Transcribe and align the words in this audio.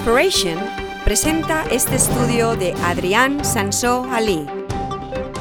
Inspiration 0.00 0.58
presenta 1.04 1.62
este 1.70 1.96
estudio 1.96 2.56
de 2.56 2.72
Adrián 2.84 3.44
Sansó 3.44 4.04
Ali. 4.10 4.46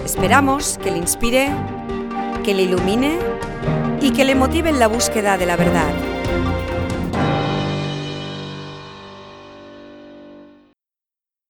Esperamos 0.04 0.78
que 0.84 0.92
le 0.92 0.98
inspire, 0.98 1.48
que 2.44 2.54
le 2.54 2.64
ilumine 2.64 3.20
y 4.02 4.12
que 4.12 4.26
le 4.26 4.36
motive 4.36 4.70
en 4.70 4.78
la 4.78 4.88
búsqueda 4.88 5.38
de 5.38 5.46
la 5.46 5.56
verdad. 5.56 5.94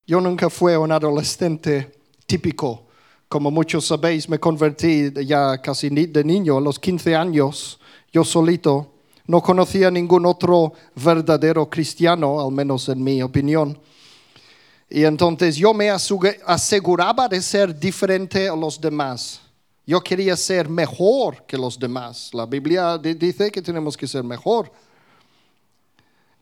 Yo 0.05 0.21
nunca 0.21 0.51
fui 0.51 0.75
un 0.75 0.91
adolescente 0.91 1.91
típico. 2.27 2.89
Como 3.27 3.49
muchos 3.49 3.87
sabéis, 3.87 4.29
me 4.29 4.37
convertí 4.37 5.11
ya 5.25 5.59
casi 5.59 5.89
de 5.89 6.23
niño, 6.23 6.59
a 6.59 6.61
los 6.61 6.77
15 6.77 7.15
años, 7.15 7.79
yo 8.13 8.23
solito. 8.23 8.98
No 9.29 9.43
conocía 9.43 9.91
ningún 9.91 10.25
otro 10.25 10.73
verdadero 10.95 11.69
cristiano, 11.69 12.41
al 12.41 12.51
menos 12.51 12.89
en 12.89 13.03
mi 13.03 13.21
opinión. 13.21 13.77
Y 14.89 15.03
entonces 15.03 15.55
yo 15.55 15.71
me 15.71 15.91
aseguraba 15.91 17.27
de 17.27 17.39
ser 17.39 17.79
diferente 17.79 18.49
a 18.49 18.55
los 18.55 18.81
demás. 18.81 19.39
Yo 19.85 20.01
quería 20.01 20.35
ser 20.35 20.67
mejor 20.67 21.43
que 21.45 21.59
los 21.59 21.77
demás. 21.77 22.31
La 22.33 22.47
Biblia 22.47 22.97
di- 22.97 23.13
dice 23.13 23.51
que 23.51 23.61
tenemos 23.61 23.95
que 23.95 24.07
ser 24.07 24.23
mejor. 24.23 24.71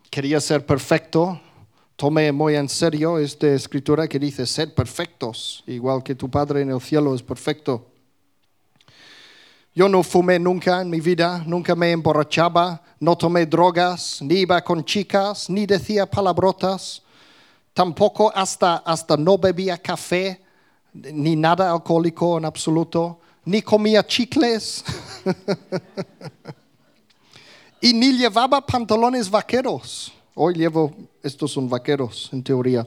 Quería 0.09 0.39
ser 0.39 0.65
perfecto. 0.65 1.41
Tomé 1.97 2.31
muy 2.31 2.55
en 2.55 2.69
serio 2.69 3.17
esta 3.19 3.47
escritura 3.47 4.07
que 4.07 4.17
dice, 4.17 4.45
sed 4.45 4.73
perfectos, 4.73 5.61
igual 5.67 6.01
que 6.03 6.15
tu 6.15 6.29
Padre 6.29 6.61
en 6.61 6.71
el 6.71 6.79
cielo 6.79 7.13
es 7.13 7.21
perfecto. 7.21 7.85
Yo 9.77 9.87
no 9.87 10.01
fumé 10.01 10.39
nunca 10.39 10.81
en 10.81 10.89
mi 10.89 10.99
vida, 10.99 11.43
nunca 11.45 11.75
me 11.75 11.91
emborrachaba, 11.91 12.81
no 12.99 13.15
tomé 13.15 13.45
drogas, 13.45 14.19
ni 14.23 14.37
iba 14.37 14.59
con 14.63 14.83
chicas, 14.83 15.51
ni 15.51 15.67
decía 15.67 16.09
palabrotas, 16.09 17.03
tampoco 17.75 18.35
hasta, 18.35 18.77
hasta 18.77 19.15
no 19.15 19.37
bebía 19.37 19.77
café, 19.77 20.41
ni 20.93 21.35
nada 21.35 21.69
alcohólico 21.69 22.39
en 22.39 22.45
absoluto, 22.45 23.19
ni 23.45 23.61
comía 23.61 24.03
chicles 24.03 24.83
y 27.79 27.93
ni 27.93 28.13
llevaba 28.13 28.65
pantalones 28.65 29.29
vaqueros. 29.29 30.11
Hoy 30.33 30.55
llevo, 30.55 30.91
estos 31.21 31.51
son 31.51 31.69
vaqueros 31.69 32.31
en 32.33 32.41
teoría. 32.41 32.83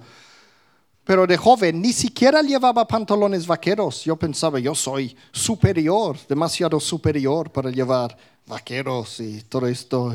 Pero 1.11 1.27
de 1.27 1.37
joven 1.37 1.83
ni 1.83 1.93
siquiera 1.93 2.41
llevaba 2.41 2.87
pantalones 2.87 3.45
vaqueros. 3.45 4.05
Yo 4.05 4.15
pensaba, 4.15 4.61
yo 4.61 4.77
soy 4.77 5.17
superior, 5.33 6.17
demasiado 6.29 6.79
superior 6.79 7.51
para 7.51 7.69
llevar 7.69 8.17
vaqueros 8.47 9.19
y 9.19 9.41
todo 9.41 9.67
esto. 9.67 10.15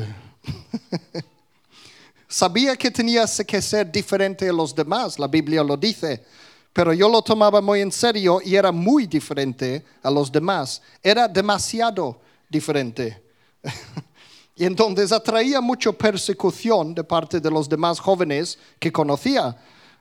Sabía 2.26 2.74
que 2.76 2.90
tenía 2.90 3.26
que 3.46 3.60
ser 3.60 3.92
diferente 3.92 4.48
a 4.48 4.52
los 4.54 4.74
demás, 4.74 5.18
la 5.18 5.28
Biblia 5.28 5.62
lo 5.62 5.76
dice, 5.76 6.24
pero 6.72 6.94
yo 6.94 7.10
lo 7.10 7.20
tomaba 7.20 7.60
muy 7.60 7.82
en 7.82 7.92
serio 7.92 8.40
y 8.42 8.56
era 8.56 8.72
muy 8.72 9.06
diferente 9.06 9.84
a 10.02 10.10
los 10.10 10.32
demás. 10.32 10.80
Era 11.02 11.28
demasiado 11.28 12.18
diferente. 12.48 13.22
Y 14.58 14.64
entonces 14.64 15.12
atraía 15.12 15.60
mucha 15.60 15.92
persecución 15.92 16.94
de 16.94 17.04
parte 17.04 17.40
de 17.40 17.50
los 17.50 17.68
demás 17.68 18.00
jóvenes 18.00 18.58
que 18.78 18.90
conocía. 18.90 19.54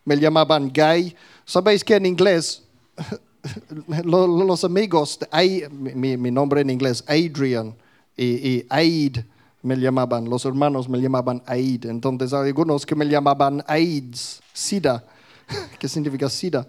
Me 0.05 0.15
llamaban 0.17 0.71
gay. 0.71 1.15
Sabéis 1.45 1.83
que 1.83 1.95
en 1.95 2.05
inglés, 2.05 2.63
lo- 4.03 4.27
lo- 4.27 4.43
los 4.45 4.63
amigos, 4.63 5.19
de 5.19 5.69
mi, 6.17 6.31
nombre 6.31 6.61
en 6.61 6.69
inglés, 6.69 7.03
Adrian 7.07 7.75
y, 8.15 8.25
y 8.49 8.65
Aid, 8.69 9.17
me 9.61 9.75
llamaban, 9.77 10.29
los 10.29 10.45
hermanos 10.45 10.87
me 10.87 10.99
llamaban 10.99 11.41
Aid. 11.47 11.85
Entonces 11.87 12.33
hay 12.33 12.47
algunos 12.49 12.85
que 12.85 12.95
me 12.95 13.05
llamaban 13.05 13.63
AIDS, 13.67 14.41
SIDA, 14.53 15.03
que 15.79 15.87
significa 15.89 16.29
SIDA, 16.29 16.67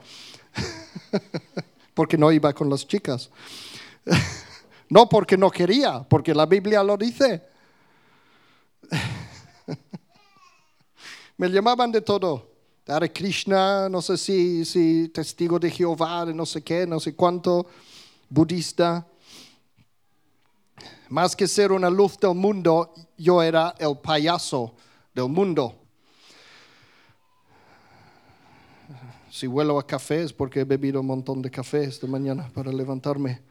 porque 1.94 2.16
no 2.16 2.32
iba 2.32 2.53
con 2.53 2.70
las 2.70 2.86
chicas. 2.86 3.30
No 4.88 5.08
porque 5.08 5.36
no 5.36 5.50
quería, 5.50 6.03
porque 6.08 6.32
la 6.34 6.47
Biblia 6.47 6.82
lo 6.82 6.97
dice. 6.97 7.42
Me 11.36 11.48
llamaban 11.48 11.92
de 11.92 12.00
todo. 12.00 12.55
Hare 12.88 13.12
Krishna, 13.12 13.88
no 13.88 14.00
sé 14.00 14.16
si, 14.16 14.64
si 14.64 15.08
testigo 15.08 15.58
de 15.58 15.70
Jehová, 15.72 16.24
no 16.26 16.47
sé 16.47 16.62
qué, 16.62 16.86
no 16.86 17.00
sé 17.00 17.16
cuánto, 17.16 17.66
budista. 18.28 19.04
Más 21.08 21.34
que 21.34 21.48
ser 21.48 21.72
una 21.72 21.91
luz 21.91 22.16
del 22.16 22.36
mundo, 22.36 22.94
yo 23.19 23.42
era 23.42 23.74
el 23.78 23.98
payaso 23.98 24.74
del 25.12 25.28
mundo. 25.28 25.74
Si 29.32 29.48
huelo 29.48 29.80
a 29.80 29.86
café 29.86 30.22
es 30.22 30.32
porque 30.32 30.60
he 30.60 30.64
bebido 30.64 31.00
un 31.00 31.08
montón 31.08 31.42
de 31.42 31.50
café 31.50 31.82
esta 31.82 32.06
mañana 32.06 32.48
para 32.54 32.70
levantarme. 32.70 33.42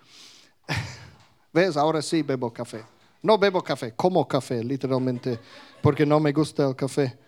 ¿Ves? 1.54 1.76
Ahora 1.76 2.02
sí 2.02 2.22
bebo 2.22 2.54
café. 2.54 2.86
No 3.22 3.38
bebo 3.38 3.62
café, 3.62 3.94
como 3.94 4.26
café, 4.26 4.64
literalmente, 4.64 5.38
porque 5.82 6.06
no 6.06 6.22
me 6.22 6.32
gusta 6.32 6.68
el 6.68 6.76
café. 6.76 7.25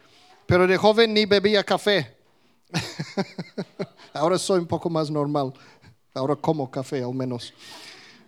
Pero 0.48 0.66
de 0.66 0.78
joven 0.78 1.14
ni 1.14 1.26
bebía 1.26 1.64
café. 1.64 2.16
Ahora 4.14 4.40
soy 4.40 4.60
un 4.60 4.68
poco 4.68 4.90
más 4.90 5.12
normal. 5.12 5.54
Ahora 6.14 6.36
como 6.36 6.72
café 6.72 7.04
al 7.04 7.14
menos. 7.14 7.54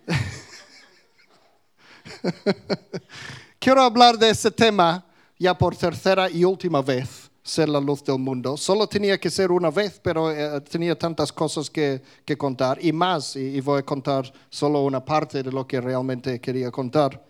Quiero 3.58 3.82
hablar 3.82 4.18
de 4.18 4.30
ese 4.30 4.50
tema 4.50 5.06
ya 5.38 5.56
por 5.56 5.74
tercera 5.74 6.28
y 6.30 6.44
última 6.44 6.82
vez, 6.82 7.30
ser 7.42 7.70
la 7.70 7.80
luz 7.80 8.04
del 8.04 8.18
mundo. 8.18 8.58
Solo 8.58 8.86
tenía 8.86 9.18
que 9.18 9.30
ser 9.30 9.50
una 9.50 9.70
vez, 9.70 9.98
pero 10.02 10.30
eh, 10.30 10.60
tenía 10.60 10.98
tantas 10.98 11.32
cosas 11.32 11.70
que, 11.70 12.02
que 12.24 12.36
contar 12.36 12.84
y 12.84 12.92
más, 12.92 13.36
y, 13.36 13.56
y 13.56 13.60
voy 13.60 13.78
a 13.78 13.82
contar 13.82 14.30
solo 14.50 14.82
una 14.82 15.02
parte 15.02 15.42
de 15.42 15.50
lo 15.50 15.66
que 15.66 15.80
realmente 15.80 16.38
quería 16.40 16.70
contar. 16.70 17.29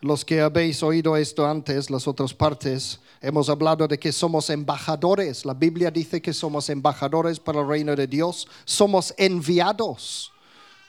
Los 0.00 0.26
que 0.26 0.42
habéis 0.42 0.82
oído 0.82 1.16
esto 1.16 1.46
antes, 1.46 1.88
las 1.88 2.06
otras 2.06 2.34
partes, 2.34 3.00
hemos 3.22 3.48
hablado 3.48 3.88
de 3.88 3.98
que 3.98 4.12
somos 4.12 4.50
embajadores. 4.50 5.46
La 5.46 5.54
Biblia 5.54 5.90
dice 5.90 6.20
que 6.20 6.34
somos 6.34 6.68
embajadores 6.68 7.40
para 7.40 7.60
el 7.60 7.68
reino 7.68 7.96
de 7.96 8.06
Dios. 8.06 8.46
Somos 8.66 9.14
enviados. 9.16 10.32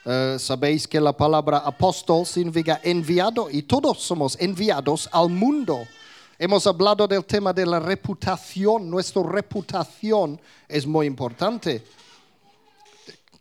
Eh, 0.04 0.36
Sabéis 0.38 0.86
que 0.86 1.00
la 1.00 1.16
palabra 1.16 1.58
apóstol 1.58 2.26
significa 2.26 2.80
enviado 2.84 3.48
y 3.50 3.62
todos 3.62 3.98
somos 4.02 4.36
enviados 4.38 5.08
al 5.10 5.30
mundo. 5.30 5.86
Hemos 6.38 6.66
hablado 6.66 7.08
del 7.08 7.24
tema 7.24 7.54
de 7.54 7.64
la 7.64 7.80
reputación. 7.80 8.90
Nuestra 8.90 9.22
reputación 9.22 10.38
es 10.68 10.86
muy 10.86 11.06
importante. 11.06 11.82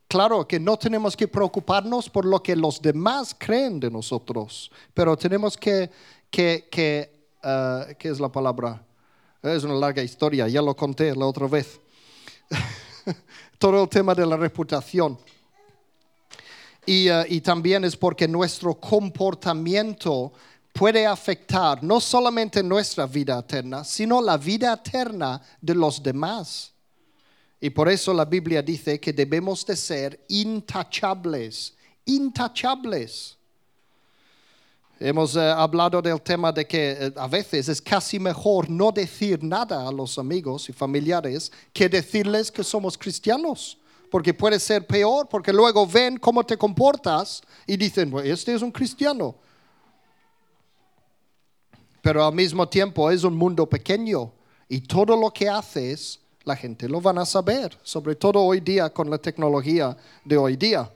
Claro 0.08 0.48
que 0.48 0.60
no 0.60 0.78
tenemos 0.78 1.18
que 1.18 1.28
preocuparnos 1.28 2.10
por 2.10 2.24
lo 2.24 2.42
que 2.42 2.56
los 2.56 2.82
demás 2.82 3.36
creen 3.38 3.80
de 3.80 3.92
nosotros, 3.92 4.72
pero 4.94 5.18
tenemos 5.18 5.58
que, 5.58 5.92
que, 6.32 6.70
que 6.72 7.18
eh, 7.44 7.96
¿qué 8.00 8.10
es 8.10 8.20
la 8.20 8.30
palabra? 8.30 8.84
Es 9.42 9.64
una 9.64 9.76
larga 9.76 10.02
historia, 10.02 10.48
ya 10.48 10.62
lo 10.62 10.76
conté 10.76 11.16
la 11.16 11.26
otra 11.26 11.48
vez. 11.48 11.80
Todo 13.60 13.84
el 13.84 13.90
tema 13.90 14.16
de 14.16 14.26
la 14.26 14.38
reputación. 14.38 15.18
Y, 16.86 17.10
eh, 17.10 17.26
y 17.30 17.42
también 17.42 17.84
es 17.84 17.96
porque 17.96 18.28
nuestro 18.28 18.76
comportamiento 18.76 20.34
puede 20.74 21.06
afectar 21.06 21.84
no 21.84 22.00
solamente 22.00 22.64
nuestra 22.64 23.06
vida 23.06 23.40
eterna, 23.40 23.84
sino 23.84 24.22
la 24.22 24.38
vida 24.38 24.74
eterna 24.74 25.42
de 25.62 25.76
los 25.76 26.02
demás. 26.02 26.74
Y 27.60 27.70
por 27.70 27.90
eso 27.90 28.14
la 28.14 28.26
Biblia 28.26 28.62
dice 28.62 29.00
que 29.00 29.12
debemos 29.12 29.66
de 29.66 29.76
ser 29.76 30.24
intachables, 30.28 31.76
intachables. 32.06 33.36
Hemos 35.00 35.36
eh, 35.36 35.40
hablado 35.40 36.02
del 36.02 36.22
tema 36.22 36.52
de 36.52 36.66
que 36.66 36.92
eh, 36.92 37.14
a 37.16 37.28
veces 37.28 37.70
es 37.70 37.82
casi 37.82 38.20
mejor 38.20 38.70
no 38.70 38.92
decir 38.92 39.44
nada 39.44 39.88
a 39.88 39.92
los 39.92 40.18
amigos 40.18 40.70
y 40.70 40.74
familiares 40.74 41.52
que 41.72 41.90
decirles 41.90 42.52
que 42.52 42.64
somos 42.64 42.98
cristianos, 42.98 43.78
porque 44.10 44.34
puede 44.34 44.60
ser 44.60 44.86
peor, 44.86 45.28
porque 45.30 45.54
luego 45.54 45.86
ven 45.86 46.18
cómo 46.18 46.44
te 46.44 46.58
comportas 46.58 47.42
y 47.66 47.78
dicen, 47.78 48.10
"Bueno, 48.10 48.32
este 48.32 48.54
es 48.54 48.62
un 48.62 48.72
cristiano. 48.72 49.36
Pero 52.02 52.26
al 52.26 52.34
mismo 52.34 52.68
tiempo 52.68 53.12
es 53.12 53.24
un 53.24 53.36
mundo 53.36 53.68
pequeño 53.68 54.32
y 54.70 54.82
todo 54.82 55.16
lo 55.16 55.32
que 55.32 55.50
haces 55.50 56.20
la 56.48 56.56
gente 56.56 56.88
lo 56.88 57.02
van 57.02 57.18
a 57.18 57.26
saber, 57.26 57.78
sobre 57.84 58.16
todo 58.16 58.42
hoy 58.42 58.62
día 58.62 58.90
con 58.90 59.10
la 59.10 59.18
tecnología 59.18 59.96
de 60.24 60.38
hoy 60.38 60.56
día. 60.56 60.90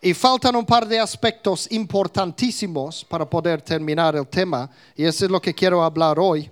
Y 0.00 0.14
faltan 0.14 0.54
un 0.54 0.64
par 0.64 0.86
de 0.86 1.00
aspectos 1.00 1.66
importantísimos 1.72 3.04
para 3.04 3.28
poder 3.28 3.60
terminar 3.62 4.14
el 4.14 4.28
tema, 4.28 4.70
y 4.94 5.04
eso 5.04 5.24
es 5.24 5.30
lo 5.30 5.40
que 5.40 5.52
quiero 5.52 5.82
hablar 5.82 6.20
hoy. 6.20 6.48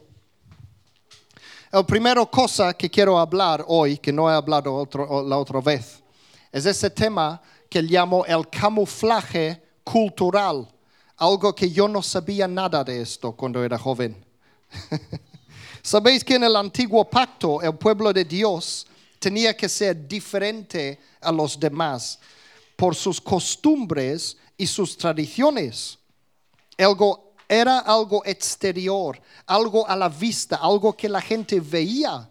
La 1.70 1.86
primera 1.86 2.26
cosa 2.26 2.74
que 2.74 2.90
quiero 2.90 3.18
hablar 3.18 3.64
hoy, 3.68 3.98
que 3.98 4.12
no 4.12 4.28
he 4.28 4.34
hablado 4.34 4.74
otro- 4.74 5.22
la 5.22 5.38
otra 5.38 5.60
vez, 5.60 6.02
es 6.50 6.66
ese 6.66 6.90
tema 6.90 7.40
que 7.70 7.82
llamo 7.82 8.26
el 8.26 8.48
camuflaje 8.48 9.62
cultural, 9.84 10.68
algo 11.16 11.54
que 11.54 11.70
yo 11.70 11.86
no 11.86 12.02
sabía 12.02 12.48
nada 12.48 12.82
de 12.82 13.00
esto 13.00 13.32
cuando 13.32 13.62
era 13.62 13.78
joven. 13.78 14.16
Sabéis 15.82 16.22
que 16.22 16.36
en 16.36 16.44
el 16.44 16.54
antiguo 16.54 17.04
pacto 17.04 17.60
el 17.60 17.74
pueblo 17.74 18.12
de 18.12 18.24
Dios 18.24 18.86
tenía 19.18 19.56
que 19.56 19.68
ser 19.68 20.06
diferente 20.06 20.98
a 21.20 21.32
los 21.32 21.58
demás 21.58 22.18
por 22.76 22.94
sus 22.94 23.20
costumbres 23.20 24.36
y 24.56 24.66
sus 24.66 24.96
tradiciones. 24.96 25.98
Algo, 26.78 27.34
era 27.48 27.80
algo 27.80 28.22
exterior, 28.24 29.20
algo 29.46 29.86
a 29.88 29.96
la 29.96 30.08
vista, 30.08 30.56
algo 30.56 30.96
que 30.96 31.08
la 31.08 31.20
gente 31.20 31.60
veía 31.60 32.28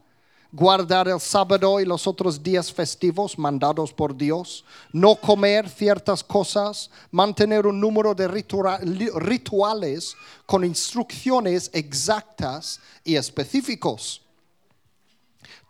guardar 0.52 1.08
el 1.08 1.20
sábado 1.20 1.80
y 1.80 1.86
los 1.86 2.08
otros 2.08 2.42
días 2.42 2.72
festivos 2.72 3.38
mandados 3.38 3.94
por 3.94 4.16
Dios, 4.16 4.66
no 4.92 5.16
comer 5.16 5.70
ciertas 5.70 6.24
cosas, 6.24 6.90
mantener 7.10 7.66
un 7.66 7.80
número 7.80 8.14
de 8.14 8.28
rituales 8.28 10.16
con 10.46 10.66
instrucciones 10.66 11.70
exactas 11.74 12.80
y 13.04 13.16
específicos. 13.16 14.22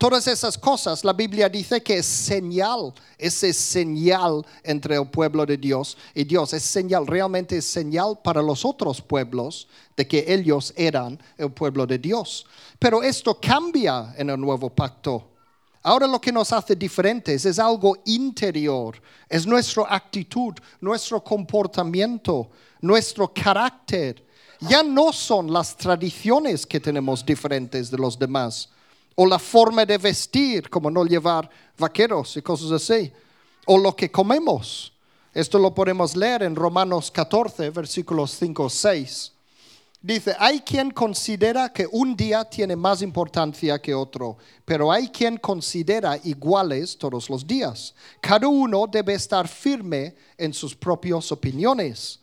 Todas 0.02 0.26
esas 0.26 0.58
cosas, 0.58 1.04
la 1.04 1.14
Biblia 1.14 1.48
dice 1.48 1.80
que 1.84 1.98
es 2.00 2.08
señal, 2.08 2.92
ese 3.20 3.54
señal 3.54 4.44
entre 4.64 4.96
el 4.96 5.08
pueblo 5.08 5.46
de 5.46 5.58
Dios 5.58 5.96
y 6.16 6.24
Dios. 6.24 6.54
Es 6.54 6.64
señal, 6.64 7.06
realmente 7.06 7.58
es 7.58 7.66
señal 7.66 8.18
para 8.24 8.42
los 8.42 8.66
otros 8.66 9.00
pueblos 9.00 9.68
de 9.96 10.08
que 10.08 10.26
ellos 10.28 10.74
eran 10.76 11.22
el 11.38 11.52
pueblo 11.52 11.86
de 11.86 12.00
Dios. 12.00 12.48
Pero 12.80 13.04
esto 13.04 13.40
cambia 13.40 14.16
en 14.18 14.32
el 14.32 14.42
nuevo 14.42 14.72
pacto. 14.72 15.34
Ahora 15.84 16.08
lo 16.08 16.20
que 16.20 16.32
nos 16.32 16.52
hace 16.52 16.76
diferentes 16.76 17.46
es 17.46 17.60
algo 17.60 17.96
interior, 18.06 19.00
es 19.30 19.46
nuestra 19.46 19.86
actitud, 19.88 20.56
nuestro 20.80 21.24
comportamiento, 21.24 22.50
nuestro 22.82 23.32
carácter. 23.32 24.26
Ya 24.62 24.82
no 24.82 25.14
son 25.14 25.54
las 25.54 25.78
tradiciones 25.78 26.66
que 26.66 26.80
tenemos 26.80 27.24
diferentes 27.24 27.92
de 27.92 28.00
los 28.00 28.18
demás 28.18 28.68
o 29.16 29.26
la 29.26 29.40
forma 29.40 29.86
de 29.86 29.98
vestir, 29.98 30.70
como 30.70 30.90
no 30.90 31.06
llevar 31.06 31.50
vaqueros 31.78 32.38
y 32.38 32.42
cosas 32.42 32.72
así, 32.72 33.12
o 33.66 33.78
lo 33.78 33.96
que 33.96 34.12
comemos. 34.12 34.94
Esto 35.34 35.60
lo 35.60 35.74
podemos 35.74 36.16
leer 36.16 36.44
en 36.44 36.56
Romanos 36.56 37.10
14, 37.12 37.70
versículos 37.70 38.32
5 38.32 38.70
6. 38.70 39.32
Dice, 40.04 40.36
hay 40.40 40.62
quien 40.62 40.90
considera 40.90 41.72
que 41.72 41.88
un 41.92 42.16
día 42.16 42.44
tiene 42.44 42.76
más 42.76 43.04
importancia 43.04 43.80
que 43.80 43.94
otro, 43.94 44.36
pero 44.66 44.92
hay 44.92 45.10
quien 45.10 45.38
considera 45.38 46.20
iguales 46.24 46.98
todos 46.98 47.30
los 47.30 47.46
días. 47.46 47.94
Cada 48.20 48.48
uno 48.48 48.88
debe 48.88 49.14
estar 49.14 49.48
firme 49.48 50.16
en 50.40 50.54
sus 50.54 50.76
propias 50.76 51.32
opiniones. 51.32 52.21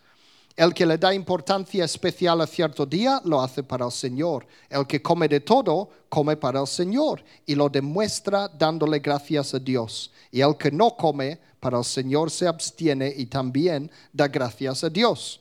El 0.59 0.75
que 0.75 0.85
le 0.85 0.99
da 0.99 1.15
importancia 1.15 1.85
especial 1.85 2.41
a 2.41 2.47
cierto 2.49 2.85
día 2.85 3.23
lo 3.25 3.41
hace 3.41 3.63
para 3.63 3.85
el 3.85 3.93
Señor. 3.93 4.45
El 4.69 4.89
que 4.89 5.01
come 5.01 5.29
de 5.29 5.39
todo, 5.39 5.89
come 6.09 6.37
para 6.37 6.61
el 6.61 6.67
Señor 6.67 7.23
y 7.47 7.55
lo 7.55 7.69
demuestra 7.69 8.49
dándole 8.49 8.99
gracias 8.99 9.55
a 9.55 9.61
Dios. 9.61 10.11
Y 10.33 10.41
el 10.41 10.57
que 10.57 10.73
no 10.73 10.97
come, 10.97 11.39
para 11.61 11.79
el 11.79 11.85
Señor 11.85 12.33
se 12.33 12.49
abstiene 12.49 13.15
y 13.17 13.27
también 13.27 13.89
da 14.13 14.27
gracias 14.27 14.83
a 14.83 14.91
Dios. 14.91 15.41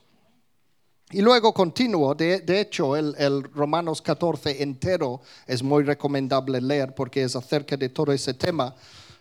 Y 1.09 1.21
luego 1.21 1.51
continúo, 1.51 2.13
de, 2.13 2.43
hecho 2.47 2.95
el, 2.95 3.15
el, 3.17 3.41
Romanos 3.41 4.03
14 4.03 4.61
entero 4.61 5.21
es 5.47 5.63
muy 5.63 5.83
recomendable 5.83 6.61
leer 6.61 6.93
porque 6.93 7.23
es 7.23 7.35
acerca 7.35 7.75
de 7.75 7.89
todo 7.89 8.11
ese 8.11 8.35
tema. 8.35 8.75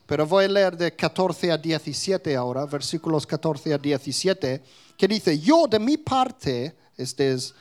Pero 0.06 0.25
voy 0.25 0.44
a 0.44 0.49
leer 0.49 0.76
de 0.76 0.94
14 0.94 1.50
a 1.50 1.58
17 1.58 2.37
ahora, 2.37 2.64
versículos 2.67 3.26
14 3.26 3.75
a 3.75 3.79
17 3.79 4.62
que 4.97 5.08
dice, 5.08 5.38
yo 5.38 5.67
de 5.67 5.79
mi 5.79 5.97
parte, 5.97 6.75
este 6.97 7.32
es 7.32 7.55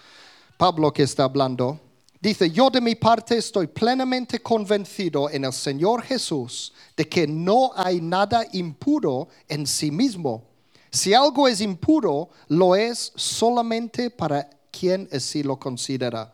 Pablo 0.57 0.93
que 0.93 1.03
está 1.03 1.23
hablando, 1.23 1.79
dice, 2.21 2.49
yo 2.51 2.69
de 2.69 2.81
mi 2.81 2.95
parte 2.95 3.37
estoy 3.37 3.67
plenamente 3.67 4.39
convencido 4.39 5.29
en 5.29 5.43
el 5.43 5.53
Señor 5.53 6.03
Jesús 6.03 6.71
de 6.95 7.09
que 7.09 7.27
no 7.27 7.71
hay 7.75 7.99
nada 7.99 8.45
impuro 8.53 9.27
en 9.49 9.65
sí 9.65 9.89
mismo. 9.89 10.43
Si 10.91 11.13
algo 11.13 11.47
es 11.47 11.59
impuro, 11.59 12.29
lo 12.47 12.75
es 12.75 13.11
solamente 13.15 14.09
para 14.09 14.49
quien 14.71 15.09
así 15.11 15.43
lo 15.43 15.57
considera. 15.57 16.33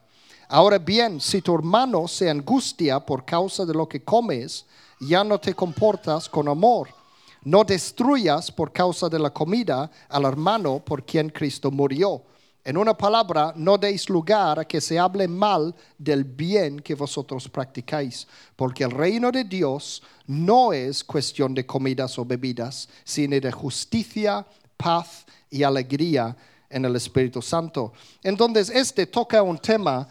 Ahora 0.49 0.77
bien, 0.77 1.21
si 1.21 1.41
tu 1.41 1.55
hermano 1.55 2.07
se 2.07 2.29
angustia 2.29 2.99
por 2.99 3.23
causa 3.25 3.65
de 3.65 3.73
lo 3.73 3.87
que 3.87 4.03
comes, 4.03 4.65
ya 5.01 5.23
no 5.23 5.39
te 5.39 5.53
comportas 5.53 6.29
con 6.29 6.47
amor 6.47 6.87
no 7.43 7.63
destruyas 7.63 8.51
por 8.51 8.71
causa 8.71 9.09
de 9.09 9.19
la 9.19 9.31
comida 9.31 9.89
al 10.09 10.25
hermano 10.25 10.79
por 10.83 11.05
quien 11.05 11.29
Cristo 11.29 11.71
murió. 11.71 12.23
En 12.63 12.77
una 12.77 12.95
palabra, 12.95 13.53
no 13.55 13.77
deis 13.79 14.07
lugar 14.07 14.59
a 14.59 14.65
que 14.65 14.79
se 14.79 14.99
hable 14.99 15.27
mal 15.27 15.73
del 15.97 16.23
bien 16.23 16.79
que 16.79 16.93
vosotros 16.93 17.49
practicáis, 17.49 18.27
porque 18.55 18.83
el 18.83 18.91
reino 18.91 19.31
de 19.31 19.43
Dios 19.43 20.03
no 20.27 20.71
es 20.71 21.03
cuestión 21.03 21.55
de 21.55 21.65
comidas 21.65 22.19
o 22.19 22.25
bebidas, 22.25 22.87
sino 23.03 23.39
de 23.39 23.51
justicia, 23.51 24.45
paz 24.77 25.25
y 25.49 25.63
alegría 25.63 26.37
en 26.69 26.85
el 26.85 26.95
Espíritu 26.95 27.41
Santo. 27.41 27.93
Entonces, 28.21 28.69
este 28.69 29.07
toca 29.07 29.41
un 29.41 29.57
tema 29.57 30.07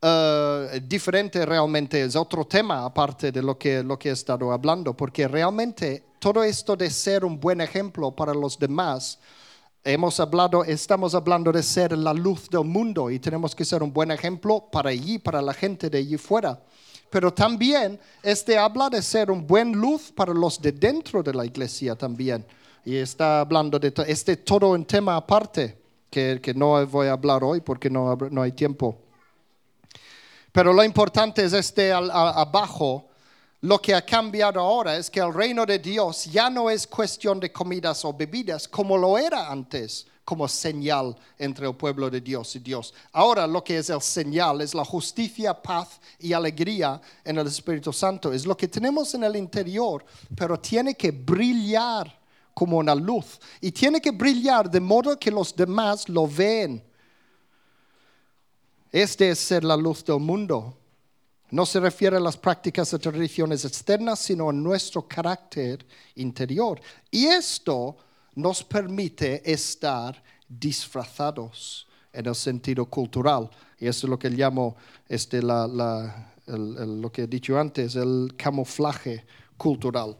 eh, 0.00 0.80
diferente 0.84 1.44
realmente, 1.44 2.02
es 2.02 2.14
otro 2.14 2.46
tema 2.46 2.84
aparte 2.84 3.32
de 3.32 3.42
lo 3.42 3.58
que, 3.58 3.82
lo 3.82 3.98
que 3.98 4.10
he 4.10 4.12
estado 4.12 4.52
hablando, 4.52 4.96
porque 4.96 5.26
realmente 5.26 6.04
todo 6.18 6.44
esto 6.44 6.76
de 6.76 6.88
ser 6.88 7.24
un 7.24 7.38
buen 7.40 7.60
ejemplo 7.60 8.10
para 8.12 8.32
los 8.32 8.58
demás, 8.58 9.18
hemos 9.82 10.20
hablado, 10.20 10.64
estamos 10.64 11.14
hablando 11.14 11.50
de 11.50 11.62
ser 11.62 11.96
la 11.96 12.12
luz 12.12 12.48
del 12.48 12.64
mundo 12.64 13.10
y 13.10 13.18
tenemos 13.18 13.54
que 13.54 13.64
ser 13.64 13.82
un 13.82 13.92
buen 13.92 14.10
ejemplo 14.10 14.68
para 14.70 14.90
allí, 14.90 15.18
para 15.18 15.42
la 15.42 15.52
gente 15.52 15.90
de 15.90 15.98
allí 15.98 16.16
fuera. 16.16 16.60
Pero 17.10 17.32
también 17.32 17.98
este 18.22 18.58
habla 18.58 18.90
de 18.90 19.00
ser 19.02 19.30
un 19.30 19.46
buen 19.46 19.72
luz 19.72 20.12
para 20.12 20.34
los 20.34 20.60
de 20.60 20.72
dentro 20.72 21.22
de 21.22 21.32
la 21.32 21.44
iglesia 21.44 21.96
también. 21.96 22.44
Y 22.84 22.96
está 22.96 23.40
hablando 23.40 23.78
de 23.78 23.92
este 24.06 24.36
todo 24.36 24.70
un 24.70 24.84
tema 24.84 25.16
aparte 25.16 25.76
que, 26.10 26.38
que 26.42 26.54
no 26.54 26.86
voy 26.86 27.06
a 27.06 27.12
hablar 27.12 27.42
hoy 27.42 27.60
porque 27.60 27.88
no, 27.88 28.14
no 28.30 28.42
hay 28.42 28.52
tiempo. 28.52 29.07
Pero 30.58 30.72
lo 30.72 30.82
importante 30.82 31.44
es 31.44 31.52
este 31.52 31.92
abajo, 31.92 33.10
lo 33.60 33.80
que 33.80 33.94
ha 33.94 34.04
cambiado 34.04 34.58
ahora 34.58 34.96
es 34.96 35.08
que 35.08 35.20
el 35.20 35.32
reino 35.32 35.64
de 35.64 35.78
Dios 35.78 36.24
ya 36.24 36.50
no 36.50 36.68
es 36.68 36.84
cuestión 36.84 37.38
de 37.38 37.52
comidas 37.52 38.04
o 38.04 38.12
bebidas 38.12 38.66
como 38.66 38.98
lo 38.98 39.16
era 39.16 39.52
antes, 39.52 40.04
como 40.24 40.48
señal 40.48 41.14
entre 41.38 41.68
el 41.68 41.76
pueblo 41.76 42.10
de 42.10 42.20
Dios 42.20 42.56
y 42.56 42.58
Dios. 42.58 42.92
Ahora 43.12 43.46
lo 43.46 43.62
que 43.62 43.78
es 43.78 43.88
el 43.88 44.02
señal 44.02 44.60
es 44.60 44.74
la 44.74 44.84
justicia, 44.84 45.54
paz 45.54 46.00
y 46.18 46.32
alegría 46.32 47.00
en 47.22 47.38
el 47.38 47.46
Espíritu 47.46 47.92
Santo. 47.92 48.32
Es 48.32 48.44
lo 48.44 48.56
que 48.56 48.66
tenemos 48.66 49.14
en 49.14 49.22
el 49.22 49.36
interior, 49.36 50.04
pero 50.34 50.58
tiene 50.58 50.96
que 50.96 51.12
brillar 51.12 52.12
como 52.52 52.78
una 52.78 52.96
luz 52.96 53.38
y 53.60 53.70
tiene 53.70 54.00
que 54.00 54.10
brillar 54.10 54.68
de 54.68 54.80
modo 54.80 55.16
que 55.16 55.30
los 55.30 55.54
demás 55.54 56.08
lo 56.08 56.26
ven. 56.26 56.87
Este 58.90 59.30
es 59.30 59.38
ser 59.38 59.64
la 59.64 59.76
luz 59.76 60.04
del 60.04 60.20
mundo. 60.20 60.74
No 61.50 61.66
se 61.66 61.80
refiere 61.80 62.16
a 62.16 62.20
las 62.20 62.36
prácticas 62.36 62.92
o 62.92 62.98
tradiciones 62.98 63.64
externas, 63.64 64.18
sino 64.18 64.48
a 64.48 64.52
nuestro 64.52 65.06
carácter 65.06 65.84
interior. 66.14 66.80
Y 67.10 67.26
esto 67.26 67.96
nos 68.34 68.62
permite 68.62 69.50
estar 69.50 70.22
disfrazados 70.48 71.86
en 72.12 72.26
el 72.26 72.34
sentido 72.34 72.86
cultural. 72.86 73.50
Y 73.78 73.86
eso 73.86 74.06
es 74.06 74.10
lo 74.10 74.18
que 74.18 74.30
llamo 74.30 74.76
este, 75.08 75.42
lo 75.42 77.12
que 77.12 77.22
he 77.22 77.26
dicho 77.26 77.58
antes, 77.58 77.94
el 77.96 78.34
camuflaje 78.36 79.24
cultural. 79.56 80.16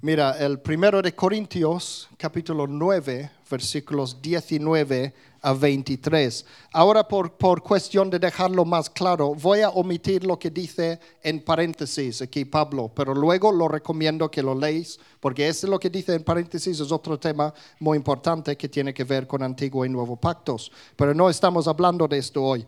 Mira, 0.00 0.38
el 0.38 0.60
primero 0.60 1.02
de 1.02 1.14
Corintios, 1.14 2.08
capítulo 2.16 2.66
9, 2.68 3.30
versículos 3.48 4.20
19 4.20 5.14
a 5.40 5.52
23. 5.52 6.44
Ahora, 6.72 7.06
por, 7.06 7.32
por 7.32 7.62
cuestión 7.62 8.10
de 8.10 8.18
dejarlo 8.18 8.64
más 8.64 8.90
claro, 8.90 9.34
voy 9.34 9.60
a 9.60 9.70
omitir 9.70 10.24
lo 10.24 10.38
que 10.38 10.50
dice 10.50 10.98
en 11.22 11.40
paréntesis 11.40 12.22
aquí 12.22 12.44
Pablo, 12.44 12.90
pero 12.94 13.14
luego 13.14 13.52
lo 13.52 13.68
recomiendo 13.68 14.30
que 14.30 14.42
lo 14.42 14.54
leáis, 14.54 14.98
porque 15.20 15.48
ese 15.48 15.66
es 15.66 15.70
lo 15.70 15.78
que 15.78 15.90
dice 15.90 16.14
en 16.14 16.24
paréntesis, 16.24 16.80
es 16.80 16.92
otro 16.92 17.18
tema 17.18 17.52
muy 17.78 17.96
importante 17.96 18.56
que 18.56 18.68
tiene 18.68 18.92
que 18.92 19.04
ver 19.04 19.26
con 19.26 19.42
Antiguo 19.42 19.84
y 19.84 19.88
Nuevo 19.88 20.16
Pactos. 20.16 20.70
Pero 20.96 21.14
no 21.14 21.30
estamos 21.30 21.68
hablando 21.68 22.08
de 22.08 22.18
esto 22.18 22.42
hoy. 22.42 22.66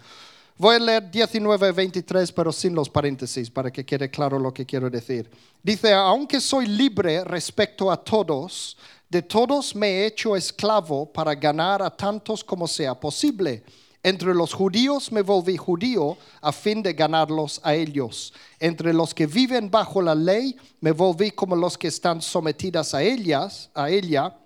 Voy 0.60 0.76
a 0.76 0.78
leer 0.78 1.10
19, 1.10 1.72
23, 1.72 2.32
pero 2.32 2.52
sin 2.52 2.74
los 2.74 2.90
paréntesis, 2.90 3.48
para 3.50 3.70
que 3.70 3.86
quede 3.86 4.10
claro 4.10 4.38
lo 4.38 4.52
que 4.52 4.66
quiero 4.66 4.90
decir. 4.90 5.30
Dice, 5.62 5.94
aunque 5.94 6.38
soy 6.38 6.66
libre 6.66 7.24
respecto 7.24 7.90
a 7.90 7.96
todos, 7.96 8.76
de 9.10 9.22
todos 9.22 9.74
me 9.74 9.88
he 9.88 10.06
hecho 10.06 10.36
esclavo 10.36 11.12
para 11.12 11.34
ganar 11.34 11.82
a 11.82 11.90
tantos 11.90 12.44
como 12.44 12.68
sea 12.68 12.98
posible. 12.98 13.64
Entre 14.02 14.32
los 14.32 14.54
judíos 14.54 15.10
me 15.12 15.20
volví 15.20 15.56
judío 15.56 16.16
a 16.40 16.52
fin 16.52 16.80
de 16.82 16.94
ganarlos 16.94 17.60
a 17.64 17.74
ellos. 17.74 18.32
Entre 18.60 18.94
los 18.94 19.12
que 19.12 19.26
viven 19.26 19.68
bajo 19.68 20.00
la 20.00 20.14
ley 20.14 20.56
me 20.80 20.92
volví 20.92 21.32
como 21.32 21.56
los 21.56 21.76
que 21.76 21.88
están 21.88 22.22
sometidas 22.22 22.94
a 22.94 23.02
ellas, 23.02 23.68
a 23.74 23.90
ella, 23.90 24.38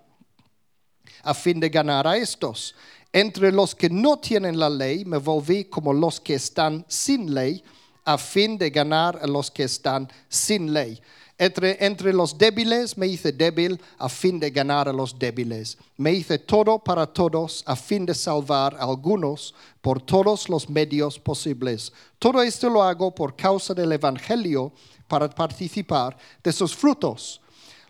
a 1.23 1.33
fin 1.33 1.59
de 1.59 1.69
ganar 1.69 2.07
a 2.07 2.17
estos 2.17 2.75
Entre 3.13 3.51
los 3.51 3.73
que 3.73 3.89
no 3.89 4.17
tienen 4.17 4.59
la 4.59 4.69
ley 4.69 5.05
me 5.05 5.17
volví 5.17 5.65
como 5.65 5.93
los 5.93 6.19
que 6.19 6.33
están 6.33 6.83
sin 6.87 7.33
ley, 7.33 7.63
a 8.03 8.17
fin 8.17 8.57
de 8.57 8.69
ganar 8.71 9.19
a 9.21 9.27
los 9.27 9.49
que 9.51 9.63
están 9.63 10.11
sin 10.27 10.73
ley. 10.73 10.99
Entre, 11.37 11.85
entre, 11.85 12.13
los 12.13 12.37
débiles 12.37 12.97
me 12.97 13.07
hice 13.07 13.33
débil 13.33 13.79
a 13.97 14.07
fin 14.07 14.39
de 14.39 14.49
ganar 14.49 14.87
a 14.87 14.93
los 14.93 15.19
débiles. 15.19 15.77
Me 15.97 16.13
hice 16.13 16.39
todo 16.39 16.79
para 16.79 17.05
todos 17.05 17.61
a 17.65 17.75
fin 17.75 18.05
de 18.05 18.13
salvar 18.13 18.75
a 18.75 18.83
algunos 18.83 19.53
por 19.81 20.01
todos 20.01 20.47
los 20.47 20.69
medios 20.69 21.19
posibles. 21.19 21.91
Todo 22.19 22.41
esto 22.41 22.69
lo 22.69 22.81
hago 22.81 23.13
por 23.13 23.35
causa 23.35 23.73
del 23.73 23.91
Evangelio 23.91 24.71
para 25.09 25.29
participar 25.29 26.17
de 26.41 26.53
sus 26.53 26.73
frutos. 26.73 27.41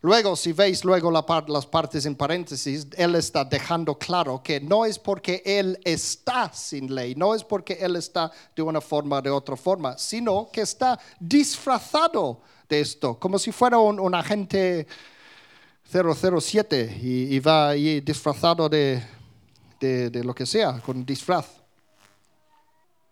Luego, 0.05 0.35
si 0.35 0.53
veis 0.53 0.85
luego 0.85 1.09
las 1.09 1.65
partes 1.65 2.05
en 2.05 2.13
paréntesis, 2.13 2.85
él 2.95 3.15
está 3.15 3.43
dejando 3.43 3.97
claro 3.97 4.39
que 4.43 4.62
no 4.62 4.85
es 4.85 5.00
porque 5.00 5.41
él 5.43 5.79
está 5.83 6.53
sin 6.53 6.93
ley, 6.93 7.15
no 7.15 7.33
es 7.33 7.43
porque 7.43 7.74
él 7.81 7.95
está 7.95 8.31
de 8.55 8.62
una 8.62 8.81
forma 8.81 9.17
o 9.17 9.21
de 9.24 9.31
otra 9.31 9.55
forma, 9.55 9.97
sino 9.97 10.47
que 10.53 10.62
está 10.62 11.00
disfrazado 11.19 12.39
de 12.69 12.81
esto, 12.81 13.17
como 13.19 13.39
si 13.39 13.51
fuera 13.51 13.79
un, 13.79 14.13
agente 14.13 14.85
007 15.91 17.00
y, 17.01 17.39
va 17.39 17.69
ahí 17.69 18.00
disfrazado 18.00 18.69
de, 18.69 19.01
de 19.79 20.24
lo 20.24 20.35
que 20.35 20.45
sea, 20.45 20.81
con 20.81 21.03
disfraz 21.03 21.64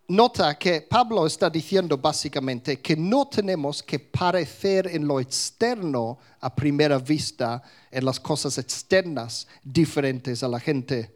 nota 0.08 0.58
que 0.58 0.82
Pablo 0.82 1.26
está 1.26 1.48
diciendo 1.48 1.96
básicamente 1.96 2.80
que 2.80 2.96
no 2.96 3.26
tenemos 3.26 3.82
que 3.82 3.98
parecer 3.98 4.86
en 4.88 5.06
lo 5.06 5.20
externo 5.20 6.18
a 6.40 6.54
primera 6.54 6.98
vista, 6.98 7.62
en 7.90 8.04
las 8.04 8.20
cosas 8.20 8.58
externas 8.58 9.46
diferentes 9.62 10.42
a 10.42 10.48
la 10.48 10.60
gente. 10.60 11.14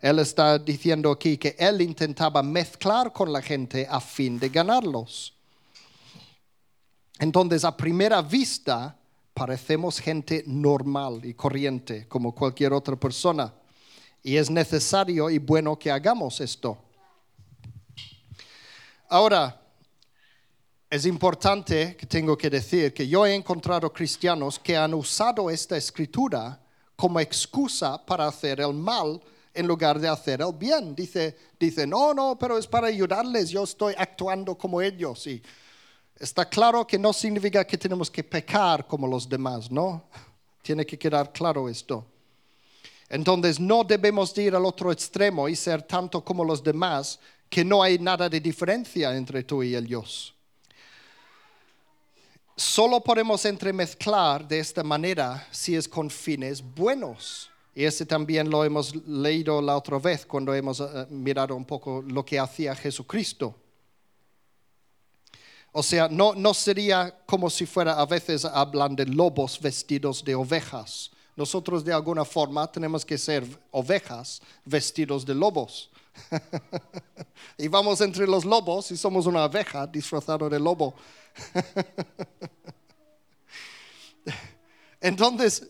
Él 0.00 0.18
está 0.18 0.58
diciendo 0.58 1.10
aquí 1.10 1.38
que 1.38 1.56
él 1.58 1.80
intentaba 1.80 2.42
mezclar 2.42 3.12
con 3.12 3.32
la 3.32 3.40
gente 3.40 3.86
a 3.88 4.00
fin 4.00 4.38
de 4.38 4.50
ganarlos. 4.50 5.32
Entonces, 7.18 7.64
a 7.64 7.74
primera 7.74 8.20
vista, 8.20 8.94
parecemos 9.32 9.98
gente 9.98 10.44
normal 10.46 11.24
y 11.24 11.32
corriente, 11.32 12.06
como 12.08 12.34
cualquier 12.34 12.74
otra 12.74 12.96
persona. 12.96 13.54
Y 14.22 14.36
es 14.36 14.50
necesario 14.50 15.30
y 15.30 15.38
bueno 15.38 15.78
que 15.78 15.90
hagamos 15.90 16.40
esto. 16.40 16.85
Ahora, 19.08 19.60
es 20.90 21.06
importante 21.06 21.96
que 21.96 22.06
tengo 22.06 22.36
que 22.36 22.50
decir 22.50 22.92
que 22.92 23.06
yo 23.06 23.24
he 23.24 23.34
encontrado 23.34 23.92
cristianos 23.92 24.58
que 24.58 24.76
han 24.76 24.94
usado 24.94 25.48
esta 25.48 25.76
escritura 25.76 26.60
como 26.96 27.20
excusa 27.20 28.04
para 28.04 28.26
hacer 28.26 28.60
el 28.60 28.72
mal 28.72 29.20
en 29.54 29.66
lugar 29.66 30.00
de 30.00 30.08
hacer 30.08 30.40
el 30.40 30.52
bien. 30.52 30.94
Dice, 30.94 31.36
dice, 31.58 31.86
no, 31.86 32.12
no, 32.14 32.36
pero 32.38 32.58
es 32.58 32.66
para 32.66 32.88
ayudarles, 32.88 33.50
yo 33.50 33.64
estoy 33.64 33.94
actuando 33.96 34.56
como 34.56 34.82
ellos. 34.82 35.26
Y 35.26 35.42
está 36.18 36.48
claro 36.48 36.86
que 36.86 36.98
no 36.98 37.12
significa 37.12 37.64
que 37.64 37.78
tenemos 37.78 38.10
que 38.10 38.24
pecar 38.24 38.86
como 38.86 39.06
los 39.06 39.28
demás, 39.28 39.70
¿no? 39.70 40.04
Tiene 40.62 40.84
que 40.84 40.98
quedar 40.98 41.32
claro 41.32 41.68
esto. 41.68 42.04
Entonces 43.08 43.60
no 43.60 43.84
debemos 43.84 44.36
ir 44.36 44.54
al 44.54 44.64
otro 44.64 44.90
extremo 44.90 45.48
y 45.48 45.54
ser 45.54 45.82
tanto 45.82 46.24
como 46.24 46.44
los 46.44 46.62
demás, 46.62 47.20
que 47.48 47.64
no 47.64 47.82
hay 47.82 47.98
nada 47.98 48.28
de 48.28 48.40
diferencia 48.40 49.16
entre 49.16 49.42
tú 49.42 49.62
y 49.62 49.74
el 49.74 49.86
Dios. 49.86 50.34
Solo 52.56 53.00
podemos 53.00 53.44
entremezclar 53.44 54.48
de 54.48 54.58
esta 54.58 54.82
manera 54.82 55.46
si 55.50 55.76
es 55.76 55.86
con 55.86 56.08
fines 56.08 56.62
buenos. 56.62 57.50
Y 57.74 57.84
ese 57.84 58.06
también 58.06 58.48
lo 58.48 58.64
hemos 58.64 58.96
leído 59.06 59.60
la 59.60 59.76
otra 59.76 59.98
vez 59.98 60.24
cuando 60.24 60.54
hemos 60.54 60.80
eh, 60.80 61.06
mirado 61.10 61.54
un 61.54 61.66
poco 61.66 62.02
lo 62.06 62.24
que 62.24 62.38
hacía 62.38 62.74
Jesucristo. 62.74 63.54
O 65.72 65.82
sea, 65.82 66.08
no, 66.08 66.34
no 66.34 66.54
sería 66.54 67.14
como 67.26 67.50
si 67.50 67.66
fuera, 67.66 68.00
a 68.00 68.06
veces 68.06 68.46
hablan 68.46 68.96
de 68.96 69.04
lobos 69.04 69.60
vestidos 69.60 70.24
de 70.24 70.34
ovejas. 70.34 71.10
Nosotros 71.36 71.84
de 71.84 71.92
alguna 71.92 72.24
forma 72.24 72.66
tenemos 72.72 73.04
que 73.04 73.18
ser 73.18 73.46
ovejas 73.70 74.40
vestidos 74.64 75.26
de 75.26 75.34
lobos. 75.34 75.90
y 77.58 77.68
vamos 77.68 78.00
entre 78.00 78.26
los 78.26 78.44
lobos 78.44 78.90
y 78.90 78.96
somos 78.96 79.26
una 79.26 79.44
abeja 79.44 79.86
disfrazada 79.86 80.48
de 80.48 80.58
lobo. 80.58 80.94
Entonces, 85.00 85.66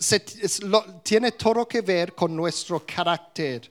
tiene 1.03 1.33
todo 1.33 1.67
que 1.67 1.81
ver 1.81 2.15
con 2.15 2.35
nuestro 2.35 2.85
carácter. 2.87 3.71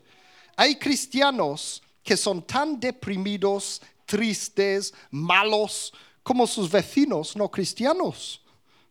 Hay 0.56 0.76
cristianos 0.76 1.82
que 2.04 2.16
son 2.16 2.44
tan 2.44 2.80
deprimidos, 2.80 3.82
tristes, 4.06 4.94
malos, 5.10 5.92
como 6.22 6.48
sus 6.48 6.70
vecinos 6.70 7.36
no 7.36 7.50
cristianos. 7.50 8.42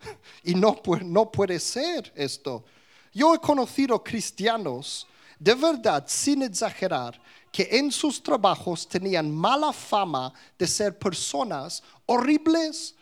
Y 0.45 0.55
no, 0.55 0.81
no 1.03 1.31
puede 1.33 1.59
ser 1.59 2.13
esto. 2.15 2.65
Yo 3.13 3.35
he 3.35 3.39
conocido 3.39 4.03
cristianos, 4.05 5.07
de 5.39 5.55
verdad, 5.55 6.05
sin 6.07 6.43
exagerar, 6.43 7.19
que 7.55 7.69
en 7.71 7.93
sus 7.93 8.21
trabajos 8.21 8.89
tenían 8.89 9.33
mala 9.33 9.73
fama 9.73 10.33
de 10.59 10.67
ser 10.67 10.99
personas 10.99 11.85
horribles. 12.05 12.97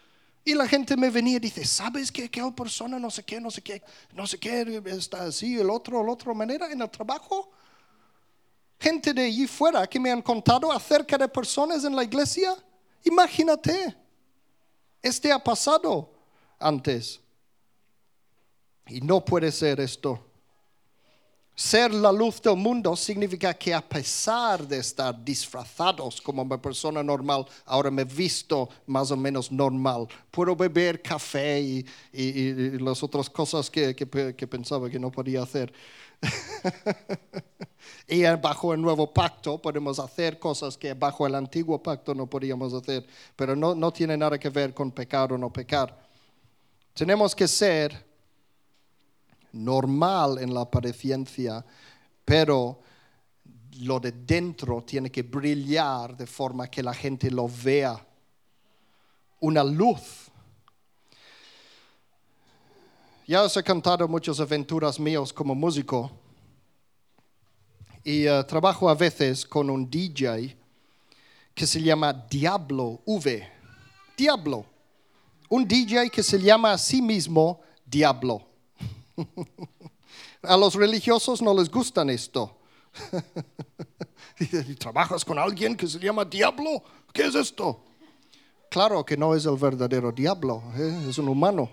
Y 0.44 0.52
la 0.52 0.68
gente 0.68 0.94
me 0.94 1.08
venía 1.08 1.38
y 1.38 1.40
dice, 1.40 1.64
¿sabes 1.64 2.12
que 2.12 2.24
aquella 2.24 2.50
persona 2.50 2.98
no 2.98 3.10
sé 3.10 3.24
qué, 3.24 3.40
no 3.40 3.50
sé 3.50 3.62
qué, 3.62 3.82
no 4.12 4.26
sé 4.26 4.38
qué, 4.38 4.82
está 4.84 5.24
así, 5.24 5.58
el 5.58 5.70
otro, 5.70 6.04
la 6.04 6.12
otra 6.12 6.34
manera 6.34 6.70
en 6.70 6.82
el 6.82 6.90
trabajo? 6.90 7.50
Gente 8.78 9.14
de 9.14 9.24
allí 9.24 9.46
fuera 9.46 9.86
que 9.86 9.98
me 9.98 10.12
han 10.12 10.20
contado 10.20 10.70
acerca 10.70 11.16
de 11.16 11.28
personas 11.28 11.82
en 11.84 11.96
la 11.96 12.04
iglesia. 12.04 12.54
Imagínate, 13.04 13.96
este 15.00 15.32
ha 15.32 15.42
pasado 15.42 16.12
antes. 16.58 17.22
Y 18.86 19.00
no 19.00 19.24
puede 19.24 19.50
ser 19.50 19.80
esto. 19.80 20.31
Ser 21.54 21.92
la 21.92 22.10
luz 22.10 22.40
del 22.40 22.56
mundo 22.56 22.96
significa 22.96 23.52
que 23.52 23.74
a 23.74 23.86
pesar 23.86 24.66
de 24.66 24.78
estar 24.78 25.22
disfrazados 25.22 26.18
como 26.18 26.40
una 26.40 26.60
persona 26.60 27.02
normal, 27.02 27.46
ahora 27.66 27.90
me 27.90 28.04
visto 28.04 28.70
más 28.86 29.10
o 29.10 29.16
menos 29.18 29.52
normal. 29.52 30.08
Puedo 30.30 30.56
beber 30.56 31.02
café 31.02 31.60
y, 31.60 31.84
las 32.78 33.02
otras 33.02 33.28
cosas 33.28 33.70
que, 33.70 33.94
pensaba 34.50 34.88
que 34.88 34.98
no 34.98 35.10
podía 35.10 35.42
hacer. 35.42 35.70
y 38.08 38.22
bajo 38.40 38.72
el 38.72 38.80
nuevo 38.80 39.12
pacto 39.12 39.60
podemos 39.60 39.98
hacer 39.98 40.38
cosas 40.38 40.78
que 40.78 40.94
bajo 40.94 41.26
el 41.26 41.34
antiguo 41.34 41.82
pacto 41.82 42.14
no 42.14 42.28
podíamos 42.28 42.72
hacer, 42.72 43.06
pero 43.36 43.54
no, 43.54 43.74
no 43.74 43.92
tiene 43.92 44.16
nada 44.16 44.38
que 44.38 44.48
ver 44.48 44.72
con 44.72 44.90
pecar 44.90 45.32
o 45.34 45.38
no 45.38 45.52
pecar. 45.52 46.08
Tenemos 46.94 47.34
que 47.34 47.46
ser 47.46 48.11
normal 49.52 50.38
en 50.38 50.52
la 50.52 50.62
apariencia, 50.62 51.64
pero 52.24 52.80
lo 53.80 53.98
de 54.00 54.12
dentro 54.12 54.82
tiene 54.82 55.10
que 55.10 55.22
brillar 55.22 56.16
de 56.16 56.26
forma 56.26 56.68
que 56.68 56.82
la 56.82 56.94
gente 56.94 57.30
lo 57.30 57.48
vea. 57.48 58.06
Una 59.40 59.64
luz. 59.64 60.30
Ya 63.26 63.42
os 63.42 63.56
he 63.56 63.62
contado 63.62 64.06
muchas 64.08 64.40
aventuras 64.40 64.98
mías 65.00 65.32
como 65.32 65.54
músico 65.54 66.10
y 68.04 68.26
eh, 68.26 68.44
trabajo 68.44 68.88
a 68.88 68.94
veces 68.94 69.46
con 69.46 69.70
un 69.70 69.88
DJ 69.88 70.56
que 71.54 71.66
se 71.66 71.82
llama 71.82 72.12
Diablo 72.12 73.00
V. 73.06 73.48
Diablo. 74.16 74.66
Un 75.48 75.66
DJ 75.66 76.10
que 76.10 76.22
se 76.22 76.40
llama 76.40 76.72
a 76.72 76.78
sí 76.78 77.00
mismo 77.00 77.60
Diablo. 77.86 78.51
A 80.42 80.56
los 80.56 80.74
religiosos 80.74 81.40
no 81.40 81.54
les 81.54 81.70
gustan 81.70 82.10
esto. 82.10 82.58
¿Trabajas 84.78 85.24
con 85.24 85.38
alguien 85.38 85.76
que 85.76 85.86
se 85.86 85.98
llama 85.98 86.24
diablo? 86.24 86.82
¿Qué 87.12 87.26
es 87.26 87.34
esto? 87.34 87.84
Claro 88.68 89.04
que 89.04 89.16
no 89.16 89.34
es 89.34 89.44
el 89.44 89.56
verdadero 89.56 90.12
diablo, 90.12 90.62
¿eh? 90.76 91.06
es 91.08 91.18
un 91.18 91.28
humano. 91.28 91.70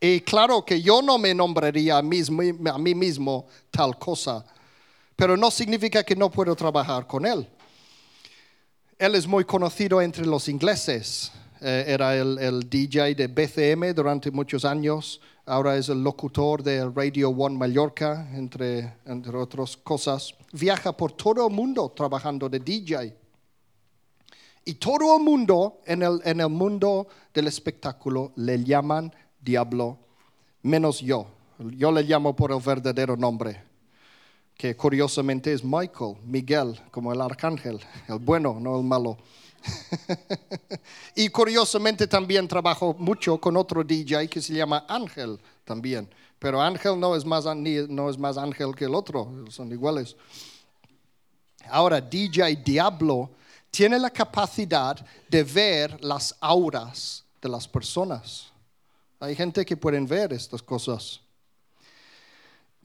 Y 0.00 0.20
claro 0.20 0.64
que 0.64 0.80
yo 0.80 1.02
no 1.02 1.18
me 1.18 1.34
nombraría 1.34 1.98
a 1.98 2.02
mí, 2.02 2.20
a 2.66 2.78
mí 2.78 2.94
mismo 2.94 3.46
tal 3.70 3.98
cosa, 3.98 4.44
pero 5.16 5.36
no 5.36 5.50
significa 5.50 6.02
que 6.02 6.16
no 6.16 6.30
puedo 6.30 6.54
trabajar 6.56 7.06
con 7.06 7.26
él. 7.26 7.48
Él 8.98 9.14
es 9.14 9.26
muy 9.26 9.44
conocido 9.44 10.00
entre 10.00 10.24
los 10.24 10.48
ingleses. 10.48 11.32
Eh, 11.66 11.84
era 11.94 12.14
el, 12.14 12.38
el, 12.40 12.68
DJ 12.68 13.14
de 13.14 13.26
BCM 13.26 13.94
durante 13.94 14.30
muchos 14.30 14.66
años, 14.66 15.18
ahora 15.46 15.78
es 15.78 15.88
el 15.88 16.04
locutor 16.04 16.62
de 16.62 16.86
Radio 16.90 17.30
One 17.30 17.56
Mallorca, 17.56 18.28
entre, 18.34 18.92
entre 19.06 19.34
otras 19.34 19.74
cosas. 19.78 20.34
Viaja 20.52 20.94
por 20.94 21.12
todo 21.12 21.48
el 21.48 21.54
mundo 21.54 21.90
trabajando 21.96 22.50
de 22.50 22.60
DJ. 22.60 23.16
Y 24.66 24.74
todo 24.74 25.16
el 25.16 25.22
mundo 25.24 25.80
en 25.86 26.02
el, 26.02 26.20
en 26.26 26.42
el 26.42 26.50
mundo 26.50 27.08
del 27.32 27.46
espectáculo 27.46 28.32
le 28.36 28.62
llaman 28.62 29.10
diablo, 29.40 29.96
menos 30.60 31.00
yo. 31.00 31.28
Yo 31.78 31.90
le 31.92 32.02
llamo 32.02 32.36
por 32.36 32.52
el 32.52 32.60
verdadero 32.60 33.16
nombre. 33.16 33.62
que 34.54 34.76
curiosamente 34.76 35.50
es 35.50 35.64
Michael, 35.64 36.16
Miguel, 36.26 36.78
como 36.90 37.10
el 37.10 37.22
arcángel, 37.22 37.80
el 38.06 38.18
bueno, 38.18 38.58
no 38.60 38.78
el 38.78 38.84
malo. 38.84 39.16
y 41.14 41.28
curiosamente 41.28 42.06
también 42.06 42.46
trabajo 42.48 42.94
mucho 42.98 43.38
con 43.40 43.56
otro 43.56 43.82
DJ 43.82 44.28
que 44.28 44.40
se 44.40 44.54
llama 44.54 44.84
Ángel 44.88 45.38
también. 45.64 46.08
Pero 46.38 46.60
Ángel 46.60 46.98
no 47.00 47.16
es 47.16 47.24
más, 47.24 47.44
no 47.46 48.10
es 48.10 48.18
más 48.18 48.36
ángel 48.36 48.74
que 48.74 48.84
el 48.84 48.94
otro, 48.94 49.46
son 49.48 49.72
iguales. 49.72 50.14
Ahora, 51.70 52.00
DJ 52.00 52.56
Diablo 52.56 53.30
tiene 53.70 53.98
la 53.98 54.10
capacidad 54.10 54.94
de 55.28 55.42
ver 55.42 56.04
las 56.04 56.36
auras 56.40 57.24
de 57.40 57.48
las 57.48 57.66
personas. 57.66 58.52
Hay 59.20 59.34
gente 59.34 59.64
que 59.64 59.76
pueden 59.76 60.06
ver 60.06 60.32
estas 60.32 60.62
cosas. 60.62 61.20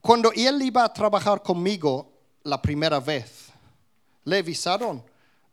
Cuando 0.00 0.32
él 0.32 0.62
iba 0.62 0.82
a 0.82 0.92
trabajar 0.92 1.42
conmigo 1.42 2.10
la 2.42 2.60
primera 2.60 2.98
vez, 2.98 3.48
le 4.24 4.38
avisaron, 4.38 5.02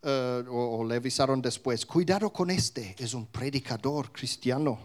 eh, 0.01 0.43
o, 0.49 0.83
le 0.83 0.95
avisaron 0.95 1.41
después, 1.41 1.85
cuidado 1.85 2.31
con 2.31 2.49
este, 2.49 2.95
es 2.97 3.13
un 3.13 3.25
predicador 3.25 4.11
cristiano. 4.11 4.77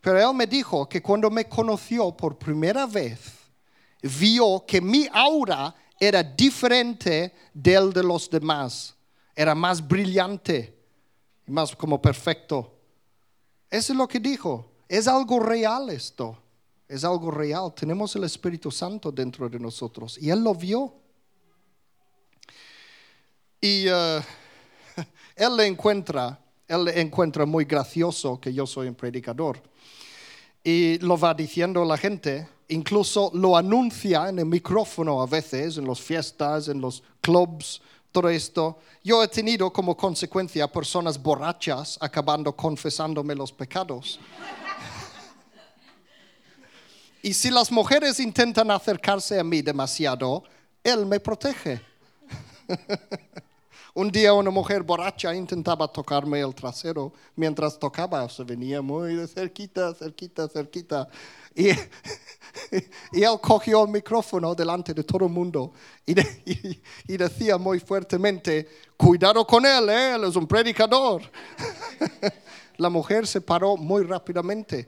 Pero 0.00 0.30
él 0.30 0.36
me 0.36 0.46
dijo 0.46 0.88
que 0.88 1.02
cuando 1.02 1.30
me 1.30 1.46
conoció 1.46 2.16
por 2.16 2.38
primera 2.38 2.86
vez, 2.86 3.18
vio 4.02 4.64
que 4.66 4.80
mi 4.80 5.08
aura 5.12 5.74
era 5.98 6.22
diferente 6.22 7.34
del 7.52 7.92
de 7.92 8.02
los 8.02 8.30
demás, 8.30 8.94
era 9.34 9.54
más 9.54 9.86
brillante, 9.86 10.76
más 11.46 11.74
como 11.74 12.00
perfecto. 12.00 12.72
Eso 13.70 13.92
es 13.92 13.98
lo 13.98 14.06
que 14.06 14.20
dijo. 14.20 14.70
Es 14.88 15.08
algo 15.08 15.40
real 15.40 15.90
esto. 15.90 16.38
Es 16.88 17.04
algo 17.04 17.30
real. 17.30 17.74
Tenemos 17.74 18.14
el 18.16 18.24
Espíritu 18.24 18.70
Santo 18.70 19.10
dentro 19.10 19.48
de 19.48 19.58
nosotros. 19.58 20.18
Y 20.18 20.30
Él 20.30 20.42
lo 20.42 20.54
vio. 20.54 20.94
Y 23.66 23.86
eh, 23.88 24.20
Él 25.34 25.56
le 25.56 25.66
encuentra, 25.66 26.38
Él 26.68 26.84
le 26.84 27.00
encuentra 27.00 27.44
muy 27.44 27.64
gracioso 27.64 28.40
que 28.40 28.54
yo 28.54 28.64
soy 28.64 28.86
un 28.86 28.94
predicador. 28.94 29.60
Y 30.62 30.98
lo 30.98 31.18
va 31.18 31.34
diciendo 31.34 31.84
la 31.84 31.96
gente. 31.96 32.46
Incluso 32.68 33.32
lo 33.34 33.56
anuncia 33.56 34.28
en 34.28 34.38
el 34.38 34.46
micrófono 34.46 35.20
a 35.20 35.26
veces, 35.26 35.78
en 35.78 35.86
las 35.88 36.00
fiestas, 36.00 36.68
en 36.68 36.80
los 36.80 37.02
clubs, 37.20 37.82
todo 38.12 38.28
esto. 38.28 38.78
Yo 39.02 39.20
he 39.20 39.26
tenido 39.26 39.72
como 39.72 39.96
consecuencia 39.96 40.68
personas 40.68 41.20
borrachas 41.20 41.98
acabando 42.00 42.54
confesándome 42.54 43.34
los 43.34 43.50
pecados. 43.50 44.20
Y 47.22 47.34
si 47.34 47.50
las 47.50 47.72
mujeres 47.72 48.20
intentan 48.20 48.70
acercarse 48.70 49.40
a 49.40 49.42
mí 49.42 49.60
demasiado, 49.60 50.44
Él 50.84 51.04
me 51.06 51.18
protege. 51.18 51.80
Un 53.96 54.10
día 54.10 54.34
una 54.34 54.50
mujer 54.50 54.82
borracha 54.82 55.34
intentaba 55.34 55.88
tocarme 55.88 56.38
el 56.40 56.54
trasero 56.54 57.14
mientras 57.34 57.78
tocaba, 57.78 58.28
se 58.28 58.44
venía 58.44 58.82
muy 58.82 59.14
de 59.14 59.26
cerquita, 59.26 59.94
cerquita, 59.94 60.46
cerquita. 60.48 61.08
Y, 61.54 61.70
él 63.12 63.40
cogió 63.40 63.84
el 63.84 63.90
micrófono 63.90 64.54
delante 64.54 64.92
de 64.92 65.02
todo 65.02 65.24
el 65.24 65.32
mundo 65.32 65.72
y, 66.06 66.78
y 67.08 67.16
decía 67.16 67.56
muy 67.56 67.80
fuertemente, 67.80 68.68
cuidado 68.98 69.46
con 69.46 69.64
él, 69.64 69.88
¿eh? 69.88 70.16
él 70.16 70.24
es 70.24 70.36
un 70.36 70.46
predicador. 70.46 71.22
La 72.76 72.90
mujer 72.90 73.26
se 73.26 73.40
paró 73.40 73.78
muy 73.78 74.02
rápidamente. 74.02 74.86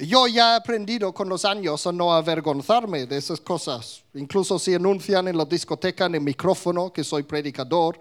Yo 0.00 0.28
ya 0.28 0.52
he 0.52 0.56
aprendido 0.56 1.12
con 1.12 1.28
los 1.28 1.44
años 1.44 1.84
a 1.86 1.92
no 1.92 2.12
avergonzarme 2.12 3.06
de 3.06 3.16
esas 3.16 3.40
cosas. 3.40 4.04
Incluso 4.14 4.58
si 4.58 4.74
anuncian 4.74 5.26
en 5.26 5.36
la 5.36 5.44
discoteca 5.44 6.06
en 6.06 6.14
el 6.14 6.20
micrófono 6.20 6.92
que 6.92 7.02
soy 7.02 7.24
predicador, 7.24 7.98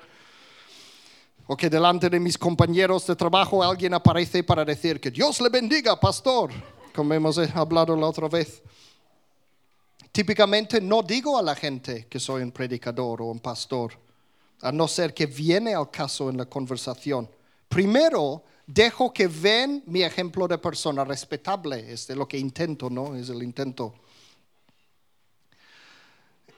o 1.48 1.56
que 1.56 1.70
delante 1.70 2.10
de 2.10 2.20
mis 2.20 2.38
compañeros 2.38 3.08
de 3.08 3.16
trabajo 3.16 3.64
alguien 3.64 3.94
aparece 3.94 4.44
para 4.44 4.66
decir 4.66 5.00
que 5.00 5.10
Dios 5.10 5.42
le 5.42 5.50
bendiga, 5.50 6.00
pastor, 6.00 6.52
como 6.94 7.14
hemos 7.14 7.38
hablado 7.38 7.96
la 7.96 8.08
otra 8.08 8.28
vez. 8.28 8.62
Típicamente 10.12 10.82
no 10.82 11.02
digo 11.02 11.38
a 11.38 11.42
la 11.42 11.56
gente 11.56 12.06
que 12.08 12.20
soy 12.20 12.44
un 12.44 12.52
predicador 12.52 13.22
o 13.22 13.26
un 13.26 13.40
pastor, 13.40 13.94
a 14.62 14.72
no 14.72 14.88
ser 14.88 15.14
que 15.14 15.26
viene 15.26 15.74
al 15.74 15.90
caso 15.90 16.30
en 16.30 16.38
la 16.38 16.46
conversación. 16.46 17.30
Primero, 17.70 18.44
dejo 18.68 19.14
que 19.14 19.28
ven 19.28 19.82
mi 19.88 20.04
ejemplo 20.04 20.48
de 20.48 20.58
persona 20.58 21.04
respetable. 21.06 21.92
Es 21.92 22.10
lo 22.10 22.28
que 22.28 22.38
intento, 22.38 22.90
¿no? 22.90 23.16
Es 23.16 23.30
el 23.30 23.42
intento. 23.42 23.96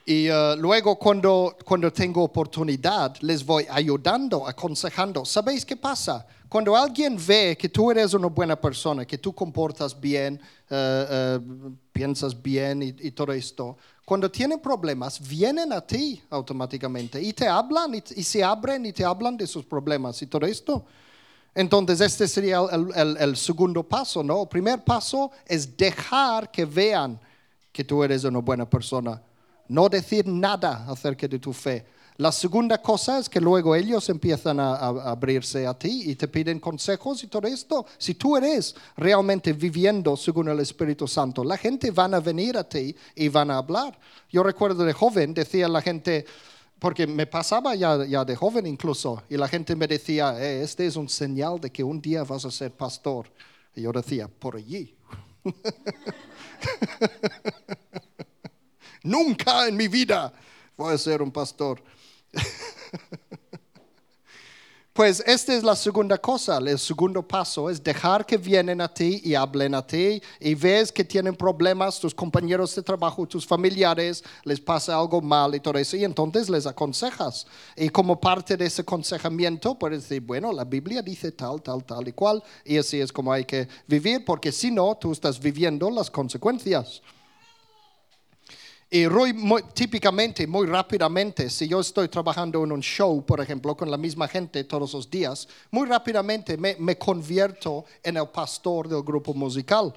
Y 0.04 0.28
uh, 0.28 0.56
luego 0.56 0.98
cuando, 0.98 1.56
cuando 1.64 1.92
tengo 1.92 2.24
oportunidad, 2.24 3.16
les 3.20 3.46
voy 3.46 3.64
ayudando, 3.70 4.46
aconsejando. 4.46 5.24
¿Sabéis 5.24 5.64
qué 5.64 5.76
pasa? 5.76 6.26
Cuando 6.48 6.74
alguien 6.74 7.16
ve 7.24 7.56
que 7.56 7.68
tú 7.68 7.92
eres 7.92 8.12
una 8.12 8.26
buena 8.26 8.60
persona, 8.60 9.04
que 9.04 9.18
tú 9.18 9.32
comportas 9.32 9.98
bien, 9.98 10.40
uh, 10.68 10.74
uh, 10.74 11.76
piensas 11.92 12.42
bien 12.42 12.82
y, 12.82 12.86
y, 12.98 13.12
todo 13.12 13.32
esto, 13.32 13.76
cuando 14.04 14.28
tienen 14.28 14.58
problemas, 14.58 15.20
vienen 15.20 15.72
a 15.72 15.80
ti 15.80 16.20
automáticamente 16.30 17.22
y 17.22 17.32
te 17.32 17.46
hablan 17.46 17.94
y, 17.94 18.02
y 18.16 18.24
se 18.24 18.42
abren 18.42 18.84
y 18.86 18.92
te 18.92 19.04
hablan 19.04 19.36
de 19.36 19.46
sus 19.46 19.64
problemas 19.64 20.20
y 20.22 20.26
todo 20.26 20.44
esto. 20.44 20.84
Entonces, 21.54 22.00
este 22.00 22.28
sería 22.28 22.60
el, 22.60 23.36
segundo 23.36 23.82
paso, 23.82 24.22
¿no? 24.22 24.42
El 24.42 24.48
primer 24.48 24.84
paso 24.84 25.32
es 25.46 25.76
dejar 25.76 26.50
que 26.50 26.64
vean 26.64 27.18
que 27.72 27.84
tú 27.84 28.02
eres 28.04 28.24
una 28.24 28.38
buena 28.38 28.68
persona. 28.68 29.20
No 29.68 29.88
decir 29.88 30.26
nada 30.26 30.86
acerca 30.88 31.26
de 31.26 31.38
tu 31.38 31.52
fe. 31.52 31.86
La 32.20 32.30
segunda 32.30 32.76
cosa 32.82 33.18
es 33.18 33.30
que 33.30 33.40
luego 33.40 33.74
ellos 33.74 34.06
empiezan 34.10 34.60
a, 34.60 34.74
abrirse 34.74 35.66
a 35.66 35.72
ti 35.72 36.02
y 36.10 36.16
te 36.16 36.28
piden 36.28 36.60
consejos 36.60 37.24
y 37.24 37.28
todo 37.28 37.48
esto. 37.48 37.86
Si 37.96 38.14
tú 38.14 38.36
eres 38.36 38.76
realmente 38.94 39.54
viviendo 39.54 40.16
según 40.18 40.48
el 40.48 40.60
Espíritu 40.60 41.08
Santo, 41.08 41.42
la 41.42 41.56
gente 41.56 41.90
van 41.90 42.12
a 42.12 42.20
venir 42.20 42.58
a 42.58 42.64
ti 42.64 42.94
y 43.14 43.28
van 43.28 43.50
a 43.50 43.56
hablar. 43.56 43.98
Yo 44.28 44.42
recuerdo 44.42 44.84
de 44.84 44.92
joven, 44.92 45.32
decía 45.32 45.66
la 45.66 45.80
gente, 45.80 46.26
porque 46.80 47.06
me 47.06 47.26
pasaba 47.26 47.74
ya, 47.74 48.04
ya, 48.06 48.24
de 48.24 48.34
joven 48.34 48.66
incluso, 48.66 49.22
y 49.28 49.36
la 49.36 49.46
gente 49.46 49.76
me 49.76 49.86
decía, 49.86 50.42
eh, 50.42 50.62
este 50.62 50.86
es 50.86 50.96
un 50.96 51.08
señal 51.08 51.60
de 51.60 51.70
que 51.70 51.84
un 51.84 52.00
día 52.00 52.24
vas 52.24 52.46
a 52.46 52.50
ser 52.50 52.72
pastor. 52.72 53.26
Y 53.74 53.82
yo 53.82 53.92
decía, 53.92 54.28
por 54.28 54.56
allí. 54.56 54.96
Nunca 59.02 59.68
en 59.68 59.76
mi 59.76 59.88
vida 59.88 60.32
voy 60.76 60.94
a 60.94 60.98
ser 60.98 61.22
un 61.22 61.30
pastor. 61.30 61.82
Pues 64.92 65.22
esta 65.24 65.54
es 65.54 65.62
la 65.62 65.76
segunda 65.76 66.18
cosa, 66.18 66.58
el 66.58 66.76
segundo 66.76 67.22
paso 67.22 67.70
es 67.70 67.80
dejar 67.82 68.26
que 68.26 68.36
vienen 68.36 68.80
a 68.80 68.92
ti 68.92 69.20
y 69.22 69.36
hablen 69.36 69.76
a 69.76 69.86
ti 69.86 70.20
y 70.40 70.54
ves 70.56 70.90
que 70.90 71.04
tienen 71.04 71.36
problemas 71.36 72.00
tus 72.00 72.12
compañeros 72.12 72.74
de 72.74 72.82
trabajo, 72.82 73.24
tus 73.24 73.46
familiares, 73.46 74.24
les 74.42 74.60
pasa 74.60 74.98
algo 74.98 75.20
mal 75.20 75.54
y 75.54 75.60
todo 75.60 75.78
eso 75.78 75.96
y 75.96 76.02
entonces 76.02 76.50
les 76.50 76.66
aconsejas. 76.66 77.46
Y 77.76 77.88
como 77.90 78.18
parte 78.18 78.56
de 78.56 78.66
ese 78.66 78.82
aconsejamiento 78.82 79.78
puedes 79.78 80.02
decir, 80.08 80.22
bueno, 80.22 80.52
la 80.52 80.64
Biblia 80.64 81.02
dice 81.02 81.30
tal, 81.30 81.62
tal, 81.62 81.84
tal 81.84 82.08
y 82.08 82.12
cual 82.12 82.42
y 82.64 82.76
así 82.76 83.00
es 83.00 83.12
como 83.12 83.32
hay 83.32 83.44
que 83.44 83.68
vivir 83.86 84.24
porque 84.24 84.50
si 84.50 84.72
no, 84.72 84.96
tú 84.96 85.12
estás 85.12 85.38
viviendo 85.38 85.88
las 85.88 86.10
consecuencias. 86.10 87.00
Y 88.92 89.06
típicamente, 89.72 90.48
muy 90.48 90.66
rápidamente, 90.66 91.48
si 91.48 91.68
yo 91.68 91.78
estoy 91.78 92.08
trabajando 92.08 92.64
en 92.64 92.72
un 92.72 92.80
show, 92.80 93.24
por 93.24 93.40
ejemplo, 93.40 93.76
con 93.76 93.88
la 93.88 93.96
misma 93.96 94.26
gente 94.26 94.64
todos 94.64 94.92
los 94.92 95.08
días, 95.08 95.46
muy 95.70 95.86
rápidamente 95.86 96.56
me, 96.56 96.98
convierto 96.98 97.84
en 98.02 98.16
el 98.16 98.26
pastor 98.30 98.88
del 98.88 99.04
grupo 99.04 99.32
musical. 99.32 99.94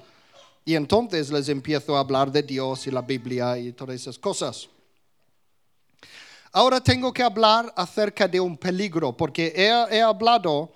Y 0.64 0.76
entonces 0.76 1.28
les 1.32 1.48
empiezo 1.48 1.96
a 1.96 2.00
hablar 2.00 2.30
de 2.30 2.44
Dios 2.44 2.86
y 2.86 2.92
la 2.92 3.02
Biblia 3.02 3.58
y 3.58 3.72
todas 3.72 3.96
esas 3.96 4.16
cosas. 4.16 4.68
Ahora 6.52 6.80
tengo 6.80 7.12
que 7.12 7.24
hablar 7.24 7.72
acerca 7.76 8.28
de 8.28 8.38
un 8.38 8.56
peligro, 8.56 9.12
porque 9.12 9.52
he 9.90 10.00
hablado 10.02 10.70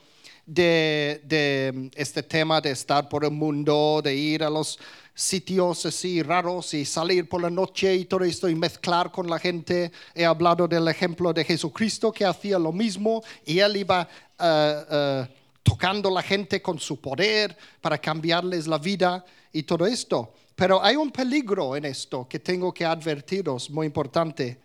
de, 0.49 1.21
de, 1.25 1.91
este 1.95 2.23
tema 2.23 2.59
de 2.61 2.71
estar 2.71 3.07
por 3.07 3.23
el 3.23 3.31
mundo, 3.31 4.01
de 4.03 4.15
ir 4.15 4.43
a 4.43 4.49
los 4.49 4.79
sitios 5.15 5.85
así 5.85 6.23
raros 6.23 6.73
y 6.73 6.87
salir 6.87 7.29
por 7.29 7.43
la 7.43 7.51
noche 7.51 7.95
y 7.95 8.07
todo 8.07 8.25
esto 8.25 8.49
y 8.49 8.55
mezclar 8.55 9.13
con 9.13 9.29
la 9.29 9.39
gente. 9.39 9.93
He 10.15 10.25
hablado 10.25 10.67
del 10.67 10.89
ejemplo 10.89 11.35
de 11.35 11.45
Jesucristo 11.45 12.11
que 12.11 12.25
hacía 12.25 12.59
lo 12.59 12.73
mismo 12.73 13.23
y 13.45 13.59
él 13.59 13.77
iba 13.77 14.09
uh, 14.39 14.95
uh, 14.95 15.27
tocando 15.63 16.11
la 16.11 16.23
gente 16.23 16.63
con 16.63 16.79
su 16.79 16.99
poder 16.99 17.55
para 17.83 17.99
cambiarles 17.99 18.67
la 18.67 18.79
vida 18.79 19.23
y 19.53 19.65
todo 19.65 19.87
esto. 19.87 20.33
Pero 20.55 20.83
hay 20.83 20.97
un 20.97 21.11
peligro 21.11 21.77
en 21.77 21.85
esto 21.85 22.27
que 22.27 22.39
tengo 22.39 22.73
que 22.73 22.87
advertiros, 22.87 23.69
muy 23.69 23.87
importante. 23.87 24.59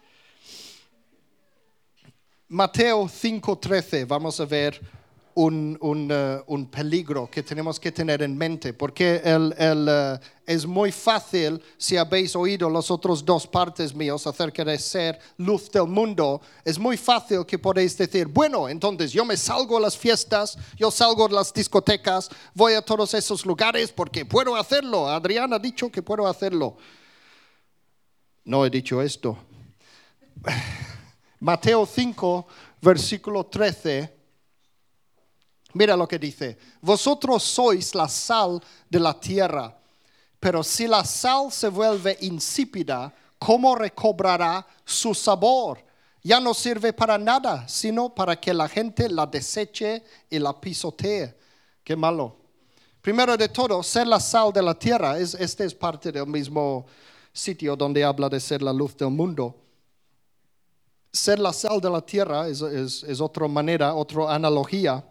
Mateo 2.48 3.06
5:13, 3.06 4.08
vamos 4.08 4.40
a 4.40 4.46
ver 4.46 5.03
un, 5.36 6.08
eh, 6.12 6.42
un 6.48 6.68
peligro 6.68 7.30
que 7.30 7.42
tenemos 7.44 7.80
que 7.80 7.92
tener 7.92 8.22
en 8.22 8.38
mente, 8.38 8.74
porque 8.74 9.22
el, 9.24 9.54
el, 9.58 9.88
eh, 9.90 10.20
es 10.46 10.66
muy 10.66 10.92
fácil, 10.92 11.62
si 11.78 11.98
habéis 11.98 12.36
oído 12.36 12.70
las 12.70 12.92
otras 12.92 13.24
dos 13.24 13.48
partes 13.48 13.96
míos 13.96 14.28
acerca 14.28 14.64
de 14.64 14.78
ser 14.78 15.20
luz 15.38 15.72
del 15.72 15.88
mundo, 15.88 16.42
es 16.64 16.78
muy 16.78 16.98
fácil 16.98 17.46
que 17.46 17.58
podéis 17.58 17.98
decir, 17.98 18.28
bueno, 18.28 18.70
entonces 18.70 19.12
yo 19.12 19.26
me 19.26 19.38
salgo 19.38 19.78
a 19.78 19.82
las 19.82 19.98
fiestas, 19.98 20.58
yo 20.78 20.92
salgo 20.92 21.26
a 21.26 21.30
las 21.30 21.54
discotecas, 21.54 22.30
voy 22.54 22.74
a 22.74 22.82
todos 22.82 23.14
esos 23.14 23.46
lugares 23.46 23.92
porque 23.92 24.26
puedo 24.26 24.56
hacerlo. 24.56 25.10
Adrián 25.10 25.54
ha 25.54 25.60
dicho 25.60 25.92
que 25.92 26.02
puedo 26.02 26.28
hacerlo. 26.28 26.78
No 28.44 28.66
he 28.66 28.70
dicho 28.70 29.02
esto. 29.02 29.38
Mateo 31.40 31.86
5, 31.86 32.48
versículo 32.82 33.46
13 33.46 34.13
Mira 35.74 35.98
lo 35.98 36.08
que 36.08 36.20
dice, 36.20 36.58
vosotros 36.82 37.42
sois 37.44 37.96
la 37.96 38.08
sal 38.08 38.62
de 38.90 39.00
la 39.00 39.20
tierra, 39.20 39.76
pero 40.40 40.62
si 40.64 40.88
la 40.88 41.04
sal 41.04 41.52
se 41.52 41.68
vuelve 41.68 42.18
insípida, 42.22 43.12
¿cómo 43.40 43.76
recobrará 43.76 44.66
su 44.86 45.16
sabor? 45.16 45.84
Ya 46.22 46.40
no 46.40 46.54
sirve 46.54 46.94
para 46.94 47.18
nada, 47.18 47.68
sino 47.68 48.14
para 48.14 48.40
que 48.40 48.54
la 48.54 48.70
gente 48.70 49.10
la 49.10 49.26
deseche 49.26 50.04
y 50.30 50.38
la 50.38 50.60
pisotee. 50.60 51.36
Qué 51.84 51.96
malo. 51.96 52.38
Primero 53.02 53.36
de 53.36 53.50
todo, 53.50 53.82
ser 53.82 54.08
la 54.08 54.20
sal 54.20 54.54
de 54.54 54.62
la 54.62 54.78
tierra, 54.78 55.18
es, 55.18 55.34
este 55.34 55.66
es 55.66 55.74
parte 55.74 56.12
del 56.12 56.28
mismo 56.28 56.86
sitio 57.34 57.76
donde 57.76 58.04
habla 58.04 58.30
de 58.30 58.40
ser 58.40 58.62
la 58.62 58.72
luz 58.72 58.96
del 58.96 59.10
mundo. 59.10 59.56
Ser 61.12 61.40
la 61.40 61.52
sal 61.52 61.82
de 61.82 61.90
la 61.90 62.02
tierra 62.02 62.48
es, 62.48 62.62
es 62.62 63.20
otra 63.20 63.48
manera, 63.48 63.94
otra 63.96 64.34
analogía 64.34 65.04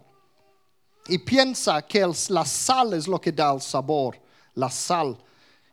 y 1.07 1.17
piensa 1.17 1.81
que 1.81 2.05
la 2.29 2.45
sal 2.45 2.93
es 2.93 3.07
lo 3.07 3.19
que 3.19 3.31
da 3.31 3.53
el 3.53 3.61
sabor, 3.61 4.19
la 4.55 4.69
sal. 4.69 5.17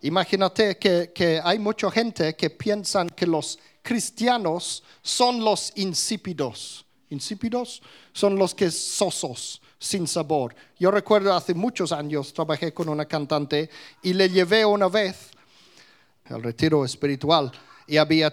Imagínate 0.02 0.78
que, 0.78 1.40
hay 1.42 1.58
mucha 1.58 1.90
gente 1.90 2.34
que 2.34 2.50
piensan 2.50 3.10
que 3.10 3.26
los 3.26 3.58
cristianos 3.82 4.82
son 5.02 5.44
los 5.44 5.72
insípidos. 5.76 6.84
¿Insípidos? 7.10 7.82
Son 8.12 8.36
los 8.36 8.54
que 8.54 8.70
sosos, 8.70 9.60
sin 9.78 10.06
sabor. 10.06 10.54
Yo 10.78 10.90
recuerdo 10.90 11.34
hace 11.34 11.54
muchos 11.54 11.92
años 11.92 12.32
trabajé 12.32 12.72
con 12.72 12.88
una 12.88 13.04
cantante 13.04 13.68
y 14.02 14.12
le 14.12 14.28
llevé 14.28 14.64
una 14.64 14.88
vez 14.88 15.30
al 16.26 16.42
retiro 16.42 16.84
espiritual 16.84 17.50
y 17.86 17.96
había 17.96 18.32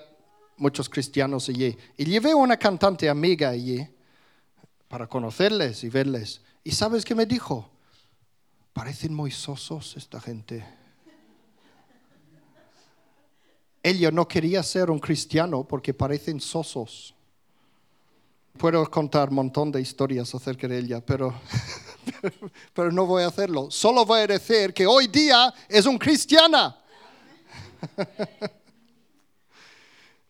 muchos 0.57 0.89
cristianos 0.89 1.49
allí. 1.49 1.75
Y 1.97 2.05
llevé 2.05 2.33
una 2.33 2.57
cantante 2.57 3.09
amiga 3.09 3.49
allí 3.49 3.85
para 4.87 5.07
conocerles 5.07 5.83
y 5.83 5.89
verles. 5.89 6.41
¿Y 6.63 6.71
sabes 6.71 7.05
qué 7.05 7.15
me 7.15 7.25
dijo? 7.25 7.69
Parecen 8.73 9.13
muy 9.13 9.31
sosos 9.31 9.95
esta 9.97 10.19
gente. 10.19 10.65
Ella 13.81 14.11
no 14.11 14.27
quería 14.27 14.61
ser 14.63 14.91
un 14.91 14.99
cristiano 14.99 15.63
porque 15.63 15.93
parecen 15.93 16.41
sosos. 16.41 17.15
Puedo 18.57 18.89
contar 18.89 19.29
un 19.29 19.35
montón 19.35 19.71
de 19.71 19.79
historias 19.79 20.33
acerca 20.35 20.67
de 20.67 20.79
ella, 20.79 20.99
pero, 20.99 21.33
pero 22.73 22.91
no 22.91 23.05
voy 23.05 23.23
a 23.23 23.27
hacerlo. 23.27 23.71
Solo 23.71 24.05
voy 24.05 24.21
a 24.21 24.27
decir 24.27 24.73
que 24.73 24.85
hoy 24.85 25.07
día 25.07 25.53
es 25.69 25.85
un 25.85 25.97
cristiana. 25.97 26.75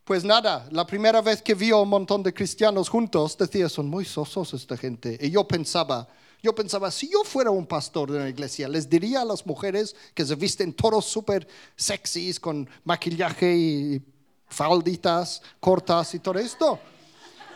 Pues 0.07 0.23
nada, 0.23 0.65
la 0.71 0.87
primera 0.87 1.21
vez 1.21 1.41
que 1.41 1.53
vio 1.53 1.81
un 1.81 1.89
montón 1.89 2.23
de 2.23 2.33
cristianos 2.33 2.87
juntos, 2.87 3.37
decía, 3.37 3.67
son 3.67 3.89
muy 3.89 4.05
sosos 4.05 4.53
esta 4.53 4.77
gente. 4.77 5.17
Y 5.19 5.31
yo 5.31 5.45
pensaba, 5.45 6.07
yo 6.41 6.55
pensaba, 6.55 6.89
si 6.91 7.11
yo 7.11 7.25
fuera 7.25 7.51
un 7.51 7.67
pastor 7.67 8.09
de 8.09 8.17
una 8.19 8.29
iglesia, 8.29 8.69
les 8.69 8.89
diría 8.89 9.23
a 9.23 9.25
las 9.25 9.45
mujeres 9.45 9.93
que 10.13 10.23
se 10.23 10.35
visten 10.35 10.71
todos 10.71 11.03
súper 11.03 11.45
sexys 11.75 12.39
con 12.39 12.69
maquillaje 12.85 13.53
y 13.53 14.01
falditas 14.47 15.41
cortas 15.59 16.15
y 16.15 16.19
todo 16.19 16.39
esto. 16.39 16.79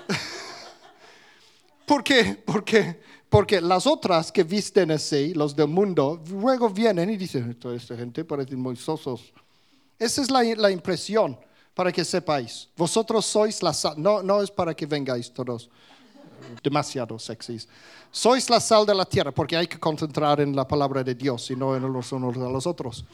¿Por 1.85 2.03
qué? 2.03 2.37
Porque, 2.45 2.99
porque 3.29 3.61
las 3.61 3.87
otras 3.87 4.29
que 4.29 4.43
visten 4.43 4.91
así, 4.91 5.33
los 5.33 5.55
del 5.55 5.69
mundo, 5.69 6.21
luego 6.29 6.69
vienen 6.69 7.11
y 7.11 7.15
dicen, 7.15 7.55
toda 7.55 7.77
esta 7.77 7.95
gente 7.95 8.25
parece 8.25 8.57
muy 8.57 8.75
sosos. 8.75 9.31
Esa 9.97 10.21
es 10.21 10.29
la, 10.29 10.43
la 10.43 10.69
impresión, 10.69 11.39
para 11.73 11.91
que 11.91 12.03
sepáis. 12.03 12.67
Vosotros 12.75 13.25
sois 13.25 13.61
la 13.61 13.73
no, 13.97 14.21
no 14.21 14.41
es 14.41 14.51
para 14.51 14.73
que 14.73 14.85
vengáis 14.85 15.31
todos 15.31 15.69
demasiado 16.63 17.17
sexys. 17.19 17.67
Sois 18.11 18.49
la 18.49 18.59
sal 18.59 18.85
de 18.85 18.93
la 18.93 19.05
tierra, 19.05 19.31
porque 19.31 19.55
hay 19.55 19.67
que 19.67 19.79
concentrar 19.79 20.41
en 20.41 20.55
la 20.55 20.67
palabra 20.67 21.03
de 21.03 21.15
Dios 21.15 21.49
y 21.51 21.55
no 21.55 21.75
en 21.75 21.91
los 21.91 22.11
unos 22.11 22.33
de 22.35 22.49
los 22.49 22.67
otros. 22.67 23.05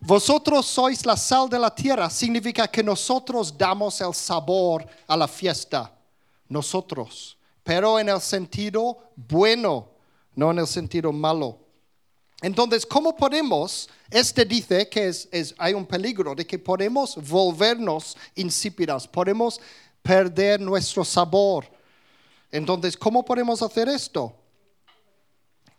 Vosotros 0.00 0.66
sois 0.66 1.06
la 1.06 1.16
sal 1.16 1.48
de 1.48 1.58
la 1.58 1.74
tierra, 1.74 2.10
significa 2.10 2.68
que 2.68 2.82
nosotros 2.82 3.56
damos 3.56 4.00
el 4.00 4.12
sabor 4.12 4.86
a 5.06 5.16
la 5.16 5.26
fiesta. 5.26 5.92
Nosotros, 6.48 7.36
pero 7.62 7.98
en 7.98 8.08
el 8.08 8.20
sentido 8.20 8.98
bueno, 9.16 9.88
no 10.34 10.50
en 10.50 10.58
el 10.58 10.66
sentido 10.66 11.12
malo. 11.12 11.58
Entonces, 12.40 12.86
¿cómo 12.86 13.16
podemos? 13.16 13.88
Este 14.10 14.44
dice 14.44 14.88
que 14.88 15.08
es, 15.08 15.54
hay 15.58 15.74
un 15.74 15.84
peligro 15.84 16.34
de 16.34 16.46
que 16.46 16.58
podemos 16.58 17.16
volvernos 17.28 18.16
insípidas, 18.36 19.08
podemos 19.08 19.60
perder 20.02 20.60
nuestro 20.60 21.04
sabor. 21.04 21.66
Entonces, 22.50 22.96
¿cómo 22.96 23.24
podemos 23.24 23.60
hacer 23.60 23.88
esto? 23.88 24.34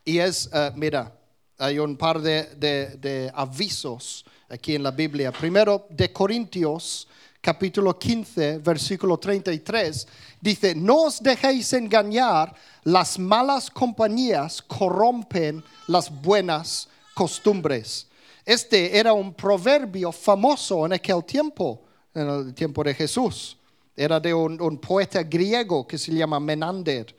Y 0.03 0.19
es, 0.19 0.49
eh, 0.53 0.71
mira, 0.75 1.15
hay 1.57 1.79
un 1.79 1.95
par 1.95 2.21
de, 2.21 3.31
avisos 3.33 4.25
aquí 4.49 4.75
en 4.75 4.83
la 4.83 4.91
Biblia. 4.91 5.31
Primero, 5.31 5.87
de 5.89 6.11
Corintios, 6.11 7.07
capítulo 7.41 7.97
15, 7.97 8.57
versículo 8.57 9.17
33, 9.17 10.07
dice, 10.41 10.75
no 10.75 11.03
os 11.03 11.21
dejéis 11.21 11.73
engañar, 11.73 12.55
las 12.83 13.19
malas 13.19 13.69
compañías 13.69 14.61
corrompen 14.61 15.63
las 15.87 16.09
buenas 16.09 16.87
costumbres. 17.13 18.07
Este 18.45 18.97
era 18.97 19.13
un 19.13 19.33
proverbio 19.33 20.11
famoso 20.11 20.85
en 20.85 20.93
aquel 20.93 21.23
tiempo, 21.23 21.81
en 22.13 22.27
el 22.29 22.53
tiempo 22.53 22.83
de 22.83 22.93
Jesús. 22.93 23.57
Era 23.95 24.19
de 24.19 24.33
un, 24.33 24.77
poeta 24.77 25.23
griego 25.23 25.85
que 25.85 25.97
se 25.97 26.13
llama 26.13 26.39
Menander. 26.39 27.15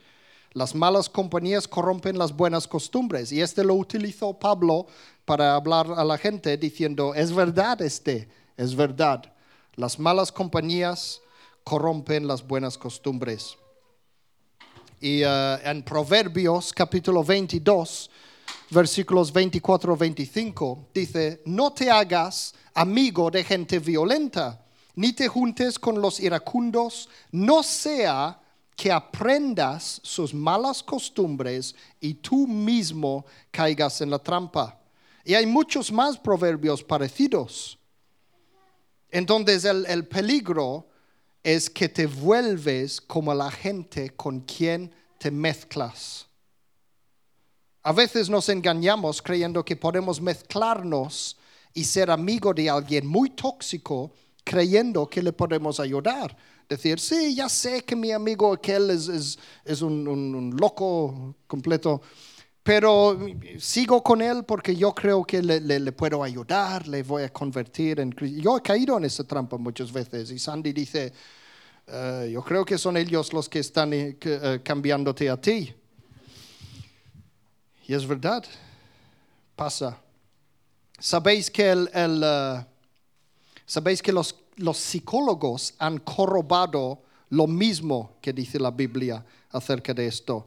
Las 0.53 0.75
malas 0.75 1.07
compañías 1.07 1.67
corrompen 1.67 2.17
las 2.17 2.35
buenas 2.35 2.67
costumbres. 2.67 3.31
Y 3.31 3.39
este 3.39 3.63
lo 3.63 3.75
utilizó 3.75 4.33
Pablo 4.33 4.87
para 5.23 5.55
hablar 5.55 5.87
a 5.95 6.03
la 6.03 6.17
gente 6.17 6.57
diciendo, 6.57 7.13
es 7.13 7.33
verdad 7.33 7.81
este, 7.81 8.27
es 8.57 8.75
verdad. 8.75 9.31
Las 9.75 9.99
malas 9.99 10.31
compañías 10.31 11.21
corrompen 11.63 12.27
las 12.27 12.45
buenas 12.45 12.77
costumbres. 12.77 13.57
Y 14.99 15.23
uh, 15.23 15.57
en 15.63 15.83
Proverbios 15.83 16.71
capítulo 16.73 17.23
22, 17.23 18.09
versículos 18.69 19.33
24 19.33 19.97
25, 19.97 20.89
dice, 20.93 21.41
no 21.45 21.73
te 21.73 21.89
hagas 21.89 22.53
amigo 22.73 23.31
de 23.31 23.43
gente 23.43 23.79
violenta 23.79 24.61
ni 24.95 25.13
te 25.13 25.27
juntes 25.27 25.79
con 25.79 26.01
los 26.01 26.19
iracundos, 26.19 27.09
no 27.31 27.63
sea 27.63 28.39
que 28.75 28.91
aprendas 28.91 30.01
sus 30.03 30.33
malas 30.33 30.83
costumbres 30.83 31.75
y 31.99 32.15
tú 32.15 32.47
mismo 32.47 33.25
caigas 33.51 34.01
en 34.01 34.09
la 34.09 34.19
trampa. 34.19 34.79
Y 35.23 35.33
hay 35.33 35.45
muchos 35.45 35.91
más 35.91 36.17
proverbios 36.17 36.83
parecidos. 36.83 37.77
Entonces 39.09 39.65
el, 39.65 39.85
el 39.85 40.07
peligro 40.07 40.87
es 41.43 41.69
que 41.69 41.89
te 41.89 42.05
vuelves 42.05 43.01
como 43.01 43.33
la 43.33 43.49
gente 43.49 44.11
con 44.11 44.41
quien 44.41 44.93
te 45.17 45.31
mezclas. 45.31 46.27
A 47.83 47.93
veces 47.93 48.29
nos 48.29 48.47
engañamos 48.49 49.21
creyendo 49.21 49.65
que 49.65 49.75
podemos 49.75 50.21
mezclarnos 50.21 51.37
y 51.73 51.83
ser 51.83 52.11
amigo 52.11 52.53
de 52.53 52.69
alguien 52.69 53.07
muy 53.07 53.31
tóxico 53.31 54.13
creyendo 54.43 55.07
que 55.09 55.23
le 55.23 55.33
podemos 55.33 55.79
ayudar. 55.79 56.35
Decir, 56.67 56.99
sí, 56.99 57.35
ya 57.35 57.49
sé 57.49 57.83
que 57.83 57.95
mi 57.95 58.11
amigo 58.11 58.53
aquel 58.53 58.91
es, 58.91 59.37
es, 59.65 59.81
un, 59.81 60.55
loco 60.57 61.35
completo, 61.47 62.01
pero 62.63 63.19
sigo 63.59 64.03
con 64.03 64.21
él 64.21 64.43
porque 64.45 64.75
yo 64.75 64.93
creo 64.93 65.23
que 65.23 65.41
le, 65.41 65.59
le, 65.59 65.91
puedo 65.91 66.23
ayudar, 66.23 66.87
le 66.87 67.03
voy 67.03 67.23
a 67.23 67.29
convertir 67.33 67.99
en 67.99 68.11
Yo 68.11 68.57
he 68.57 68.61
caído 68.61 68.97
en 68.97 69.05
esa 69.05 69.23
trampa 69.23 69.57
muchas 69.57 69.91
veces 69.91 70.29
y 70.31 70.37
Sandy 70.37 70.71
dice, 70.71 71.11
eh, 71.87 72.29
yo 72.31 72.43
creo 72.43 72.63
que 72.63 72.77
son 72.77 72.97
ellos 72.97 73.33
los 73.33 73.49
que 73.49 73.59
están 73.59 73.91
eh, 73.93 74.61
cambiándote 74.63 75.29
a 75.29 75.39
ti. 75.39 75.73
Y 77.87 77.93
es 77.93 78.07
verdad, 78.07 78.43
pasa. 79.55 79.97
Sabéis 80.99 81.49
que 81.49 81.71
el, 81.71 81.89
el 81.93 82.23
Sabéis 83.71 84.01
que 84.01 84.11
los, 84.11 84.35
psicólogos 84.73 85.75
han 85.79 85.99
corroborado 85.99 87.03
lo 87.29 87.47
mismo 87.47 88.17
que 88.19 88.33
dice 88.33 88.59
la 88.59 88.69
Biblia 88.69 89.23
acerca 89.49 89.93
de 89.93 90.07
esto. 90.07 90.45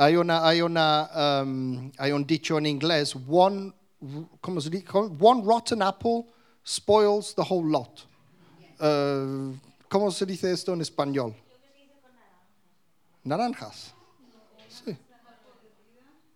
Hay, 0.00 0.14
una, 0.14 0.46
hay, 0.46 0.62
una, 0.62 1.42
um, 1.42 1.90
hay 1.98 2.12
un 2.12 2.24
dicho 2.24 2.56
en 2.56 2.66
inglés, 2.66 3.16
one, 3.28 3.72
¿cómo 4.40 4.60
se 4.60 4.70
dice? 4.70 4.86
One 4.94 5.42
rotten 5.44 5.82
apple 5.82 6.24
spoils 6.64 7.34
the 7.34 7.42
whole 7.42 7.68
lot. 7.68 8.06
Uh, 8.80 9.56
¿Cómo 9.88 10.12
se 10.12 10.24
dice 10.24 10.52
esto 10.52 10.72
en 10.72 10.82
español? 10.82 11.34
Naranjas. 13.24 13.92
Sí. 14.68 14.96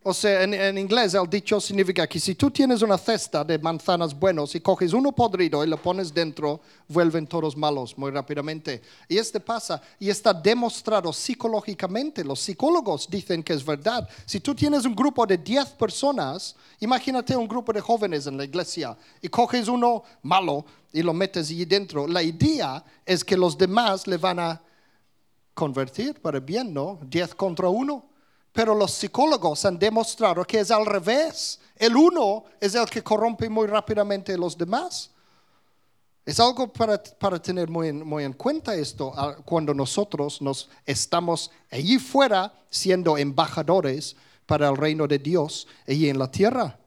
O 0.05 0.13
sea, 0.13 0.43
en, 0.43 0.79
inglés 0.79 1.15
el 1.15 1.31
dicho 1.31 1.61
significa 1.61 2.09
que 2.09 2.19
si 2.19 2.35
tú 2.35 2.51
tienes 2.51 2.83
una 2.83 2.99
cesta 2.99 3.45
de 3.45 3.57
manzanas 3.57 4.13
buenos 4.19 4.53
y 4.57 4.61
coges 4.61 4.93
uno 4.93 5.13
podrido 5.13 5.63
y 5.63 5.69
lo 5.69 5.81
pones 5.81 6.13
dentro, 6.13 6.61
vuelven 6.89 7.25
todos 7.25 7.57
malos 7.57 7.97
muy 7.97 8.11
rápidamente. 8.11 8.83
Y 9.09 9.17
este 9.17 9.39
pasa 9.39 9.81
y 10.01 10.11
está 10.11 10.35
demostrado 10.35 11.13
psicológicamente. 11.13 12.25
Los 12.25 12.41
psicólogos 12.41 13.09
dicen 13.09 13.45
que 13.45 13.53
es 13.53 13.65
verdad. 13.65 14.09
Si 14.27 14.41
tú 14.41 14.57
tienes 14.57 14.85
un 14.85 14.97
grupo 14.97 15.25
de 15.25 15.39
10 15.39 15.69
personas, 15.71 16.57
imagínate 16.81 17.37
un 17.37 17.47
grupo 17.47 17.73
de 17.73 17.81
jóvenes 17.81 18.27
en 18.27 18.37
la 18.37 18.45
iglesia 18.45 18.97
y 19.21 19.29
coges 19.29 19.69
uno 19.69 20.03
malo 20.23 20.65
y 20.93 21.03
lo 21.03 21.15
metes 21.15 21.49
allí 21.49 21.65
dentro. 21.65 22.09
La 22.09 22.25
idea 22.25 22.85
es 23.07 23.25
que 23.25 23.37
los 23.37 23.57
demás 23.57 24.09
le 24.09 24.17
van 24.17 24.41
a 24.41 24.63
convertir 25.55 26.21
para 26.21 26.41
bien, 26.41 26.75
¿no? 26.75 26.99
10 27.03 27.37
contra 27.37 27.69
uno. 27.69 28.12
Pero 28.53 28.75
los 28.75 28.91
psicólogos 28.91 29.65
han 29.65 29.79
demostrado 29.79 30.45
que 30.45 30.61
es 30.61 30.71
al 30.71 30.85
revés. 30.85 31.59
El 31.77 31.97
uno 31.97 32.45
es 32.61 32.75
el 32.75 32.89
que 32.89 33.03
corrompe 33.03 33.49
muy 33.49 33.67
rápidamente 33.67 34.35
a 34.35 34.37
los 34.37 34.57
demás. 34.57 35.11
Es 36.25 36.39
algo 36.39 36.73
para, 36.73 37.03
para 37.19 37.41
tener 37.41 37.69
muy 37.69 37.93
muy 37.93 38.25
en, 38.25 38.33
cuenta 38.35 38.75
esto 38.75 39.13
cuando 39.45 39.75
nosotros 39.75 40.41
nos 40.41 40.69
estamos 40.87 41.51
allí 41.71 41.99
fuera 41.99 42.53
siendo 42.71 43.19
embajadores 43.19 44.15
para 44.47 44.69
el 44.69 44.77
reino 44.77 45.09
de 45.09 45.19
Dios 45.19 45.67
allí 45.89 46.09
en 46.09 46.19
la 46.19 46.31
tierra. 46.31 46.79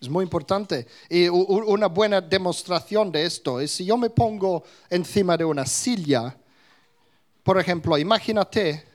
Es 0.00 0.08
muy 0.08 0.24
importante. 0.24 0.86
Y 1.08 1.28
una 1.28 1.86
buena 1.86 2.20
demostración 2.20 3.12
de 3.12 3.24
esto 3.24 3.60
es 3.60 3.70
si 3.70 3.84
yo 3.84 3.96
me 3.96 4.10
pongo 4.10 4.64
encima 4.90 5.36
de 5.36 5.44
una 5.44 5.64
silla, 5.64 6.36
por 7.44 7.58
ejemplo, 7.58 7.96
imagínate 7.96 8.91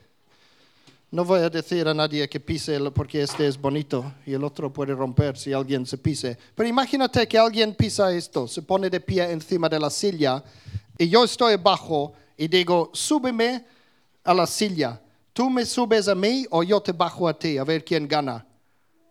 no 1.10 1.24
voy 1.24 1.40
a 1.40 1.48
decir 1.48 1.88
a 1.88 1.94
nadie 1.94 2.28
que 2.28 2.38
pise 2.38 2.78
porque 2.90 3.22
este 3.22 3.46
es 3.46 3.58
bonito 3.58 4.12
y 4.26 4.34
el 4.34 4.44
otro 4.44 4.70
puede 4.70 4.94
romper 4.94 5.38
si 5.38 5.54
alguien 5.54 5.86
se 5.86 5.96
pise. 5.96 6.36
Pero 6.54 6.68
imagínate 6.68 7.26
que 7.26 7.38
alguien 7.38 7.74
pisa 7.74 8.12
esto, 8.12 8.46
se 8.46 8.60
pone 8.60 8.90
de 8.90 9.00
pie 9.00 9.30
encima 9.30 9.68
de 9.70 9.80
la 9.80 9.88
silla 9.88 10.44
y 10.98 11.08
yo 11.08 11.24
estoy 11.24 11.54
abajo 11.54 12.12
y 12.36 12.46
digo, 12.46 12.90
súbeme 12.92 13.64
a 14.22 14.34
la 14.34 14.46
silla. 14.46 15.00
Tú 15.32 15.48
me 15.48 15.64
subes 15.64 16.08
a 16.08 16.14
mí 16.14 16.44
o 16.50 16.62
yo 16.62 16.80
te 16.80 16.92
bajo 16.92 17.26
a 17.26 17.38
ti, 17.38 17.56
a 17.56 17.64
ver 17.64 17.84
quién 17.84 18.06
gana. 18.06 18.44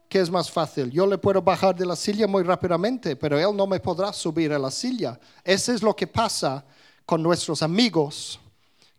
¿Qué 0.08 0.20
es 0.20 0.30
más 0.30 0.52
fácil? 0.52 0.92
Yo 0.92 1.08
le 1.08 1.18
puedo 1.18 1.42
bajar 1.42 1.76
de 1.76 1.86
la 1.86 1.96
silla 1.96 2.28
muy 2.28 2.44
rápidamente, 2.44 3.16
pero 3.16 3.40
él 3.40 3.56
no 3.58 3.66
me 3.66 3.80
podrá 3.80 4.14
subir 4.14 4.54
a 4.54 4.60
la 4.60 4.70
silla. 4.70 5.20
Eso 5.44 5.74
es 5.74 5.82
lo 5.82 5.96
que 5.96 6.06
pasa 6.06 6.64
con 7.06 7.24
nuestros 7.24 7.62
amigos 7.64 8.40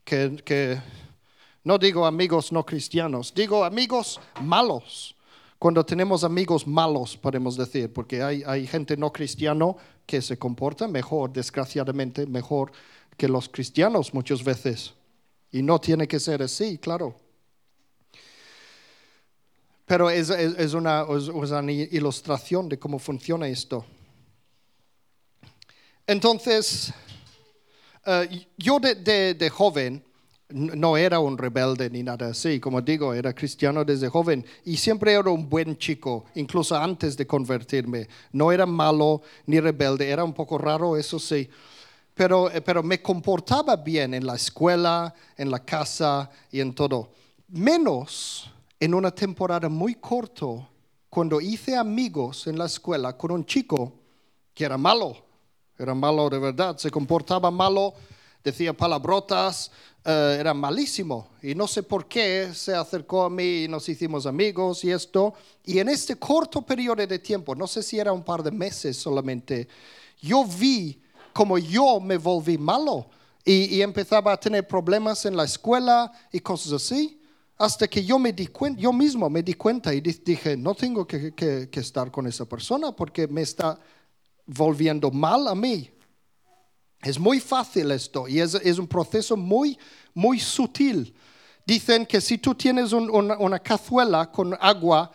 que, 0.04 0.42
que 0.44 0.78
no 1.68 1.76
digo 1.76 2.06
amigos 2.06 2.50
no 2.50 2.64
cristianos, 2.64 3.34
digo 3.34 3.62
amigos 3.62 4.18
malos. 4.40 5.14
Cuando 5.58 5.84
tenemos 5.84 6.24
amigos 6.24 6.66
malos, 6.66 7.14
podemos 7.14 7.58
decir, 7.58 7.92
porque 7.92 8.22
hay, 8.22 8.42
hay 8.46 8.66
gente 8.66 8.96
no 8.96 9.12
cristiano 9.12 9.76
que 10.06 10.22
se 10.22 10.38
comporta 10.38 10.88
mejor, 10.88 11.30
desgraciadamente, 11.30 12.26
mejor 12.26 12.72
que 13.18 13.28
los 13.28 13.50
cristianos 13.50 14.14
muchas 14.14 14.42
veces. 14.42 14.94
Y 15.52 15.60
no 15.60 15.78
tiene 15.78 16.08
que 16.08 16.18
ser 16.18 16.40
así, 16.42 16.78
claro. 16.78 17.14
Pero 19.84 20.08
es, 20.08 20.30
es, 20.30 20.72
una, 20.72 21.04
ilustración 21.68 22.70
de 22.70 22.78
cómo 22.78 22.98
funciona 22.98 23.46
esto. 23.46 23.84
Entonces, 26.06 26.94
uh, 28.06 28.24
yo 28.56 28.80
de, 28.80 28.94
de, 28.94 29.34
de, 29.34 29.50
joven 29.50 30.07
no 30.50 30.96
era 30.96 31.18
un 31.18 31.36
rebelde 31.36 31.90
ni 31.90 32.02
nada 32.02 32.28
así, 32.28 32.58
como 32.58 32.80
digo, 32.80 33.12
era 33.12 33.34
cristiano 33.34 33.84
desde 33.84 34.08
joven 34.08 34.44
y 34.64 34.76
siempre 34.76 35.12
era 35.12 35.30
un 35.30 35.48
buen 35.48 35.76
chico, 35.76 36.24
incluso 36.34 36.76
antes 36.76 37.16
de 37.16 37.26
convertirme. 37.26 38.08
No 38.32 38.50
era 38.50 38.64
malo 38.64 39.22
ni 39.46 39.60
rebelde, 39.60 40.08
era 40.08 40.24
un 40.24 40.32
poco 40.32 40.56
raro, 40.56 40.96
eso 40.96 41.18
sí, 41.18 41.48
pero, 42.14 42.50
eh, 42.50 42.62
pero 42.62 42.82
me 42.82 43.02
comportaba 43.02 43.76
bien 43.76 44.14
en 44.14 44.26
la 44.26 44.36
escuela, 44.36 45.14
en 45.36 45.50
la 45.50 45.64
casa 45.64 46.30
y 46.50 46.60
en 46.60 46.74
todo. 46.74 47.10
Menos 47.48 48.50
en 48.80 48.94
una 48.94 49.10
temporada 49.10 49.68
muy 49.68 49.96
corto, 49.96 50.66
cuando 51.10 51.40
hice 51.40 51.76
amigos 51.76 52.46
en 52.46 52.58
la 52.58 52.66
escuela 52.66 53.16
con 53.16 53.32
un 53.32 53.44
chico 53.44 53.92
que 54.54 54.64
era 54.64 54.78
malo, 54.78 55.16
era 55.78 55.94
malo 55.94 56.28
de 56.30 56.38
verdad, 56.38 56.76
se 56.78 56.90
comportaba 56.90 57.50
malo 57.50 57.94
decía 58.42 58.72
palabrotas, 58.72 59.70
eh, 60.10 60.38
era 60.40 60.54
malísimo. 60.54 61.28
Y 61.42 61.54
no 61.54 61.68
sé 61.68 61.82
por 61.82 62.08
qué 62.08 62.54
se 62.54 62.74
acercó 62.74 63.24
a 63.24 63.28
mí 63.28 63.64
y 63.64 63.68
nos 63.68 63.86
hicimos 63.90 64.24
amigos 64.24 64.82
y 64.82 64.90
esto. 64.90 65.34
Y 65.66 65.80
en 65.80 65.90
este 65.90 66.16
corto 66.16 66.62
periodo 66.62 67.06
de 67.06 67.18
tiempo, 67.18 67.54
no 67.54 67.66
sé 67.66 67.82
si 67.82 67.98
era 67.98 68.10
un 68.10 68.22
par 68.22 68.42
de 68.42 68.50
meses 68.50 68.96
solamente, 68.96 69.68
yo 70.22 70.46
vi 70.46 71.02
como 71.34 71.58
yo 71.58 72.00
me 72.00 72.16
volví 72.16 72.56
malo 72.56 73.10
y, 73.44 73.82
empezaba 73.82 74.32
a 74.32 74.40
tener 74.40 74.66
problemas 74.66 75.26
en 75.26 75.36
la 75.36 75.44
escuela 75.44 76.10
y 76.32 76.40
cosas 76.40 76.72
así. 76.72 77.20
Hasta 77.58 77.86
que 77.86 78.02
yo 78.02 78.18
me 78.18 78.32
di 78.32 78.46
cuenta, 78.46 78.80
yo 78.80 78.94
mismo 78.94 79.28
me 79.28 79.42
di 79.42 79.54
cuenta 79.54 79.92
y 79.92 80.00
dije, 80.00 80.56
no 80.56 80.74
tengo 80.74 81.06
que 81.06 81.68
estar 81.70 82.10
con 82.10 82.26
esa 82.26 82.46
persona 82.46 82.92
porque 82.92 83.28
me 83.28 83.42
está 83.42 83.78
volviendo 84.46 85.10
mal 85.10 85.48
a 85.48 85.54
mí. 85.54 85.90
Es 87.02 87.18
muy 87.18 87.40
fácil 87.40 87.90
esto 87.90 88.26
y 88.26 88.40
es, 88.40 88.54
un 88.78 88.88
proceso 88.88 89.36
muy, 89.36 89.78
muy 90.14 90.40
sutil. 90.40 91.14
Dicen 91.64 92.06
que 92.06 92.20
si 92.20 92.38
tú 92.38 92.54
tienes 92.54 92.92
una, 92.92 93.58
cazuela 93.58 94.30
con 94.30 94.56
agua 94.60 95.12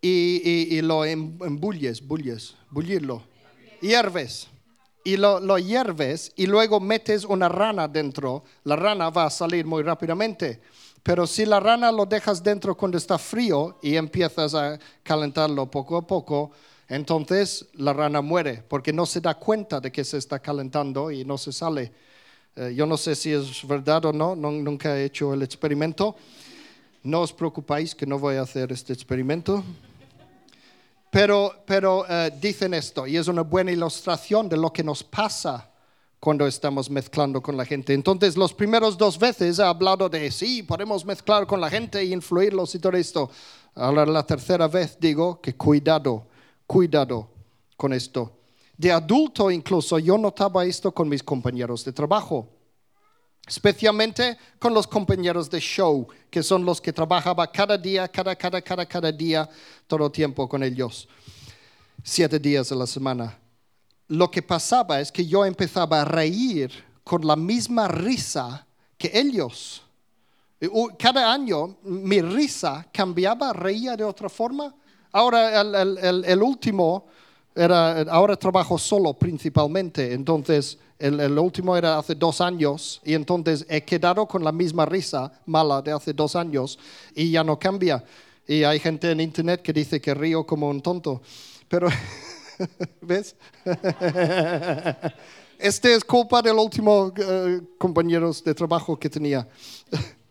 y, 0.00 0.80
lo 0.80 1.04
em, 1.04 1.38
embulles, 1.42 2.04
bulles, 2.06 2.54
bullirlo, 2.70 3.22
hierves, 3.80 4.48
y 5.04 5.16
lo, 5.16 5.40
lo 5.40 5.58
hierves 5.58 6.32
y 6.36 6.46
luego 6.46 6.80
metes 6.80 7.24
una 7.24 7.48
rana 7.48 7.88
dentro, 7.88 8.44
la 8.64 8.76
rana 8.76 9.10
va 9.10 9.26
a 9.26 9.30
salir 9.30 9.66
muy 9.66 9.82
rápidamente. 9.82 10.60
Pero 11.02 11.26
si 11.26 11.44
la 11.44 11.58
rana 11.58 11.90
lo 11.90 12.06
dejas 12.06 12.42
dentro 12.42 12.76
cuando 12.76 12.96
está 12.96 13.18
frío 13.18 13.78
y 13.82 13.96
empiezas 13.96 14.54
a 14.54 14.78
calentarlo 15.02 15.70
poco 15.70 15.96
a 15.96 16.06
poco, 16.06 16.52
entonces 16.94 17.66
la 17.74 17.94
rana 17.94 18.20
muere 18.20 18.62
porque 18.68 18.92
no 18.92 19.06
se 19.06 19.22
da 19.22 19.34
cuenta 19.34 19.80
de 19.80 19.90
que 19.90 20.04
se 20.04 20.18
está 20.18 20.38
calentando 20.40 21.10
y 21.10 21.24
no 21.24 21.38
se 21.38 21.50
sale. 21.50 21.90
Eh, 22.54 22.74
yo 22.76 22.84
no 22.84 22.98
sé 22.98 23.14
si 23.14 23.32
es 23.32 23.66
verdad 23.66 24.04
o 24.04 24.12
no, 24.12 24.36
nunca 24.36 24.98
he 24.98 25.06
hecho 25.06 25.32
el 25.32 25.42
experimento. 25.42 26.14
No 27.02 27.22
os 27.22 27.32
preocupéis 27.32 27.94
que 27.94 28.06
no 28.06 28.18
voy 28.18 28.36
a 28.36 28.42
hacer 28.42 28.70
este 28.72 28.92
experimento. 28.92 29.64
Pero, 31.10 31.54
pero 31.66 32.04
eh, 32.06 32.30
dicen 32.38 32.74
esto 32.74 33.06
y 33.06 33.16
es 33.16 33.26
una 33.26 33.42
buena 33.42 33.72
ilustración 33.72 34.48
de 34.50 34.58
lo 34.58 34.70
que 34.70 34.84
nos 34.84 35.02
pasa 35.02 35.70
cuando 36.20 36.46
estamos 36.46 36.90
mezclando 36.90 37.40
con 37.42 37.56
la 37.56 37.64
gente. 37.64 37.94
Entonces, 37.94 38.36
los 38.36 38.52
primeros 38.52 38.98
dos 38.98 39.18
veces 39.18 39.58
he 39.58 39.62
hablado 39.62 40.10
de 40.10 40.30
sí, 40.30 40.62
podemos 40.62 41.06
mezclar 41.06 41.46
con 41.46 41.58
la 41.58 41.70
gente 41.70 42.00
e 42.00 42.04
influirlos 42.04 42.74
y 42.74 42.78
todo 42.78 42.98
esto. 42.98 43.30
Ahora 43.74 44.04
la 44.04 44.24
tercera 44.24 44.68
vez 44.68 44.98
digo 45.00 45.40
que 45.40 45.54
cuidado 45.54 46.26
cuidado 46.72 47.28
con 47.76 47.92
esto. 47.92 48.32
De 48.78 48.90
adulto 48.90 49.50
incluso 49.50 49.98
yo 49.98 50.16
notaba 50.16 50.64
esto 50.64 50.90
con 50.90 51.06
mis 51.06 51.22
compañeros 51.22 51.84
de 51.84 51.92
trabajo, 51.92 52.48
especialmente 53.46 54.38
con 54.58 54.72
los 54.72 54.86
compañeros 54.86 55.50
de 55.50 55.60
show, 55.60 56.08
que 56.30 56.42
son 56.42 56.64
los 56.64 56.80
que 56.80 56.90
trabajaba 56.90 57.46
cada 57.52 57.76
día, 57.76 58.08
cada, 58.08 58.34
cada, 58.34 58.62
cada, 58.62 58.86
cada 58.86 59.12
día, 59.12 59.46
todo 59.86 60.10
tiempo 60.10 60.48
con 60.48 60.62
ellos, 60.62 61.06
siete 62.02 62.38
días 62.38 62.72
a 62.72 62.74
la 62.74 62.86
semana. 62.86 63.38
Lo 64.08 64.30
que 64.30 64.40
pasaba 64.40 64.98
es 64.98 65.12
que 65.12 65.26
yo 65.26 65.44
empezaba 65.44 66.00
a 66.00 66.06
reír 66.06 66.72
con 67.04 67.26
la 67.26 67.36
misma 67.36 67.86
risa 67.86 68.66
que 68.96 69.10
ellos. 69.12 69.82
Cada 70.98 71.30
año 71.30 71.76
mi 71.82 72.22
risa 72.22 72.88
cambiaba, 72.90 73.52
reía 73.52 73.94
de 73.94 74.04
otra 74.04 74.30
forma 74.30 74.74
Ahora 75.12 75.60
el, 75.60 76.42
último 76.42 77.06
era, 77.54 78.00
ahora 78.02 78.34
trabajo 78.36 78.78
solo 78.78 79.12
principalmente, 79.12 80.14
entonces 80.14 80.78
el, 80.98 81.38
último 81.38 81.76
era 81.76 81.98
hace 81.98 82.14
dos 82.14 82.40
años 82.40 83.00
y 83.04 83.12
entonces 83.12 83.66
he 83.68 83.82
quedado 83.82 84.26
con 84.26 84.42
la 84.42 84.52
misma 84.52 84.86
risa 84.86 85.30
mala 85.44 85.82
de 85.82 85.92
hace 85.92 86.14
dos 86.14 86.34
años 86.34 86.78
y 87.14 87.30
ya 87.30 87.44
no 87.44 87.58
cambia. 87.58 88.02
Y 88.46 88.64
hay 88.64 88.80
gente 88.80 89.10
en 89.10 89.20
internet 89.20 89.60
que 89.60 89.72
dice 89.72 90.00
que 90.00 90.14
río 90.14 90.46
como 90.46 90.68
un 90.68 90.80
tonto, 90.80 91.20
pero 91.68 91.88
¿ves? 93.02 93.36
este 95.58 95.94
es 95.94 96.04
culpa 96.04 96.40
del 96.40 96.56
último 96.56 97.06
uh, 97.06 97.66
compañeros 97.78 98.42
de 98.42 98.54
trabajo 98.54 98.98
que 98.98 99.10
tenía. 99.10 99.46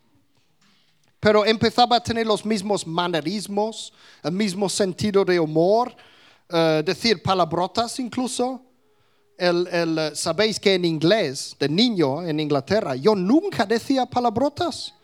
pero 1.22 1.46
empezaba 1.46 1.98
a 1.98 2.04
tener 2.04 2.26
los 2.26 2.44
mismos 2.44 2.86
manerismos, 2.86 3.94
el 4.24 4.32
mismo 4.32 4.68
sentido 4.68 5.24
de 5.24 5.40
humor, 5.40 5.96
eh, 6.50 6.82
decir 6.84 7.22
palabrotas 7.22 8.00
incluso. 8.00 8.60
El, 9.38 9.68
eh, 9.72 10.12
Sabéis 10.16 10.60
que 10.60 10.74
en 10.74 10.84
inglés, 10.84 11.56
de 11.60 11.70
niño 11.70 12.24
en 12.24 12.40
Inglaterra, 12.40 12.96
yo 12.96 13.14
nunca 13.14 13.68
decía 13.68 14.08
palabrotas, 14.08 14.96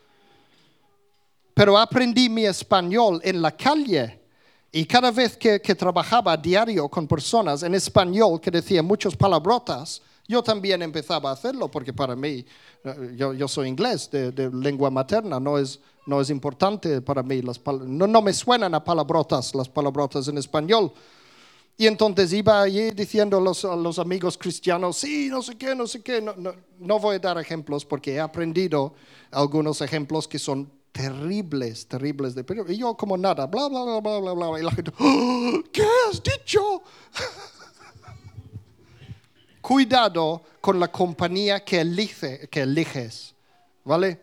pero 1.54 1.78
aprendí 1.78 2.30
mi 2.30 2.46
español 2.46 3.22
en 3.24 3.40
la 3.40 3.56
calle. 3.56 4.20
Y 4.72 4.86
cada 4.86 5.12
vez 5.12 5.38
que, 5.38 5.62
que 5.62 5.76
trabajaba 5.76 6.34
a 6.34 6.38
diario 6.38 6.90
con 6.90 7.08
personas 7.08 7.62
en 7.62 7.76
español 7.76 8.42
que 8.42 8.50
decían 8.50 8.86
muchas 8.86 9.16
palabrotas, 9.16 10.02
yo 10.28 10.44
también 10.44 10.82
empezaba 10.82 11.30
a 11.30 11.34
hacerlo 11.34 11.70
porque 11.70 11.94
para 11.94 12.16
mí, 12.16 12.46
eh, 12.84 13.14
yo, 13.16 13.34
yo 13.34 13.48
soy 13.48 13.70
inglés 13.70 14.10
de, 14.12 14.32
de, 14.32 14.50
lengua 14.52 14.90
materna, 14.90 15.40
no 15.40 15.58
es, 15.58 15.80
no 16.06 16.20
es 16.20 16.30
importante 16.30 17.02
para 17.02 17.24
mí. 17.24 17.42
Las 17.42 17.62
no, 17.66 18.08
no 18.08 18.22
me 18.22 18.34
suenan 18.34 18.76
a 18.76 18.84
palabrotas 18.84 19.56
las 19.56 19.70
palabrotas 19.70 20.28
en 20.28 20.38
español. 20.38 20.92
Y 21.80 21.86
entonces 21.86 22.34
iba 22.34 22.62
allí 22.62 22.90
diciendo 22.90 23.38
a 23.38 23.42
los, 23.42 23.64
a 23.64 23.76
los, 23.76 24.00
amigos 24.00 24.36
cristianos, 24.36 24.98
sí, 24.98 25.28
no 25.30 25.44
sé 25.44 25.56
qué, 25.58 25.76
no 25.76 25.86
sé 25.86 26.02
qué. 26.02 26.20
No, 26.20 26.34
no, 26.36 26.54
no, 26.80 27.00
voy 27.00 27.18
a 27.18 27.20
dar 27.20 27.38
ejemplos 27.38 27.86
porque 27.86 28.16
he 28.16 28.20
aprendido 28.20 28.96
algunos 29.30 29.82
ejemplos 29.82 30.28
que 30.28 30.40
son 30.40 30.72
terribles, 30.92 31.88
terribles. 31.88 32.34
De, 32.34 32.44
y 32.70 32.78
yo 32.78 32.98
como 32.98 33.16
nada, 33.16 33.46
bla, 33.46 33.68
bla, 33.70 33.84
bla, 33.84 34.00
bla, 34.00 34.20
bla, 34.20 34.34
bla. 34.34 34.60
Y 34.60 34.64
la 34.64 34.72
gente, 34.72 34.92
¡Oh! 35.00 35.62
¿qué 35.72 35.84
has 36.10 36.22
dicho? 36.24 36.82
Cuidado 39.68 40.44
con 40.62 40.80
la 40.80 40.90
compañía 40.90 41.60
que, 41.60 41.82
elige, 41.82 42.48
eliges, 42.54 43.36
¿vale? 43.84 44.18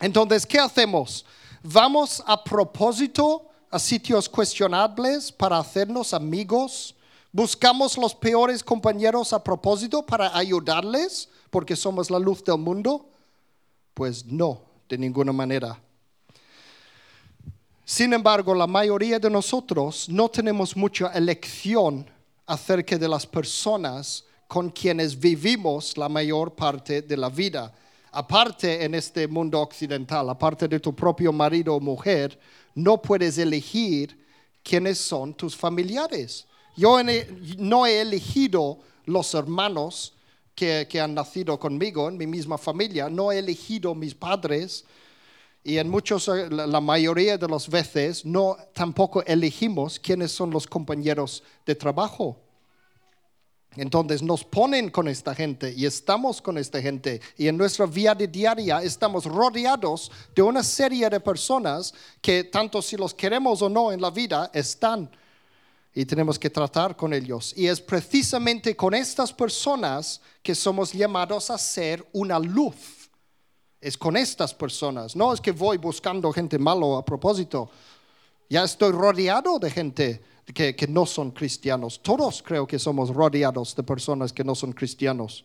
Entonces, 0.00 0.44
¿qué 0.44 0.58
hacemos? 0.58 1.24
¿Vamos 1.62 2.20
a 2.26 2.42
propósito 2.42 3.48
a 3.70 3.78
sitios 3.78 4.28
cuestionables 4.28 5.30
para 5.30 5.58
hacernos 5.58 6.12
amigos? 6.12 6.96
¿Buscamos 7.30 7.96
los 7.96 8.16
peores 8.16 8.64
compañeros 8.64 9.32
a 9.32 9.44
propósito 9.44 10.04
para 10.04 10.36
ayudarles 10.36 11.28
porque 11.50 11.76
somos 11.76 12.10
la 12.10 12.18
luz 12.18 12.42
del 12.42 12.58
mundo? 12.58 13.08
Pues 13.94 14.26
no, 14.26 14.60
de 14.88 14.98
ninguna 14.98 15.32
manera. 15.32 15.80
Sin 17.84 18.12
embargo, 18.12 18.56
la 18.56 18.66
mayoría 18.66 19.20
de 19.20 19.30
nosotros 19.30 20.08
no 20.08 20.28
tenemos 20.28 20.76
mucha 20.76 21.12
elección 21.12 22.10
acerca 22.44 22.98
de 22.98 23.06
las 23.06 23.24
personas 23.24 24.24
con 24.48 24.70
quienes 24.70 25.16
vivimos 25.18 25.96
la 25.98 26.08
mayor 26.08 26.54
parte 26.54 27.02
de 27.02 27.16
la 27.16 27.28
vida. 27.28 27.72
Aparte 28.10 28.82
en 28.82 28.94
este 28.94 29.28
mundo 29.28 29.60
occidental, 29.60 30.30
aparte 30.30 30.66
de 30.66 30.80
tu 30.80 30.94
propio 30.94 31.32
marido 31.32 31.74
o 31.74 31.80
mujer, 31.80 32.36
no 32.74 33.00
puedes 33.00 33.36
elegir 33.36 34.18
quiénes 34.62 34.98
son 34.98 35.34
tus 35.34 35.54
familiares. 35.54 36.46
Yo 36.74 36.98
no 37.58 37.86
he 37.86 38.00
elegido 38.00 38.78
los 39.04 39.34
hermanos 39.34 40.14
que, 40.54 40.88
han 41.00 41.14
nacido 41.14 41.58
conmigo 41.58 42.08
en 42.08 42.16
mi 42.16 42.26
misma 42.26 42.56
familia, 42.56 43.08
no 43.08 43.30
he 43.30 43.38
elegido 43.38 43.94
mis 43.94 44.14
padres 44.14 44.84
y 45.62 45.76
en 45.76 45.90
muchos, 45.90 46.28
la 46.50 46.80
mayoría 46.80 47.36
de 47.36 47.46
las 47.46 47.68
veces, 47.68 48.24
no 48.24 48.56
tampoco 48.72 49.22
elegimos 49.24 49.98
quiénes 49.98 50.32
son 50.32 50.50
los 50.50 50.66
compañeros 50.66 51.42
de 51.66 51.74
trabajo. 51.74 52.47
Entonces 53.76 54.22
nos 54.22 54.44
ponen 54.44 54.90
con 54.90 55.08
esta 55.08 55.34
gente 55.34 55.72
y 55.76 55.86
estamos 55.86 56.42
con 56.42 56.58
esta 56.58 56.80
gente 56.80 57.20
y 57.36 57.48
en 57.48 57.56
nuestra 57.56 57.86
vida 57.86 58.14
diaria 58.14 58.82
estamos 58.82 59.24
rodeados 59.24 60.10
de 60.34 60.42
una 60.42 60.62
serie 60.62 61.08
de 61.08 61.20
personas 61.20 61.94
que 62.20 62.44
tanto 62.44 62.82
si 62.82 62.96
los 62.96 63.14
queremos 63.14 63.62
o 63.62 63.68
no 63.68 63.92
en 63.92 64.00
la 64.00 64.10
vida 64.10 64.50
están 64.52 65.10
y 65.94 66.04
tenemos 66.04 66.38
que 66.38 66.48
tratar 66.48 66.96
con 66.96 67.12
ellos. 67.12 67.52
Y 67.56 67.66
es 67.66 67.80
precisamente 67.80 68.76
con 68.76 68.94
estas 68.94 69.32
personas 69.32 70.20
que 70.42 70.54
somos 70.54 70.92
llamados 70.92 71.50
a 71.50 71.58
ser 71.58 72.06
una 72.12 72.38
luz. 72.38 73.10
Es 73.80 73.96
con 73.96 74.16
estas 74.16 74.54
personas, 74.54 75.14
no 75.14 75.32
es 75.32 75.40
que 75.40 75.52
voy 75.52 75.76
buscando 75.76 76.32
gente 76.32 76.58
malo 76.58 76.96
a 76.96 77.04
propósito. 77.04 77.70
Ya 78.48 78.64
estoy 78.64 78.92
rodeado 78.92 79.58
de 79.58 79.70
gente 79.70 80.22
que, 80.54 80.86
no 80.88 81.06
son 81.06 81.30
cristianos. 81.30 82.00
Todos 82.02 82.42
creo 82.42 82.66
que 82.66 82.78
somos 82.78 83.10
rodeados 83.10 83.74
de 83.74 83.82
personas 83.82 84.32
que 84.32 84.44
no 84.44 84.54
son 84.54 84.72
cristianos. 84.72 85.44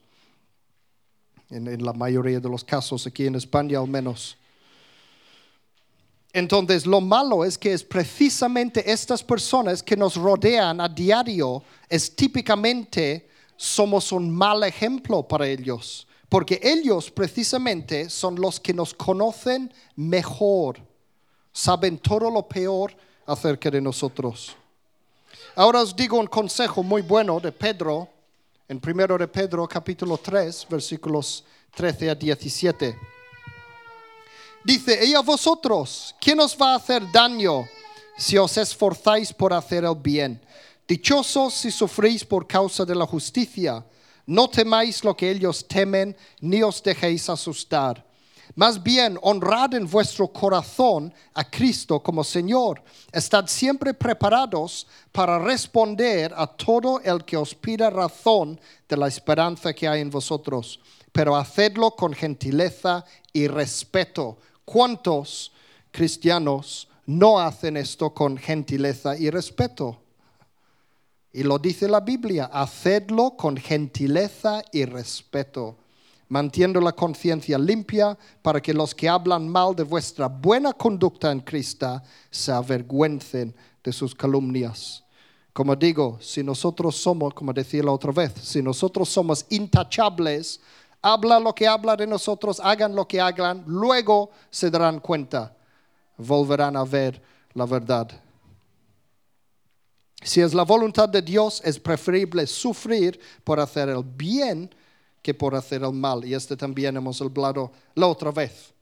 En, 1.50 1.68
en, 1.68 1.84
la 1.84 1.94
mayoría 1.94 2.40
de 2.40 2.50
los 2.50 2.64
casos, 2.64 3.06
aquí 3.06 3.28
en 3.28 3.36
España 3.36 3.80
al 3.80 3.88
menos. 3.88 4.38
Entonces, 6.32 6.88
lo 6.88 7.00
malo 7.00 7.46
es 7.46 7.58
que 7.58 7.74
es 7.74 7.84
precisamente 7.84 8.92
estas 8.92 9.24
personas 9.24 9.84
que 9.84 9.96
nos 9.96 10.16
rodean 10.16 10.82
a 10.82 10.90
diario, 10.90 11.62
es 11.88 12.16
típicamente 12.16 13.30
somos 13.56 14.12
un 14.12 14.30
mal 14.30 14.64
ejemplo 14.64 15.28
para 15.28 15.48
ellos. 15.48 16.08
Porque 16.28 16.60
ellos 16.64 17.12
precisamente 17.12 18.10
son 18.10 18.42
los 18.42 18.60
que 18.60 18.74
nos 18.74 18.94
conocen 18.94 19.72
mejor, 19.96 20.80
saben 21.52 22.00
todo 22.00 22.32
lo 22.32 22.48
peor 22.48 22.96
acerca 23.28 23.70
de 23.70 23.80
nosotros. 23.80 24.56
Ahora 25.56 25.82
os 25.82 25.96
digo 25.96 26.18
un 26.18 26.28
consejo 26.28 26.84
muy 26.84 27.02
bueno 27.02 27.40
de 27.40 27.52
Pedro, 27.52 28.10
en 28.68 28.80
primero 28.80 29.18
de 29.18 29.28
Pedro 29.28 29.68
capítulo 29.68 30.18
3, 30.18 30.68
versículos 30.70 31.44
13 31.76 32.10
a 32.10 32.16
17. 32.16 32.98
Dice, 34.64 35.06
y 35.06 35.14
a 35.14 35.20
vosotros, 35.20 36.16
¿quién 36.22 36.40
os 36.40 36.58
va 36.60 36.74
a 36.74 36.76
hacer 36.78 37.04
daño 37.12 37.68
si 38.18 38.38
os 38.38 38.58
esforzáis 38.58 39.34
por 39.34 39.54
hacer 39.54 39.84
el 39.84 39.96
bien? 39.96 40.42
Dichosos 40.88 41.54
si 41.54 41.72
sufrís 41.72 42.24
por 42.24 42.48
causa 42.48 42.86
de 42.86 42.96
la 42.96 43.06
justicia. 43.06 43.84
No 44.26 44.50
temáis 44.50 45.04
lo 45.04 45.16
que 45.16 45.30
ellos 45.30 45.68
temen, 45.68 46.16
ni 46.40 46.64
os 46.64 46.82
dejéis 46.82 47.30
asustar. 47.30 48.06
Más 48.56 48.82
bien, 48.82 49.18
honrad 49.22 49.74
en 49.74 49.90
vuestro 49.90 50.28
corazón 50.28 51.14
a 51.34 51.50
Cristo 51.50 52.02
como 52.02 52.24
Señor. 52.24 52.84
Estad 53.12 53.48
siempre 53.48 53.94
preparados 53.94 54.86
para 55.12 55.40
responder 55.40 56.32
a 56.36 56.46
todo 56.46 57.00
el 57.02 57.26
que 57.26 57.38
os 57.38 57.56
pida 57.56 57.90
razón 57.90 58.60
de 58.88 58.98
la 58.98 59.08
esperanza 59.08 59.74
que 59.74 59.88
hay 59.88 60.02
en 60.02 60.12
vosotros, 60.12 60.80
pero 61.12 61.36
hacedlo 61.36 61.92
con 61.92 62.14
gentileza 62.14 63.06
y 63.32 63.48
respeto. 63.48 64.38
¿Cuántos 64.66 65.52
cristianos 65.92 66.88
no 67.06 67.40
hacen 67.40 67.76
esto 67.76 68.14
con 68.14 68.38
gentileza 68.38 69.18
y 69.18 69.32
respeto? 69.32 70.00
Y 71.32 71.42
lo 71.42 71.58
dice 71.58 71.88
la 71.88 72.02
Biblia, 72.02 72.46
hacedlo 72.46 73.36
con 73.36 73.58
gentileza 73.58 74.62
y 74.72 74.86
respeto 74.86 75.78
mantiendo 76.28 76.80
la 76.82 76.92
conciencia 76.92 77.58
limpia 77.58 78.18
para 78.42 78.62
que 78.62 78.74
los 78.74 78.96
que 78.96 79.10
hablan 79.10 79.48
mal 79.48 79.76
de 79.76 79.84
vuestra 79.84 80.28
buena 80.28 80.74
conducta 80.74 81.32
en 81.32 81.42
Cristo 81.42 82.02
se 82.30 82.52
avergüencen 82.52 83.56
de 83.84 83.94
sus 83.94 84.16
calumnias. 84.16 85.04
Como 85.54 85.76
digo, 85.76 86.18
si 86.20 86.44
nosotros 86.44 86.96
somos, 86.96 87.34
como 87.34 87.54
decía 87.54 87.84
la 87.84 87.92
otra 87.92 88.12
vez, 88.12 88.34
si 88.42 88.62
nosotros 88.62 89.10
somos 89.10 89.46
intachables, 89.50 90.60
habla 91.02 91.40
lo 91.40 91.54
que 91.54 91.68
habla 91.68 91.96
de 91.96 92.08
nosotros, 92.08 92.60
hagan 92.60 92.96
lo 92.96 93.08
que 93.08 93.22
hagan, 93.22 93.64
luego 93.68 94.32
se 94.50 94.72
darán 94.72 95.00
cuenta, 95.00 95.56
volverán 96.18 96.76
a 96.76 96.84
ver 96.84 97.22
la 97.54 97.66
verdad. 97.66 98.10
Si 100.24 100.42
es 100.42 100.54
la 100.54 100.64
voluntad 100.64 101.10
de 101.10 101.22
Dios, 101.22 101.62
es 101.66 101.78
preferible 101.78 102.48
sufrir 102.48 103.20
por 103.44 103.60
hacer 103.60 103.90
el 103.90 104.04
bien 104.04 104.74
que 105.24 105.34
por 105.34 105.56
hacer 105.56 105.82
el 105.82 105.94
mal. 105.94 106.24
Y 106.26 106.36
este 106.36 106.56
también 106.56 106.96
hemos 106.98 107.20
hablado 107.22 107.72
la 107.96 108.08
otra 108.08 108.30
vez. 108.30 108.74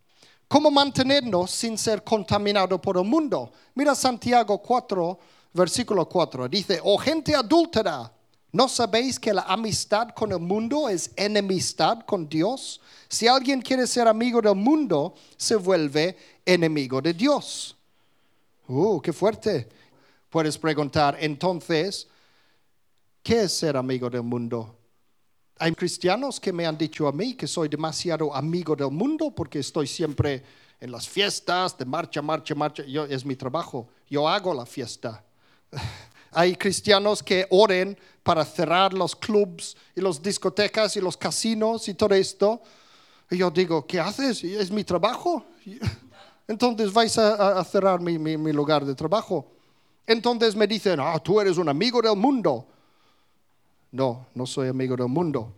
¿Cómo 0.48 0.70
mantenernos 0.70 1.52
sin 1.52 1.78
ser 1.78 2.04
contaminado 2.04 2.82
por 2.82 2.98
el 2.98 3.06
mundo? 3.06 3.54
Mira 3.76 3.96
Santiago 3.96 4.58
4, 4.58 5.20
versículo 5.54 6.10
4. 6.10 6.50
Dice, 6.50 6.82
oh 6.84 6.98
gente 6.98 7.34
adúltera, 7.34 8.12
¿no 8.52 8.68
sabéis 8.68 9.18
que 9.18 9.34
la 9.34 9.44
amistad 9.44 10.10
con 10.10 10.32
el 10.34 10.40
mundo 10.40 10.90
es 10.90 11.12
enemistad 11.16 12.00
con 12.02 12.28
Dios? 12.28 12.82
Si 13.08 13.28
alguien 13.28 13.62
quiere 13.62 13.88
ser 13.88 14.08
amigo 14.08 14.42
del 14.42 14.56
mundo, 14.56 15.14
se 15.38 15.56
vuelve 15.56 16.18
enemigo 16.46 17.02
de 17.02 17.14
Dios. 17.14 17.78
Uh, 18.68 19.00
qué 19.00 19.14
fuerte. 19.14 19.70
Puedes 20.30 20.58
preguntar, 20.58 21.18
entonces, 21.20 22.08
¿qué 23.22 23.44
es 23.44 23.54
ser 23.54 23.78
amigo 23.78 24.10
del 24.10 24.24
mundo? 24.24 24.81
Hay 25.62 25.74
cristianos 25.74 26.40
que 26.40 26.52
me 26.52 26.66
han 26.66 26.76
dicho 26.76 27.08
a 27.08 27.12
mí 27.12 27.36
que 27.36 27.46
soy 27.46 27.70
demasiado 27.70 28.34
amigo 28.36 28.76
del 28.76 28.90
mundo 28.90 29.30
porque 29.30 29.60
estoy 29.60 29.86
siempre 29.86 30.44
en 30.80 30.92
las 30.92 31.08
fiestas 31.08 31.78
de 31.78 31.86
marcha, 31.86 32.20
marcha, 32.20 32.56
marcha. 32.56 32.84
Yo, 32.84 33.06
es 33.06 33.24
mi 33.24 33.36
trabajo. 33.36 33.88
Yo 34.10 34.28
hago 34.28 34.56
la 34.56 34.66
fiesta. 34.66 35.24
Hay 36.32 36.56
cristianos 36.56 37.22
que 37.22 37.46
oren 37.52 37.96
para 38.24 38.44
cerrar 38.44 38.92
los 38.92 39.16
clubs 39.16 39.78
y 39.96 40.02
las 40.02 40.20
discotecas 40.20 40.96
y 40.98 41.00
los 41.00 41.16
casinos 41.16 41.88
y 41.88 41.94
todo 41.94 42.16
esto. 42.16 42.60
Y 43.30 43.38
yo 43.38 43.52
digo, 43.52 43.86
¿qué 43.86 44.00
haces? 44.00 44.44
Es 44.44 44.72
mi 44.72 44.84
trabajo. 44.84 45.46
entonces 46.48 46.92
vais 46.92 47.16
a, 47.20 47.60
a- 47.60 47.64
cerrar 47.64 48.00
mi, 48.02 48.18
mi- 48.18 48.36
mi 48.36 48.52
lugar 48.52 48.84
de 48.84 48.96
trabajo. 48.96 49.46
Entonces 50.08 50.56
me 50.56 50.66
dicen, 50.66 51.00
ah, 51.00 51.20
tú 51.24 51.40
eres 51.40 51.58
un 51.60 51.70
amigo 51.70 52.02
del 52.02 52.16
mundo. 52.16 52.66
No, 53.92 54.28
no 54.34 54.46
soy 54.46 54.70
amigo 54.70 54.96
del 54.96 55.08
mundo. 55.08 55.54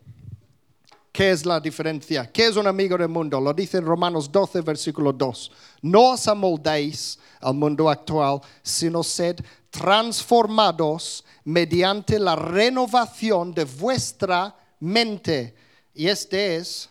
¿Qué 1.11 1.29
es 1.29 1.45
la 1.45 1.59
diferencia? 1.59 2.31
¿Qué 2.31 2.47
es 2.47 2.55
un 2.55 2.65
amigo 2.65 2.97
del 2.97 3.07
mundo? 3.07 3.39
Lo 3.39 3.53
dice 3.53 3.77
en 3.77 3.85
Romanos 3.85 4.31
12, 4.31 4.61
versículo 4.61 5.13
2. 5.13 5.51
No 5.83 6.13
os 6.13 6.27
amoldéis 6.27 7.19
al 7.39 7.53
mundo 7.53 7.87
actual, 7.87 8.41
sino 8.63 9.03
sed 9.03 9.39
transformados 9.69 11.23
mediante 11.43 12.17
la 12.17 12.35
renovación 12.35 13.53
de 13.53 13.65
vuestra 13.65 14.55
mente. 14.79 15.53
Y 15.93 16.07
esta 16.07 16.37
es 16.37 16.89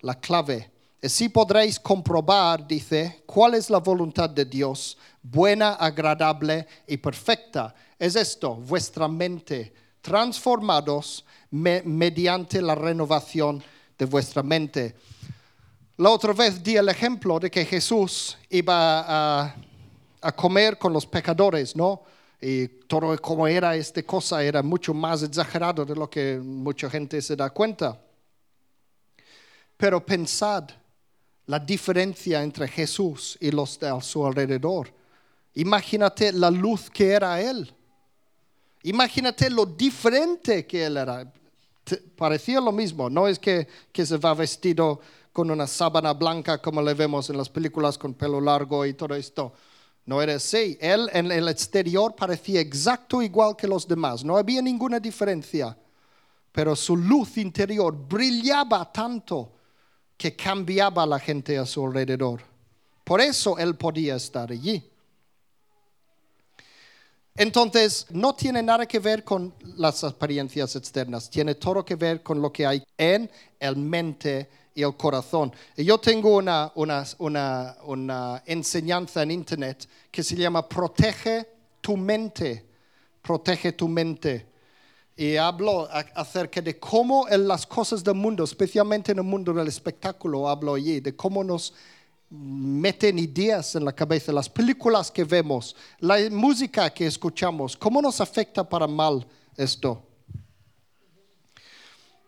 la 0.00 0.14
clave. 0.20 0.70
Así 1.02 1.28
podréis 1.28 1.80
comprobar, 1.80 2.66
dice, 2.66 3.24
cuál 3.26 3.54
es 3.54 3.68
la 3.68 3.78
voluntad 3.78 4.30
de 4.30 4.44
Dios, 4.44 4.96
buena, 5.20 5.72
agradable 5.72 6.66
y 6.86 6.96
perfecta. 6.96 7.74
Es 7.98 8.14
esto, 8.14 8.54
vuestra 8.54 9.08
mente, 9.08 9.72
transformados 10.04 11.24
me- 11.50 11.82
mediante 11.82 12.60
la 12.60 12.74
renovación 12.74 13.64
de 13.98 14.04
vuestra 14.04 14.42
mente. 14.42 14.94
La 15.96 16.10
otra 16.10 16.34
vez 16.34 16.62
di 16.62 16.76
el 16.76 16.90
ejemplo 16.90 17.40
de 17.40 17.50
que 17.50 17.64
Jesús 17.64 18.36
iba 18.50 19.00
a, 19.00 19.56
a 20.20 20.32
comer 20.32 20.76
con 20.76 20.92
los 20.92 21.06
pecadores, 21.06 21.74
¿no? 21.74 22.02
Y 22.38 22.68
todo 22.86 23.16
como 23.22 23.46
era 23.48 23.74
esta 23.74 24.02
cosa 24.02 24.44
era 24.44 24.62
mucho 24.62 24.92
más 24.92 25.22
exagerado 25.22 25.86
de 25.86 25.94
lo 25.96 26.10
que 26.10 26.38
mucha 26.38 26.90
gente 26.90 27.22
se 27.22 27.34
da 27.34 27.48
cuenta. 27.48 27.98
Pero 29.78 30.04
pensad 30.04 30.68
la 31.46 31.58
diferencia 31.58 32.42
entre 32.42 32.68
Jesús 32.68 33.38
y 33.40 33.50
los 33.50 33.78
de 33.78 33.88
a 33.88 34.00
su 34.02 34.26
alrededor. 34.26 34.92
Imagínate 35.54 36.32
la 36.32 36.50
luz 36.50 36.90
que 36.90 37.12
era 37.12 37.40
Él. 37.40 37.72
Imagínate 38.84 39.50
lo 39.50 39.66
diferente 39.66 40.66
que 40.66 40.84
Él 40.84 40.96
era. 40.96 41.32
Parecía 42.16 42.60
lo 42.60 42.72
mismo, 42.72 43.10
no 43.10 43.28
es 43.28 43.38
que, 43.38 43.66
que 43.92 44.06
se 44.06 44.16
va 44.16 44.34
vestido 44.34 45.00
con 45.32 45.50
una 45.50 45.66
sábana 45.66 46.12
blanca 46.12 46.60
como 46.62 46.80
le 46.80 46.94
vemos 46.94 47.28
en 47.28 47.36
las 47.36 47.48
películas 47.48 47.98
con 47.98 48.14
pelo 48.14 48.40
largo 48.40 48.86
y 48.86 48.94
todo 48.94 49.14
esto. 49.14 49.52
No 50.06 50.20
era 50.20 50.34
así. 50.34 50.76
Él 50.80 51.08
en 51.12 51.32
el 51.32 51.48
exterior 51.48 52.14
parecía 52.14 52.60
exacto 52.60 53.22
igual 53.22 53.56
que 53.56 53.66
los 53.66 53.88
demás. 53.88 54.24
No 54.24 54.36
había 54.36 54.60
ninguna 54.60 55.00
diferencia. 55.00 55.76
Pero 56.52 56.76
su 56.76 56.96
luz 56.96 57.36
interior 57.38 57.96
brillaba 57.96 58.90
tanto 58.92 59.52
que 60.16 60.36
cambiaba 60.36 61.02
a 61.02 61.06
la 61.06 61.18
gente 61.18 61.58
a 61.58 61.66
su 61.66 61.84
alrededor. 61.84 62.42
Por 63.02 63.20
eso 63.20 63.58
él 63.58 63.74
podía 63.76 64.16
estar 64.16 64.52
allí. 64.52 64.88
Entonces, 67.36 68.06
no 68.10 68.34
tiene 68.34 68.62
nada 68.62 68.86
que 68.86 69.00
ver 69.00 69.24
con 69.24 69.52
las 69.76 70.04
apariencias 70.04 70.76
externas, 70.76 71.28
tiene 71.28 71.56
todo 71.56 71.84
que 71.84 71.96
ver 71.96 72.22
con 72.22 72.40
lo 72.40 72.52
que 72.52 72.64
hay 72.64 72.84
en 72.96 73.28
el 73.58 73.76
mente 73.76 74.48
y 74.72 74.82
el 74.82 74.96
corazón. 74.96 75.52
Yo 75.76 75.98
tengo 75.98 76.36
una, 76.36 76.70
una, 76.76 77.04
una, 77.18 77.76
una 77.86 78.42
enseñanza 78.46 79.24
en 79.24 79.32
internet 79.32 79.88
que 80.12 80.22
se 80.22 80.36
llama 80.36 80.68
Protege 80.68 81.48
tu 81.80 81.96
mente, 81.96 82.64
protege 83.20 83.72
tu 83.72 83.88
mente. 83.88 84.46
Y 85.16 85.36
hablo 85.36 85.88
acerca 86.14 86.60
de 86.60 86.78
cómo 86.78 87.28
en 87.28 87.48
las 87.48 87.66
cosas 87.66 88.02
del 88.04 88.14
mundo, 88.14 88.44
especialmente 88.44 89.10
en 89.10 89.18
el 89.18 89.24
mundo 89.24 89.52
del 89.52 89.66
espectáculo, 89.66 90.48
hablo 90.48 90.74
allí, 90.74 91.00
de 91.00 91.14
cómo 91.16 91.42
nos 91.42 91.74
meten 92.36 93.18
ideas 93.18 93.74
en 93.76 93.84
la 93.84 93.92
cabeza, 93.92 94.32
las 94.32 94.48
películas 94.48 95.10
que 95.10 95.24
vemos, 95.24 95.76
la 96.00 96.16
música 96.30 96.90
que 96.90 97.06
escuchamos, 97.06 97.76
cómo 97.76 98.02
nos 98.02 98.20
afecta 98.20 98.68
para 98.68 98.86
mal 98.86 99.26
esto. 99.56 100.02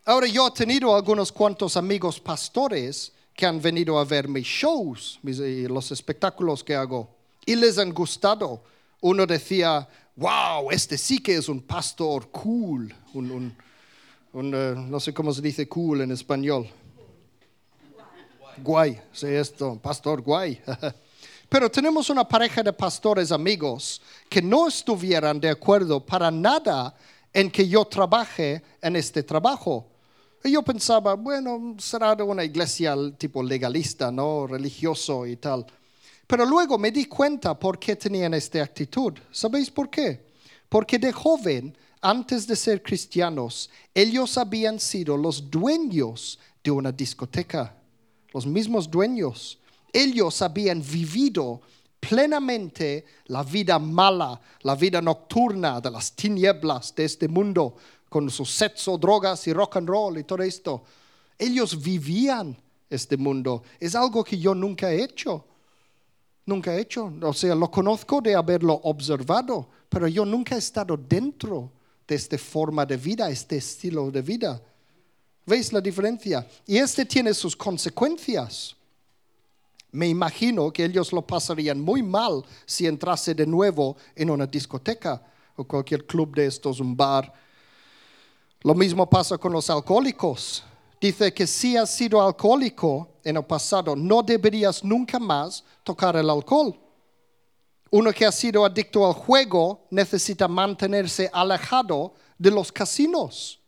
Ahora 0.05 0.27
yo 0.29 0.47
he 0.47 0.51
tenido 0.53 0.95
algunos 0.95 1.33
cuantos 1.33 1.77
amigos 1.77 2.21
pastores 2.21 3.13
que 3.35 3.45
han 3.45 3.61
venido 3.61 3.99
a 3.99 4.05
ver 4.05 4.29
mis 4.29 4.47
shows, 4.47 5.19
y 5.25 5.67
los 5.67 5.91
espectáculos 5.91 6.63
que 6.63 6.75
hago, 6.77 7.09
y 7.45 7.57
les 7.57 7.77
han 7.79 7.93
gustado. 7.93 8.63
Uno 9.01 9.27
decía, 9.27 9.87
wow, 10.15 10.71
este 10.71 10.97
sí 10.97 11.19
que 11.19 11.37
es 11.37 11.49
un 11.49 11.61
pastor 11.61 12.31
cool, 12.31 12.95
un- 13.15 13.57
un, 14.33 14.55
eh, 14.55 14.75
no 14.77 15.01
sé 15.01 15.13
cómo 15.13 15.33
se 15.33 15.43
dice 15.43 15.69
cool 15.69 16.03
en 16.03 16.13
español. 16.13 16.69
Guay, 18.63 19.01
sí, 19.13 19.27
esto, 19.27 19.79
pastor 19.83 20.23
guay. 20.23 20.61
Pero 21.49 21.71
tenemos 21.71 22.11
una 22.11 22.27
pareja 22.27 22.63
de 22.63 22.73
pastores 22.73 23.31
amigos 23.31 24.01
que 24.29 24.43
no 24.43 24.67
estuvieran 24.67 25.39
de 25.39 25.51
acuerdo 25.51 26.05
para 26.05 26.31
nada 26.31 26.95
en 27.33 27.51
que 27.51 27.69
yo 27.69 27.85
trabaje 27.85 28.63
en 28.81 28.97
este 28.97 29.23
trabajo. 29.23 29.87
Y 30.43 30.53
yo 30.53 30.63
pensaba, 30.63 31.15
bueno, 31.15 31.77
será 31.79 32.17
de 32.17 32.23
una 32.23 32.45
iglesia 32.45 32.97
tipo 33.17 33.43
legalista, 33.43 34.11
¿no? 34.11 34.47
Religioso 34.47 35.27
y 35.27 35.37
tal. 35.37 35.67
Pero 36.27 36.45
luego 36.45 36.79
me 36.79 36.91
di 36.91 37.05
cuenta 37.05 37.59
por 37.59 37.79
qué 37.79 37.95
tenían 37.95 38.35
esta 38.35 38.63
actitud. 38.63 39.13
¿Sabéis 39.31 39.71
por 39.71 39.91
qué? 39.91 40.27
Porque 40.69 40.99
de 40.99 41.13
joven, 41.13 41.77
antes 42.01 42.47
de 42.47 42.57
ser 42.57 42.83
cristianos, 42.83 43.71
ellos 43.95 44.37
habían 44.39 44.81
sido 44.81 45.17
los 45.17 45.49
dueños 45.51 46.39
de 46.65 46.71
una 46.71 46.91
discoteca 46.91 47.77
los 48.33 48.47
mismos 48.47 48.91
dueños. 48.91 49.59
Ellos 49.93 50.43
habían 50.43 50.83
vivido 50.83 51.61
plenamente 52.01 53.05
la 53.27 53.43
vida 53.43 53.79
mala, 53.79 54.41
la 54.63 54.75
vida 54.75 55.01
nocturna 55.01 55.81
de 55.81 55.91
las 55.91 56.13
tinieblas 56.13 56.95
de 56.95 57.05
este 57.05 57.29
mundo, 57.29 57.77
con 58.09 58.31
su 58.31 58.45
sexo, 58.45 58.97
drogas 58.99 59.47
y 59.47 59.53
rock 59.53 59.77
and 59.77 59.89
roll 59.89 60.19
y 60.19 60.25
todo 60.25 60.43
esto. 60.43 60.85
Ellos 61.39 61.83
vivían 61.83 62.57
este 62.89 63.17
mundo. 63.17 63.63
Es 63.81 63.95
algo 63.95 64.23
que 64.23 64.39
yo 64.39 64.55
nunca 64.55 64.93
he 64.93 65.03
hecho. 65.03 65.45
Nunca 66.47 66.75
he 66.75 66.81
hecho. 66.81 67.13
O 67.23 67.33
sea, 67.33 67.55
lo 67.55 67.71
conozco 67.71 68.21
de 68.21 68.35
haberlo 68.35 68.75
observado, 68.85 69.69
pero 69.89 70.07
yo 70.07 70.25
nunca 70.25 70.55
he 70.55 70.59
estado 70.59 70.97
dentro 70.97 71.73
de 72.07 72.15
esta 72.15 72.39
forma 72.39 72.87
de 72.87 72.97
vida, 72.97 73.29
este 73.29 73.57
estilo 73.57 74.11
de 74.11 74.23
vida. 74.23 74.63
¿Veis 75.47 75.73
la 75.73 75.81
diferencia? 75.81 76.45
Y 76.67 76.77
este 76.77 77.05
tiene 77.05 77.33
sus 77.33 77.55
consecuencias. 77.55 78.75
Me 79.93 80.09
imagino 80.09 80.73
que 80.73 80.85
ellos 80.85 81.13
lo 81.13 81.23
pasarían 81.23 81.81
muy 81.81 82.03
mal 82.03 82.45
si 82.67 82.87
entrase 82.87 83.33
de 83.33 83.47
nuevo 83.47 83.97
en 84.17 84.29
una 84.29 84.47
discoteca 84.47 85.23
o 85.55 85.65
cualquier 85.65 86.05
club 86.05 86.35
de 86.35 86.47
estos, 86.47 86.81
un 86.81 86.97
bar. 86.97 87.33
Lo 88.63 88.75
mismo 88.75 89.09
pasa 89.09 89.39
con 89.39 89.53
los 89.53 89.71
alcohólicos. 89.71 90.65
Dice 91.01 91.33
que 91.33 91.47
si 91.47 91.77
has 91.77 91.91
sido 91.91 92.21
alcohólico 92.21 93.09
en 93.23 93.37
el 93.37 93.45
pasado, 93.45 93.95
no 93.95 94.23
deberías 94.23 94.83
nunca 94.83 95.21
más 95.21 95.63
tocar 95.85 96.17
el 96.17 96.29
alcohol. 96.29 96.77
Uno 97.91 98.13
que 98.13 98.27
ha 98.27 98.33
sido 98.33 98.65
adicto 98.65 99.07
al 99.07 99.13
juego 99.13 99.87
necesita 99.91 100.49
mantenerse 100.49 101.31
alejado 101.33 102.15
de 102.37 102.51
los 102.51 102.73
casinos. 102.73 103.61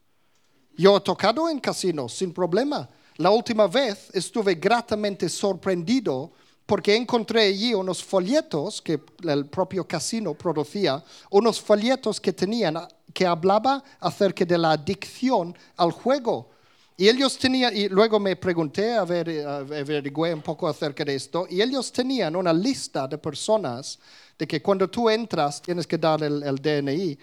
Yo 0.78 0.96
he 0.96 1.00
tocado 1.00 1.48
en 1.48 1.58
casinos 1.58 2.14
sin 2.14 2.32
problema. 2.32 2.88
La 3.16 3.30
última 3.30 3.66
vez 3.66 4.10
estuve 4.12 4.54
gratamente 4.54 5.28
sorprendido 5.28 6.30
porque 6.64 6.94
encontré 6.94 7.46
allí 7.46 7.74
unos 7.74 8.04
folletos 8.04 8.80
que 8.80 9.00
el 9.24 9.46
propio 9.46 9.88
casino 9.88 10.34
producía, 10.34 11.02
unos 11.30 11.60
folletos 11.60 12.20
que 12.20 12.32
tenían 12.32 12.78
que 13.12 13.26
hablaba 13.26 13.82
acerca 13.98 14.44
de 14.44 14.56
la 14.56 14.70
adicción 14.70 15.52
al 15.76 15.90
juego. 15.90 16.50
Y 16.96 17.08
ellos 17.08 17.36
tenían, 17.36 17.76
y 17.76 17.88
luego 17.88 18.20
me 18.20 18.36
pregunté, 18.36 18.94
a 18.94 19.04
ver, 19.04 19.28
eh, 19.30 19.44
averigüé 19.44 20.32
un 20.32 20.42
poco 20.42 20.68
acerca 20.68 21.04
de 21.04 21.16
esto, 21.16 21.46
y 21.50 21.60
ellos 21.60 21.90
tenían 21.90 22.36
una 22.36 22.52
lista 22.52 23.08
de 23.08 23.18
personas 23.18 23.98
de 24.38 24.46
que 24.46 24.62
cuando 24.62 24.88
tú 24.88 25.10
entras 25.10 25.60
tienes 25.60 25.88
que 25.88 25.98
dar 25.98 26.22
el, 26.22 26.40
el 26.44 26.56
DNI. 26.56 27.18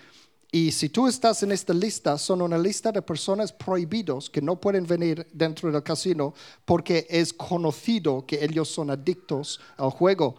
Y 0.51 0.71
si 0.71 0.89
tú 0.89 1.07
estás 1.07 1.43
en 1.43 1.51
esta 1.51 1.73
lista, 1.73 2.17
son 2.17 2.41
una 2.41 2.57
lista 2.57 2.91
de 2.91 3.01
personas 3.01 3.51
prohibidos 3.51 4.29
que 4.29 4.41
no 4.41 4.59
pueden 4.59 4.85
venir 4.87 5.27
dentro 5.33 5.71
del 5.71 5.83
casino 5.83 6.33
porque 6.63 7.05
es 7.09 7.33
conocido 7.33 8.25
que 8.25 8.43
ellos 8.43 8.69
son 8.69 8.89
adictos 8.89 9.59
al 9.77 9.89
juego. 9.89 10.35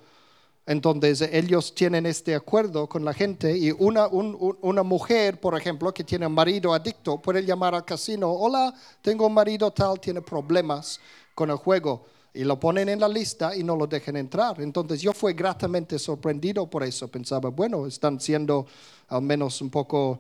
Entonces 0.67 1.23
ellos 1.33 1.75
tienen 1.75 2.07
este 2.07 2.35
acuerdo 2.35 2.89
con 2.89 3.05
la 3.05 3.15
gente 3.15 3.57
y 3.57 3.71
una, 3.73 4.09
un- 4.09 4.37
un- 4.41 4.59
una 4.63 4.83
mujer, 4.83 5.41
por 5.41 5.57
ejemplo, 5.57 5.95
que 5.95 6.03
tiene 6.05 6.27
un 6.27 6.35
marido 6.35 6.75
adicto, 6.75 7.23
puede 7.23 7.45
llamar 7.45 7.75
al 7.75 7.85
casino, 7.85 8.33
hola, 8.33 8.75
tengo 9.03 9.27
un 9.27 9.35
marido 9.35 9.71
tal, 9.71 10.01
tiene 10.01 10.23
problemas 10.23 11.01
con 11.35 11.51
el 11.51 11.57
juego. 11.57 12.07
Y 12.37 12.45
lo 12.45 12.61
ponen 12.61 12.89
en 12.91 13.01
la 13.01 13.09
lista 13.09 13.57
y 13.57 13.63
no 13.65 13.75
lo 13.77 13.87
dejan 13.87 14.17
entrar. 14.17 14.61
Entonces 14.61 15.01
yo 15.01 15.13
fui 15.13 15.33
gratamente 15.33 15.99
sorprendido 15.99 16.69
por 16.69 16.83
eso. 16.85 17.09
Pensaba, 17.09 17.49
bueno, 17.51 17.87
están 17.87 18.21
siendo 18.21 18.67
al 19.09 19.23
menos 19.23 19.61
un 19.63 19.71
poco, 19.71 20.19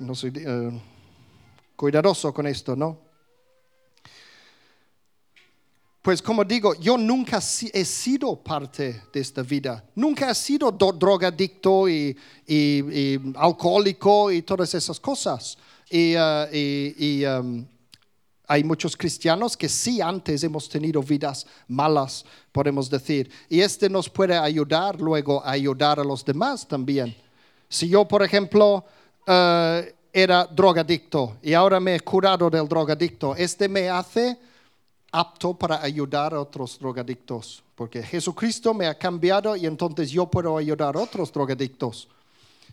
no 0.00 0.14
sé, 0.14 0.32
eh, 0.34 0.70
cuidadoso 1.76 2.32
con 2.32 2.46
esto, 2.46 2.74
¿no? 2.74 2.98
Pues 6.00 6.20
como 6.20 6.42
digo, 6.44 6.74
yo 6.80 6.98
nunca 6.98 7.38
he 7.72 7.84
sido 7.84 8.34
parte 8.36 9.02
de 9.12 9.20
esta 9.20 9.42
vida. 9.42 9.84
Nunca 9.94 10.30
he 10.30 10.34
sido 10.34 10.72
do- 10.72 10.90
drogadicto 10.92 11.88
y, 11.88 12.16
y- 12.46 12.56
y 12.90 13.32
alcohólico 13.36 14.32
y 14.32 14.42
todas 14.42 14.74
esas 14.74 14.98
cosas. 14.98 15.56
Y, 15.88 16.14
y- 16.16 16.94
y, 16.98 17.24
um, 17.26 17.64
hay 18.52 18.64
muchos 18.64 18.94
cristianos 18.98 19.56
que 19.56 19.66
sí 19.66 20.02
antes 20.02 20.44
hemos 20.44 20.68
tenido 20.68 21.02
vidas 21.02 21.46
malas, 21.68 22.22
podemos 22.52 22.90
decir. 22.90 23.30
Y 23.48 23.60
este 23.60 23.88
nos 23.88 24.10
puede 24.10 24.36
ayudar 24.36 25.00
luego 25.00 25.42
a 25.42 25.52
ayudar 25.52 25.98
a 25.98 26.04
los 26.04 26.22
demás 26.22 26.68
también. 26.68 27.16
Si 27.66 27.88
yo, 27.88 28.06
por 28.06 28.22
ejemplo, 28.22 28.84
eh, 29.26 29.94
era 30.12 30.44
drogadicto 30.44 31.38
y 31.40 31.54
ahora 31.54 31.80
me 31.80 31.94
he 31.94 32.00
curado 32.00 32.50
del 32.50 32.68
drogadicto, 32.68 33.34
este 33.34 33.70
me 33.70 33.88
hace 33.88 34.38
apto 35.10 35.54
para 35.54 35.82
ayudar 35.82 36.34
a 36.34 36.40
otros 36.42 36.78
drogadictos, 36.78 37.62
porque 37.74 38.02
Jesucristo 38.02 38.74
me 38.74 38.86
ha 38.86 38.98
cambiado 38.98 39.56
y 39.56 39.64
entonces 39.64 40.10
yo 40.10 40.26
puedo 40.26 40.58
ayudar 40.58 40.94
a 40.94 41.00
otros 41.00 41.32
drogadictos. 41.32 42.06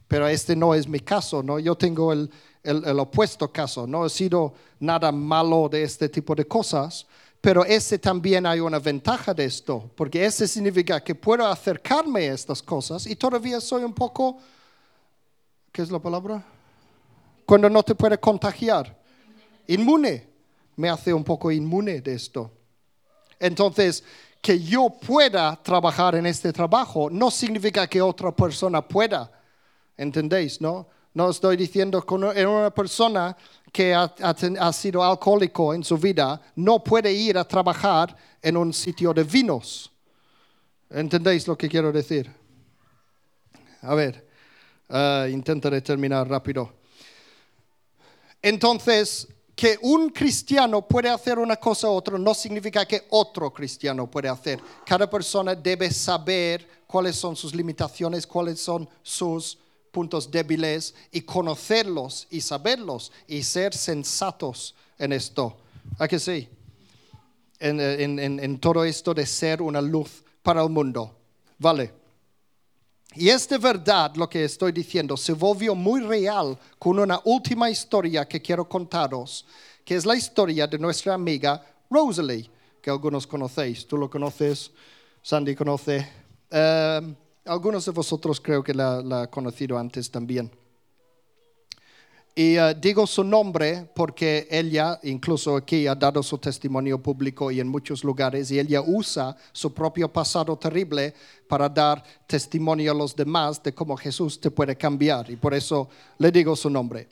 Pero 0.09 0.27
este 0.27 0.57
no 0.57 0.73
es 0.73 0.89
mi 0.89 0.99
caso, 0.99 1.41
¿no? 1.41 1.57
Yo 1.57 1.75
tengo 1.75 2.11
el, 2.11 2.29
el- 2.63 2.99
opuesto 2.99 3.51
caso, 3.51 3.87
no 3.87 4.05
he 4.05 4.09
sido 4.09 4.53
nada 4.79 5.11
malo 5.11 5.69
de 5.69 5.83
este 5.83 6.09
tipo 6.09 6.35
de 6.35 6.45
cosas, 6.45 7.05
pero 7.41 7.63
ese 7.63 7.97
también 7.97 8.45
hay 8.45 8.59
una 8.59 8.79
ventaja 8.79 9.33
de 9.33 9.45
esto, 9.45 9.89
porque 9.95 10.25
ese 10.25 10.47
significa 10.47 11.01
que 11.01 11.15
puedo 11.15 11.45
acercarme 11.47 12.29
a 12.29 12.33
estas 12.33 12.61
cosas 12.61 13.07
y 13.07 13.15
todavía 13.15 13.61
soy 13.61 13.83
un 13.83 13.93
poco, 13.93 14.37
¿qué 15.71 15.81
es 15.81 15.89
la 15.89 15.99
palabra? 15.99 16.43
Cuando 17.45 17.69
no 17.69 17.81
te 17.81 17.95
puede 17.95 18.17
contagiar, 18.17 18.97
inmune, 19.67 20.27
me 20.75 20.89
hace 20.89 21.13
un 21.13 21.23
poco 21.23 21.51
inmune 21.51 22.01
de 22.01 22.13
esto. 22.13 22.51
Entonces, 23.39 24.03
que 24.41 24.59
yo 24.59 24.89
pueda 24.89 25.61
trabajar 25.61 26.15
en 26.15 26.25
este 26.25 26.53
trabajo 26.53 27.09
no 27.09 27.29
significa 27.31 27.87
que 27.87 28.01
otra 28.01 28.31
persona 28.31 28.81
pueda. 28.85 29.31
¿Entendéis? 29.97 30.61
No, 30.61 30.87
no 31.19 31.29
estoy 31.29 31.57
diciendo 31.57 32.01
que 32.05 32.13
una- 32.13 32.71
persona 32.71 33.35
que 33.73 33.93
ha, 33.93 34.71
sido 34.71 35.03
alcohólico 35.03 35.73
en 35.73 35.83
su 35.83 35.97
vida 35.97 36.41
no 36.55 36.81
puede 36.81 37.11
ir 37.11 37.37
a 37.37 37.43
trabajar 37.43 38.15
en 38.41 38.55
un 38.55 38.71
sitio 38.73 39.13
de 39.13 39.25
vinos. 39.25 39.91
¿Entendéis 40.89 41.45
lo 41.45 41.57
que 41.57 41.67
quiero 41.67 41.91
decir? 41.91 42.33
A 43.81 43.93
ver, 43.95 44.25
ah, 44.87 45.27
intentaré 45.29 45.81
terminar 45.81 46.25
rápido. 46.29 46.71
Entonces, 48.41 49.27
que 49.53 49.77
un 49.81 50.11
cristiano 50.11 50.87
puede 50.87 51.09
hacer 51.09 51.37
una 51.37 51.57
cosa 51.57 51.89
u 51.89 51.95
otra 51.95 52.17
no 52.17 52.33
significa 52.33 52.85
que 52.85 53.07
otro 53.09 53.51
cristiano 53.51 54.09
puede 54.09 54.29
hacer. 54.29 54.57
Cada 54.85 55.09
persona 55.09 55.53
debe 55.53 55.91
saber 55.91 56.65
cuáles 56.87 57.17
son 57.17 57.35
sus 57.35 57.53
limitaciones, 57.53 58.25
cuáles 58.25 58.61
son 58.61 58.87
sus 59.03 59.57
puntos 59.91 60.29
débiles 60.29 60.93
y 61.11 61.21
conocerlos 61.21 62.27
y 62.29 62.41
saberlos 62.41 63.11
y 63.27 63.43
ser 63.43 63.73
sensatos 63.73 64.75
en 64.97 65.13
esto. 65.13 65.57
¿A 65.97 66.07
que 66.07 66.19
sí? 66.19 66.47
En, 67.59 67.79
en- 67.79 68.39
en- 68.39 68.59
todo 68.59 68.85
esto 68.85 69.13
de 69.13 69.25
ser 69.25 69.61
una 69.61 69.81
luz 69.81 70.23
para 70.41 70.63
el 70.63 70.69
mundo. 70.69 71.15
Vale. 71.57 71.93
Y 73.15 73.29
es 73.29 73.49
de 73.49 73.57
verdad 73.57 74.15
lo 74.15 74.29
que 74.29 74.45
estoy 74.45 74.71
diciendo, 74.71 75.17
se 75.17 75.33
volvió 75.33 75.73
muy 75.73 76.01
real 76.01 76.57
con 76.77 76.99
una 76.99 77.19
última 77.25 77.69
historia 77.69 78.27
que 78.27 78.39
quiero 78.41 78.69
contaros, 78.69 79.45
que 79.83 79.95
es 79.95 80.05
la 80.05 80.15
historia 80.15 80.67
de 80.67 80.77
nuestra 80.77 81.15
amiga 81.15 81.65
Rosalie, 81.89 82.49
que 82.81 82.89
algunos 82.89 83.25
conocéis. 83.25 83.85
Tú 83.87 83.97
lo 83.97 84.09
conoces, 84.09 84.71
Sandy 85.23 85.55
conoce. 85.55 86.07
Eh, 86.51 87.15
algunos 87.45 87.85
de 87.85 87.91
vosotros 87.91 88.39
creo 88.39 88.63
que 88.63 88.73
la, 88.73 89.01
la 89.01 89.27
conocido 89.27 89.77
antes 89.77 90.09
también. 90.09 90.51
Y 92.35 92.55
eh, 92.57 92.73
digo 92.79 93.05
su 93.05 93.23
nombre 93.23 93.89
porque 93.93 94.47
ella, 94.49 94.97
incluso 95.03 95.57
aquí, 95.57 95.87
ha 95.87 95.95
dado 95.95 96.23
su 96.23 96.37
testimonio 96.37 97.01
público 97.03 97.51
y 97.51 97.59
en 97.59 97.67
muchos 97.67 98.03
lugares, 98.03 98.49
y 98.49 98.59
ella 98.59 98.81
usa 98.81 99.35
su 99.51 99.73
propio 99.73 100.07
pasado 100.07 100.57
terrible 100.57 101.13
para 101.49 101.67
dar 101.67 102.01
testimonio 102.25 102.93
a 102.93 102.95
los 102.95 103.13
demás 103.13 103.61
de 103.61 103.73
cómo 103.73 103.97
Jesús 103.97 104.39
te 104.39 104.51
puede 104.51 104.77
cambiar. 104.77 105.29
Y 105.29 105.35
por 105.35 105.53
eso 105.53 105.89
le 106.17 106.31
digo 106.31 106.55
su 106.55 106.69
nombre. 106.69 107.09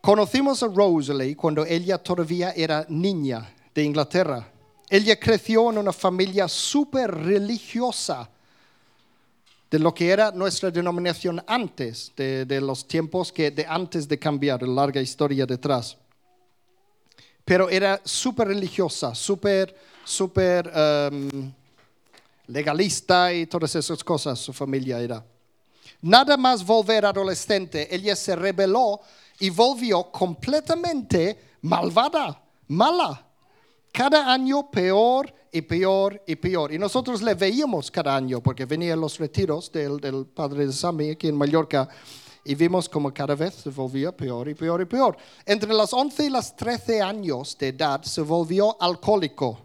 Conocimos 0.00 0.62
a 0.62 0.68
Rosalie 0.68 1.34
cuando 1.34 1.64
ella 1.64 1.98
todavía 1.98 2.52
era 2.52 2.86
niña 2.88 3.52
de 3.74 3.82
Inglaterra. 3.82 4.46
Ella 4.88 5.18
creció 5.18 5.72
en 5.72 5.78
una 5.78 5.92
familia 5.92 6.46
súper 6.46 7.10
religiosa 7.10 8.30
de 9.74 9.80
lo 9.80 9.92
que 9.92 10.08
era 10.08 10.30
nuestra 10.30 10.70
denominación 10.70 11.42
antes, 11.48 12.12
de, 12.14 12.60
los 12.60 12.86
tiempos 12.86 13.32
que 13.32 13.50
de 13.50 13.66
antes 13.66 14.06
de 14.06 14.16
cambiar, 14.20 14.62
la 14.62 14.72
larga 14.72 15.00
historia 15.00 15.44
detrás. 15.46 15.96
Pero 17.44 17.68
era 17.68 18.00
súper 18.04 18.46
religiosa, 18.46 19.16
súper, 19.16 19.76
súper 20.04 20.70
em, 20.72 21.52
legalista 22.46 23.32
y 23.32 23.46
todas 23.46 23.74
esas 23.74 24.04
cosas, 24.04 24.38
su 24.38 24.52
familia 24.52 25.00
era. 25.00 25.24
Nada 26.02 26.36
más 26.36 26.64
volver 26.64 27.06
adolescente, 27.06 27.92
ella 27.92 28.14
se 28.14 28.36
rebeló 28.36 29.00
y 29.40 29.50
volvió 29.50 30.04
completamente 30.04 31.56
malvada, 31.62 32.40
mala. 32.68 33.23
Cada 33.94 34.32
año 34.32 34.68
peor 34.72 35.32
y 35.52 35.62
peor 35.62 36.20
y 36.26 36.34
peor. 36.34 36.72
Y 36.72 36.78
nosotros 36.80 37.22
le 37.22 37.34
veíamos 37.34 37.92
cada 37.92 38.16
año 38.16 38.40
porque 38.40 38.64
venía 38.64 38.94
a 38.94 38.96
los 38.96 39.20
retiros 39.20 39.70
del, 39.70 39.98
del 39.98 40.26
padre 40.26 40.66
de 40.66 40.72
Sami 40.72 41.10
aquí 41.10 41.28
en 41.28 41.36
Mallorca 41.36 41.88
y 42.44 42.56
vimos 42.56 42.88
como 42.88 43.14
cada 43.14 43.36
vez 43.36 43.54
se 43.54 43.70
volvía 43.70 44.10
peor 44.10 44.48
y 44.48 44.54
peor 44.54 44.80
y 44.80 44.84
peor. 44.86 45.16
Entre 45.46 45.72
los 45.72 45.92
11 45.92 46.24
y 46.24 46.28
los 46.28 46.56
13 46.56 47.02
años 47.02 47.56
de 47.56 47.68
edad 47.68 48.02
se 48.02 48.20
volvió 48.22 48.76
alcohólico. 48.82 49.60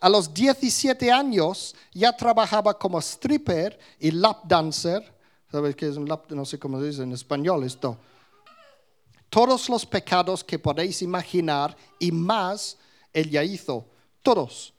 A 0.00 0.08
los 0.08 0.32
17 0.32 1.12
años 1.12 1.74
ya 1.92 2.16
trabajaba 2.16 2.78
como 2.78 2.98
stripper 3.00 3.78
y 4.00 4.12
lap 4.12 4.46
dancer. 4.46 5.14
¿Sabes 5.52 5.76
qué 5.76 5.88
es 5.88 5.98
un 5.98 6.08
lap? 6.08 6.32
No 6.32 6.46
sé 6.46 6.58
cómo 6.58 6.80
se 6.80 6.86
dice 6.86 7.02
en 7.02 7.12
español 7.12 7.64
esto. 7.64 7.98
Todos 9.28 9.68
los 9.68 9.84
pecados 9.84 10.42
que 10.42 10.58
podéis 10.58 11.02
imaginar 11.02 11.76
y 11.98 12.10
más 12.10 12.78
ella 13.14 13.42
hizo. 13.42 13.86
Todos. 14.22 14.74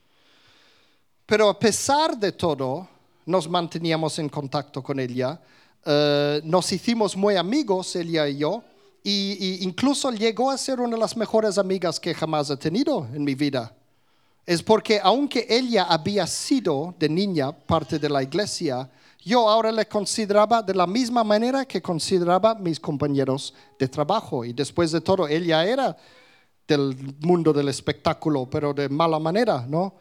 Pero 1.26 1.50
a 1.50 1.58
pesar 1.58 2.16
de 2.18 2.32
todo, 2.32 2.88
nos 3.26 3.50
manteníamos 3.50 4.20
en 4.20 4.30
contacto 4.30 4.84
con 4.84 5.00
ella. 5.00 5.42
Eh, 5.84 6.42
nos 6.44 6.72
hicimos 6.72 7.18
muy 7.18 7.36
amigos, 7.36 7.96
ella 7.96 8.28
y 8.28 8.38
yo. 8.38 8.64
Y 9.04 9.64
incluso 9.64 10.12
llegó 10.12 10.52
a 10.52 10.58
ser 10.58 10.80
una 10.80 10.96
de 10.96 11.00
las 11.00 11.18
mejores 11.18 11.58
amigas 11.58 12.00
que 12.00 12.14
jamás 12.14 12.50
he 12.50 12.58
tenido 12.58 13.08
en 13.14 13.24
mi 13.24 13.34
vida 13.34 13.74
es 14.46 14.62
porque 14.62 15.00
aunque 15.02 15.46
ella 15.50 15.84
había 15.84 16.28
sido 16.28 16.94
de 17.00 17.10
niña 17.10 17.52
parte 17.52 17.98
de 17.98 18.10
la 18.10 18.22
iglesia, 18.22 18.90
yo 19.24 19.50
ahora 19.50 19.72
le 19.72 19.88
consideraba 19.88 20.62
de 20.62 20.76
la 20.76 20.86
misma 20.86 21.24
manera 21.24 21.66
que 21.66 21.82
consideraba 21.82 22.54
mis 22.54 22.80
compañeros 22.80 23.56
de 23.80 23.88
trabajo. 23.88 24.46
Y 24.46 24.54
después 24.54 24.92
de 24.92 25.02
todo, 25.02 25.28
ella 25.28 25.66
era 25.66 25.98
del 26.68 27.16
mundo 27.22 27.54
del 27.54 27.70
espectáculo, 27.70 28.48
pero 28.50 28.74
de 28.74 28.90
mala 28.90 29.20
manera, 29.20 29.66
¿no? 29.68 29.96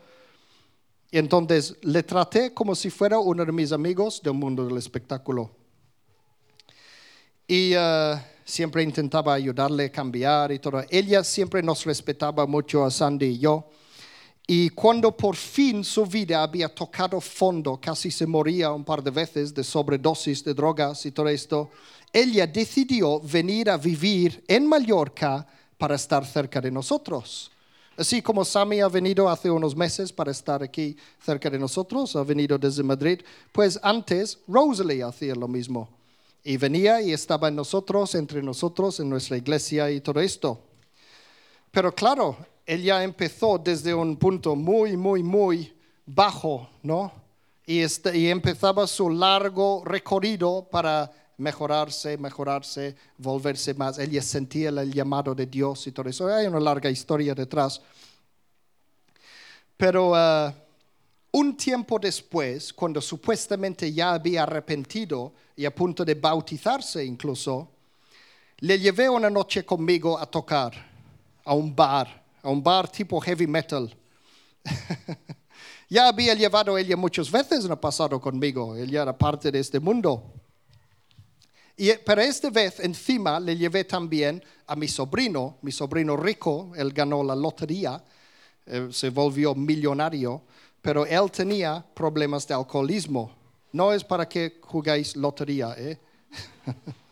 Y 1.11 1.19
entonces 1.19 1.77
le 1.83 2.03
traté 2.03 2.53
como 2.53 2.75
si 2.75 2.91
fuera 2.91 3.19
uno 3.19 3.45
de 3.45 3.53
mis 3.53 3.71
amigos 3.71 4.21
del 4.23 4.35
mundo 4.35 4.67
del 4.67 4.79
espectáculo. 4.79 5.51
Y 7.47 7.73
eh, 7.75 8.17
siempre 8.45 8.83
intentaba 8.83 9.35
ayudarle 9.35 9.85
a 9.85 9.93
cambiar 9.93 10.51
y 10.51 10.59
todo. 10.59 10.83
Ella 10.91 11.23
siempre 11.23 11.63
nos 11.63 11.85
respetaba 11.85 12.47
mucho 12.47 12.85
a 12.85 12.91
Sandy 12.91 13.27
y 13.27 13.39
yo. 13.39 13.71
Y 14.47 14.71
cuando 14.71 15.17
por 15.17 15.37
fin 15.37 15.85
su 15.85 16.05
vida 16.05 16.43
había 16.43 16.69
tocado 16.69 17.21
fondo, 17.21 17.81
casi 17.81 18.11
se 18.11 18.27
moría 18.27 18.73
un 18.73 18.85
par 18.85 19.03
de 19.03 19.11
veces 19.11 19.55
de 19.55 19.65
sobredosis 19.65 20.45
de 20.45 20.53
drogas 20.53 21.07
y 21.07 21.13
todo 21.13 21.29
esto, 21.29 21.71
ella 22.13 22.47
decidió 22.47 23.21
venir 23.21 23.71
a 23.71 23.79
vivir 23.79 24.45
en 24.47 24.67
Mallorca 24.67 25.47
para 25.79 25.95
estar 25.95 26.25
cerca 26.27 26.61
de 26.61 26.71
nosotros. 26.71 27.51
Así 27.97 28.21
como 28.21 28.45
Sammy 28.45 28.81
ha 28.81 28.89
venido 28.89 29.29
hace 29.29 29.49
unos 29.51 29.77
meses 29.77 30.13
para 30.13 30.33
estar 30.33 30.63
aquí 30.63 30.97
cerca 31.25 31.49
de 31.49 31.59
nosotros, 31.59 32.17
ha 32.17 32.25
venido 32.25 32.59
desde 32.59 32.83
Madrid, 32.83 33.21
pues 33.53 33.79
antes 33.83 34.39
Rosalie 34.49 35.05
hacía 35.05 35.35
lo 35.35 35.47
mismo. 35.47 35.89
Y 36.43 36.57
venía 36.57 37.01
y 37.01 37.13
estaba 37.13 37.49
en 37.49 37.57
nosotros, 37.57 38.15
entre 38.17 38.43
nosotros, 38.43 38.99
en 39.01 39.09
nuestra 39.09 39.37
iglesia 39.37 39.91
y 39.91 40.01
todo 40.01 40.21
esto. 40.21 40.61
Pero 41.71 41.95
claro, 41.95 42.37
ella 42.67 43.03
empezó 43.03 43.59
desde 43.59 43.95
un 43.95 44.17
punto 44.17 44.57
muy, 44.57 44.97
muy, 44.97 45.23
muy 45.23 45.73
bajo, 46.05 46.69
¿no? 46.83 47.13
Y, 47.67 47.79
este- 47.81 48.17
y 48.19 48.29
empezaba 48.29 48.87
su 48.87 49.09
largo 49.09 49.83
recorrido 49.85 50.69
para 50.71 51.11
mejorarse, 51.37 52.17
mejorarse, 52.19 52.97
volverse 53.19 53.75
más. 53.75 53.99
Ella 53.99 54.23
sentía 54.23 54.69
el 54.69 54.93
llamado 54.93 55.35
de 55.35 55.47
Dios 55.47 55.87
y 55.87 55.93
todo 55.93 56.09
eso. 56.09 56.29
Hay 56.29 56.47
una 56.47 56.61
larga 56.61 56.91
historia 56.91 57.35
detrás. 57.35 57.81
Pero 59.77 60.13
uh, 60.13 60.53
un 61.33 61.57
tiempo 61.57 61.99
después, 61.99 62.73
cuando 62.73 63.01
supuestamente 63.01 63.93
ya 63.93 64.13
había 64.13 64.45
arrepentido 64.45 65.33
y 65.57 65.65
a 65.65 65.75
punto 65.75 66.05
de 66.05 66.15
bautizarse 66.15 67.05
incluso, 67.05 67.71
le 68.59 68.79
llevé 68.79 69.09
una 69.09 69.29
noche 69.29 69.65
conmigo 69.65 70.19
a 70.19 70.27
tocar 70.27 70.73
a 71.45 71.55
un 71.55 71.75
bar, 71.75 72.23
a 72.43 72.49
un 72.49 72.63
bar 72.63 72.89
tipo 72.89 73.21
heavy 73.21 73.47
metal. 73.47 73.95
ya 75.91 76.09
había 76.09 76.35
llevado 76.35 76.79
ella 76.79 76.97
muchas 76.97 77.31
veces 77.31 77.65
en 77.65 77.73
el 77.73 77.79
pasado 77.79 78.21
conmigo, 78.21 78.77
ella 78.77 79.03
era 79.03 79.17
parte 79.17 79.51
de 79.51 79.59
este 79.59 79.81
mundo. 79.81 80.23
Y, 81.77 81.93
pero 82.05 82.21
esta 82.21 82.51
vez 82.51 82.79
encima 82.81 83.41
le 83.41 83.57
llevé 83.57 83.85
también 83.85 84.43
a 84.67 84.77
mi 84.77 84.89
sobrino, 84.89 85.59
mi 85.63 85.73
sobrino 85.73 86.17
rico, 86.17 86.73
él 86.77 86.93
ganó 86.93 87.23
la 87.25 87.35
lotería, 87.35 88.03
eh, 88.67 88.89
se 88.91 89.11
volvió 89.11 89.55
millonario, 89.55 90.43
pero 90.81 91.05
él 91.05 91.31
tenía 91.31 91.85
problemas 91.95 92.47
de 92.47 92.55
alcoholismo. 92.55 93.33
No 93.73 93.93
es 93.93 94.05
para 94.05 94.29
que 94.29 94.61
jugáis 94.63 95.17
lotería, 95.17 95.75
¿eh? 95.77 95.99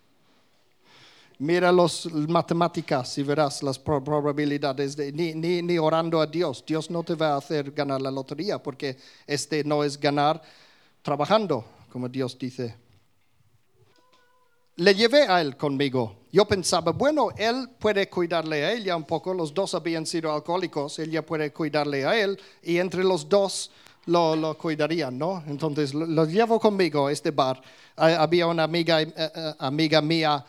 Mira 1.39 1.73
las 1.73 2.07
matemáticas 2.13 3.19
y 3.19 3.25
verás 3.25 3.65
las 3.65 3.77
probabilidades, 3.77 4.95
de, 4.95 5.11
ni, 5.11 5.35
ni, 5.35 5.61
ni, 5.61 5.77
orando 5.77 6.21
a 6.21 6.27
Dios. 6.27 6.63
Dios 6.65 6.89
no 6.89 7.03
te 7.03 7.17
va 7.17 7.33
a 7.33 7.39
hacer 7.39 7.73
ganar 7.73 8.01
la 8.01 8.13
lotería 8.13 8.63
porque 8.63 8.97
este 9.27 9.65
no 9.65 9.83
es 9.83 9.99
ganar 9.99 10.41
trabajando, 11.03 11.65
como 11.91 12.09
Dios 12.09 12.39
dice. 12.39 12.77
Le 14.77 14.95
llevé 14.95 15.23
a 15.29 15.41
él 15.41 15.57
conmigo. 15.57 16.23
Yo 16.33 16.47
pensaba, 16.47 16.93
bueno, 16.93 17.29
él 17.37 17.69
puede 17.79 18.09
cuidarle 18.09 18.65
a 18.65 18.73
ella 18.73 18.97
un 18.97 19.05
poco, 19.05 19.35
los 19.35 19.53
dos 19.53 19.75
habían 19.75 20.07
sido 20.07 20.33
alcohólicos, 20.33 20.99
ella 20.99 21.25
puede 21.25 21.53
cuidarle 21.53 22.07
a 22.07 22.19
él 22.19 22.41
y 22.63 22.79
entre 22.79 23.05
los 23.05 23.29
dos 23.29 23.71
lo, 24.07 24.35
lo 24.35 24.57
cuidarían, 24.57 25.19
¿no? 25.19 25.45
Entonces 25.47 25.93
lo, 25.93 26.25
llevo 26.25 26.59
conmigo 26.59 27.07
a 27.07 27.13
este 27.13 27.31
bar. 27.31 27.61
Había 27.97 28.47
una 28.47 28.65
amiga, 28.65 29.03
eh, 29.03 29.13
eh, 29.15 29.55
amiga 29.59 30.01
mía 30.01 30.45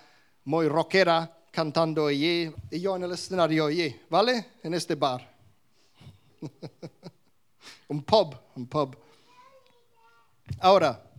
muy 0.45 0.69
rockera 0.69 1.29
cantando 1.51 2.07
allí 2.07 2.49
y 2.71 2.79
yo 2.79 2.95
en 2.95 3.03
el 3.03 3.11
escenario 3.11 3.65
allí, 3.65 3.93
¿vale? 4.09 4.53
En 4.63 4.73
este 4.73 4.95
bar. 4.95 5.29
un 7.89 8.03
pub, 8.03 8.35
un 8.55 8.67
pub. 8.67 8.97
Ahora, 10.59 11.11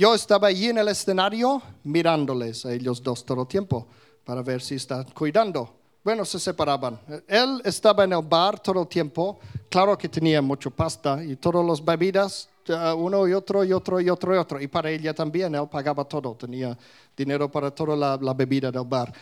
yo 0.00 0.14
estaba 0.14 0.48
allí 0.48 0.70
en 0.70 0.78
el 0.78 0.88
escenario 0.88 1.60
mirándoles 1.84 2.64
a 2.64 2.72
ellos 2.72 3.02
dos 3.02 3.22
todo 3.22 3.42
el 3.42 3.46
tiempo 3.46 3.86
para 4.24 4.40
ver 4.40 4.62
si 4.62 4.76
están 4.76 5.04
cuidando. 5.12 5.74
Bueno, 6.02 6.24
se 6.24 6.40
separaban. 6.40 6.98
Él 7.28 7.60
estaba 7.66 8.04
en 8.04 8.14
el 8.14 8.22
bar 8.22 8.58
todo 8.60 8.80
el 8.80 8.88
tiempo. 8.88 9.38
Claro 9.68 9.98
que 9.98 10.08
tenía 10.08 10.40
mucho 10.40 10.70
pasta 10.70 11.22
y 11.22 11.36
todas 11.36 11.66
las 11.66 11.84
bebidas 11.84 12.48
uno 12.96 13.28
y 13.28 13.34
otro 13.34 13.62
y 13.62 13.74
otro 13.74 14.00
y 14.00 14.08
otro 14.08 14.34
y 14.34 14.38
otro. 14.38 14.58
Y 14.62 14.68
para 14.68 14.90
ella 14.90 15.12
también, 15.12 15.54
él 15.54 15.68
pagaba 15.70 16.04
todo, 16.04 16.34
tenía 16.34 16.78
dinero 17.14 17.50
para 17.50 17.70
toda 17.70 17.94
la, 17.94 18.18
la 18.22 18.32
bebida 18.32 18.70
del 18.70 18.84
bar. 18.86 19.12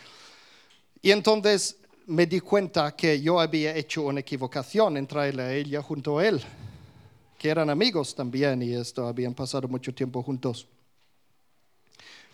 Y 1.01 1.11
entonces 1.11 1.75
me 2.07 2.25
di 2.25 2.39
cuenta 2.39 2.95
que 2.95 3.19
yo 3.19 3.37
había 3.37 3.75
hecho 3.75 4.03
una 4.03 4.21
equivocación 4.21 4.95
en 4.95 5.07
traerle 5.07 5.43
a 5.43 5.53
ella 5.53 5.81
junto 5.81 6.19
a 6.19 6.25
él, 6.25 6.41
que 7.39 7.49
eran 7.49 7.69
amigos 7.69 8.13
también 8.13 8.61
y 8.61 8.73
esto 8.73 9.07
habían 9.07 9.33
pasado 9.33 9.67
mucho 9.67 9.95
tiempo 9.95 10.21
juntos. 10.21 10.67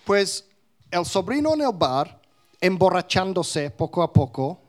Pues 0.04 0.44
el 0.90 1.06
sobrino 1.06 1.54
en 1.54 1.62
el 1.62 1.72
bar, 1.72 2.20
emborrachándose 2.60 3.70
poco 3.70 4.02
a 4.02 4.12
poco, 4.12 4.60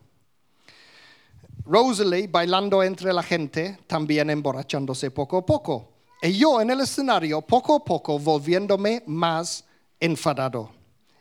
Rosalie 1.65 2.29
bailando 2.29 2.83
entre 2.83 3.13
la 3.13 3.23
gente, 3.23 3.79
también 3.87 4.29
emborrachándose 4.29 5.11
poco 5.11 5.39
a 5.39 5.47
poco. 5.47 5.89
Y 6.23 6.33
yo 6.39 6.61
en 6.61 6.71
el 6.71 6.81
escenario, 6.81 7.41
poco 7.41 7.77
a 7.77 7.85
poco, 7.85 8.19
volviéndome 8.19 9.03
más 9.07 9.65
enfadado 9.99 10.71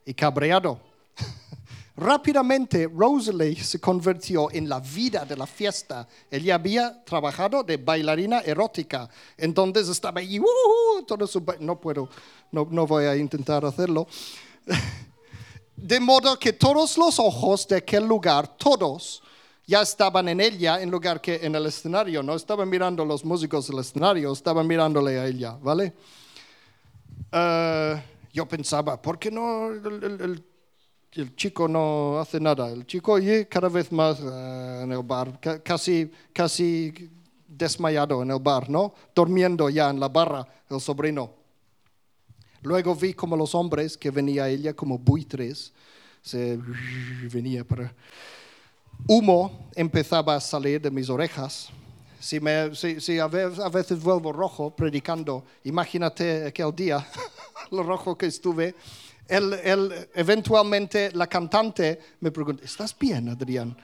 y 0.05 0.13
cabreado. 0.13 0.79
Rápidamente, 1.97 2.89
Rosalie 2.93 3.55
se 3.55 3.79
convirtió 3.79 4.51
en 4.51 4.67
la 4.67 4.81
vida 4.81 5.23
de 5.23 5.37
la 5.37 5.47
fiesta. 5.47 6.05
Ella 6.29 6.55
había 6.55 7.03
trabajado 7.05 7.63
de 7.63 7.77
bailarina 7.77 8.41
erótica. 8.41 9.09
Entonces 9.37 9.87
estaba 9.87 10.19
ahí, 10.19 10.41
todo 11.07 11.25
no 11.59 11.79
puedo, 11.79 12.09
no, 12.51 12.67
no 12.69 12.85
voy 12.85 13.05
a 13.05 13.15
intentar 13.15 13.63
hacerlo. 13.63 14.07
De 15.75 15.99
modo 15.99 16.39
que 16.39 16.53
todos 16.53 16.97
los 16.97 17.19
ojos 17.19 17.67
de 17.67 17.75
aquel 17.75 18.07
lugar, 18.07 18.47
todos, 18.57 19.21
ya 19.67 19.81
estaban 19.81 20.29
en 20.29 20.39
ella 20.39 20.81
en 20.81 20.89
lugar 20.89 21.19
que 21.19 21.35
en 21.43 21.53
el 21.53 21.65
escenario. 21.65 22.23
No 22.23 22.35
estaban 22.35 22.69
mirando 22.69 23.03
a 23.03 23.05
los 23.05 23.25
músicos 23.25 23.67
del 23.67 23.79
escenario, 23.79 24.31
estaban 24.31 24.65
mirándole 24.65 25.19
a 25.19 25.27
ella, 25.27 25.57
¿vale? 25.61 25.93
Eh, 27.31 28.03
yo 28.31 28.47
pensaba, 28.47 29.01
¿por 29.01 29.19
qué 29.19 29.29
no 29.31 29.69
el, 29.69 30.43
chico 31.35 31.67
no 31.67 32.19
hace 32.19 32.39
nada? 32.39 32.69
El 32.69 32.85
chico 32.85 33.17
y 33.19 33.45
cada 33.45 33.69
vez 33.69 33.91
más 33.91 34.19
eh, 34.19 34.81
en 34.83 34.91
el 34.91 35.03
bar, 35.03 35.39
casi, 35.63 36.11
casi 36.33 37.09
desmayado 37.47 38.21
en 38.21 38.31
el 38.31 38.39
bar, 38.39 38.69
¿no? 38.69 38.93
Durmiendo 39.13 39.69
ya 39.69 39.89
en 39.89 39.99
la 39.99 40.09
barra, 40.09 40.45
el 40.69 40.81
sobrino. 40.81 41.31
Luego 42.61 42.95
vi 42.95 43.13
como 43.13 43.37
los 43.37 43.55
hombres 43.55 43.97
que 43.97 44.11
venía 44.11 44.49
ella 44.49 44.73
como 44.73 44.97
buitres, 44.97 45.71
se 46.21 46.59
venía 47.31 47.63
para 47.63 47.93
humo 49.07 49.69
empezaba 49.75 50.35
a 50.35 50.39
salir 50.39 50.81
de 50.81 50.91
mis 50.91 51.09
orejas. 51.09 51.69
Si, 52.19 52.37
a, 52.37 53.27
veces, 53.27 54.01
vuelvo 54.01 54.33
rojo 54.33 54.75
predicando, 54.75 55.43
imagínate 55.63 56.47
aquel 56.47 56.75
día, 56.75 57.05
lo 57.71 57.83
rojo 57.83 58.17
que 58.17 58.25
estuve. 58.25 58.73
Eventualmente 59.27 61.11
la 61.13 61.27
cantante 61.27 61.99
me 62.19 62.31
preguntó, 62.31 62.63
¿estás 62.63 62.97
bien, 62.97 63.29
Adrián? 63.29 63.75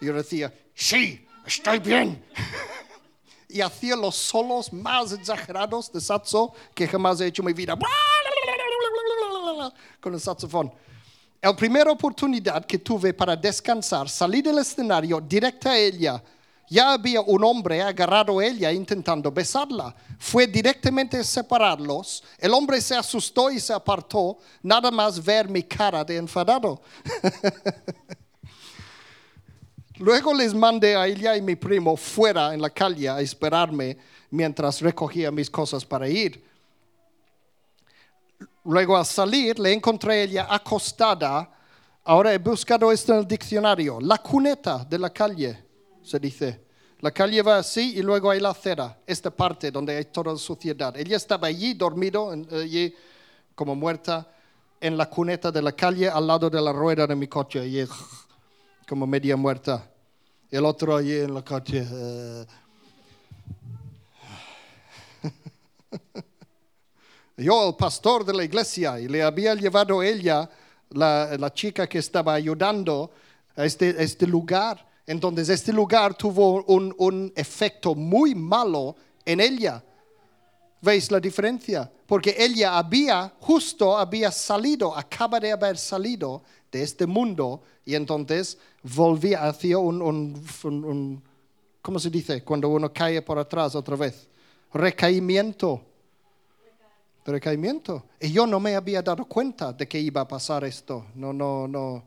Y 0.00 0.06
yo 0.06 0.14
decía, 0.14 0.52
sí, 0.74 1.26
estoy 1.46 1.78
bien. 1.78 2.24
y 3.48 3.60
hacía 3.60 3.96
los 3.96 4.16
solos 4.16 4.72
más 4.72 5.12
exagerados 5.12 5.92
de 5.92 6.00
saxo 6.00 6.52
que 6.74 6.86
jamás 6.86 7.20
he 7.20 7.26
hecho 7.26 7.42
en 7.42 7.46
mi 7.46 7.52
vida. 7.52 7.78
Con 10.00 10.14
el 10.14 10.20
saxofón. 10.20 10.72
La 11.40 11.54
primera 11.54 11.90
oportunidad 11.90 12.66
que 12.66 12.78
tuve 12.78 13.14
para 13.14 13.36
descansar, 13.36 14.08
salí 14.08 14.42
del 14.42 14.58
escenario 14.58 15.20
directa 15.20 15.70
a 15.70 15.78
ella. 15.78 16.22
Ya 16.68 16.92
había 16.92 17.20
un 17.22 17.42
hombre 17.44 17.80
agarrado 17.80 18.38
a 18.38 18.44
ella 18.44 18.72
intentando 18.72 19.32
besarla. 19.32 19.94
Fue 20.18 20.46
directamente 20.46 21.16
a 21.16 21.24
separarlos. 21.24 22.22
El 22.38 22.52
hombre 22.52 22.80
se 22.80 22.94
asustó 22.94 23.50
y 23.50 23.58
se 23.58 23.72
apartó, 23.72 24.38
nada 24.62 24.90
más 24.90 25.24
ver 25.24 25.48
mi 25.48 25.62
cara 25.62 26.04
de 26.04 26.16
enfadado. 26.16 26.82
Luego 29.98 30.32
les 30.32 30.54
mandé 30.54 30.94
a 30.94 31.06
ella 31.06 31.36
y 31.36 31.42
mi 31.42 31.56
primo 31.56 31.96
fuera 31.96 32.54
en 32.54 32.62
la 32.62 32.70
calle 32.70 33.08
a 33.08 33.20
esperarme 33.20 33.96
mientras 34.30 34.80
recogía 34.80 35.30
mis 35.30 35.50
cosas 35.50 35.84
para 35.84 36.08
ir. 36.08 36.44
Luego 38.64 38.96
al 38.96 39.06
salir 39.06 39.58
le 39.58 39.72
encontré 39.72 40.22
ella 40.22 40.46
acostada. 40.48 41.50
Ahora 42.04 42.32
he 42.32 42.38
buscado 42.38 42.92
esto 42.92 43.14
en 43.14 43.20
el 43.20 43.26
diccionario. 43.26 43.98
La 44.00 44.18
cuneta 44.18 44.84
de 44.84 44.98
la 44.98 45.10
calle, 45.10 45.67
se 46.08 46.18
dice. 46.18 46.60
La 47.00 47.12
calle 47.12 47.42
va 47.42 47.58
así 47.58 47.96
y 47.96 48.02
luego 48.02 48.30
hay 48.30 48.40
la 48.40 48.50
acera, 48.50 48.98
esta 49.06 49.30
parte 49.30 49.70
donde 49.70 49.96
hay 49.96 50.06
toda 50.06 50.32
la 50.32 50.38
suciedad. 50.38 50.96
Ella 50.96 51.16
estaba 51.16 51.46
allí 51.46 51.74
dormido, 51.74 52.30
allí 52.50 52.92
como 53.54 53.76
muerta, 53.76 54.26
en 54.80 54.96
la 54.96 55.08
cuneta 55.08 55.52
de 55.52 55.62
la 55.62 55.72
calle 55.72 56.08
al 56.08 56.26
lado 56.26 56.50
de 56.50 56.60
la 56.60 56.72
rueda 56.72 57.06
de 57.06 57.14
mi 57.14 57.28
coche, 57.28 57.60
allí 57.60 57.84
como 58.88 59.06
media 59.06 59.36
muerta. 59.36 59.88
El 60.50 60.64
otro 60.64 60.96
allí 60.96 61.14
en 61.14 61.34
la 61.34 61.44
coche. 61.44 61.86
Eh. 61.88 62.46
yo 67.36 67.68
el 67.68 67.76
pastor 67.76 68.24
de 68.24 68.34
la 68.34 68.42
iglesia 68.44 68.98
y 68.98 69.06
le 69.08 69.22
había 69.22 69.54
llevado 69.54 70.02
ella, 70.02 70.48
la, 70.90 71.36
la 71.38 71.52
chica 71.52 71.86
que 71.86 71.98
estaba 71.98 72.34
ayudando 72.34 73.12
a 73.54 73.64
este, 73.64 74.02
este 74.02 74.26
lugar. 74.26 74.87
Entonces 75.08 75.48
este 75.48 75.72
lugar 75.72 76.14
tuvo 76.14 76.62
un, 76.64 76.94
un 76.98 77.32
efecto 77.34 77.94
muy 77.94 78.34
malo 78.34 78.94
en 79.24 79.40
ella. 79.40 79.82
¿Veis 80.80 81.10
la 81.10 81.18
diferencia? 81.18 81.90
Porque 82.06 82.36
ella 82.38 82.78
había, 82.78 83.32
justo 83.40 83.98
había 83.98 84.30
salido, 84.30 84.96
acaba 84.96 85.40
de 85.40 85.50
haber 85.50 85.76
salido 85.76 86.42
de 86.70 86.82
este 86.82 87.06
mundo 87.06 87.62
y 87.84 87.94
entonces 87.94 88.58
volvía 88.82 89.48
hacia 89.48 89.78
un, 89.78 90.00
un, 90.00 90.44
un, 90.62 91.22
¿cómo 91.82 91.98
se 91.98 92.10
dice? 92.10 92.44
Cuando 92.44 92.68
uno 92.68 92.92
cae 92.92 93.20
por 93.22 93.38
atrás 93.38 93.74
otra 93.74 93.96
vez. 93.96 94.28
Recaimiento 94.72 95.82
recaimiento. 97.32 98.04
Y 98.20 98.32
yo 98.32 98.46
no 98.46 98.60
me 98.60 98.74
había 98.74 99.02
dado 99.02 99.24
cuenta 99.24 99.72
de 99.72 99.86
que 99.86 99.98
iba 99.98 100.20
a 100.20 100.28
pasar 100.28 100.64
esto. 100.64 101.06
No, 101.14 101.32
no, 101.32 101.68
no. 101.68 102.02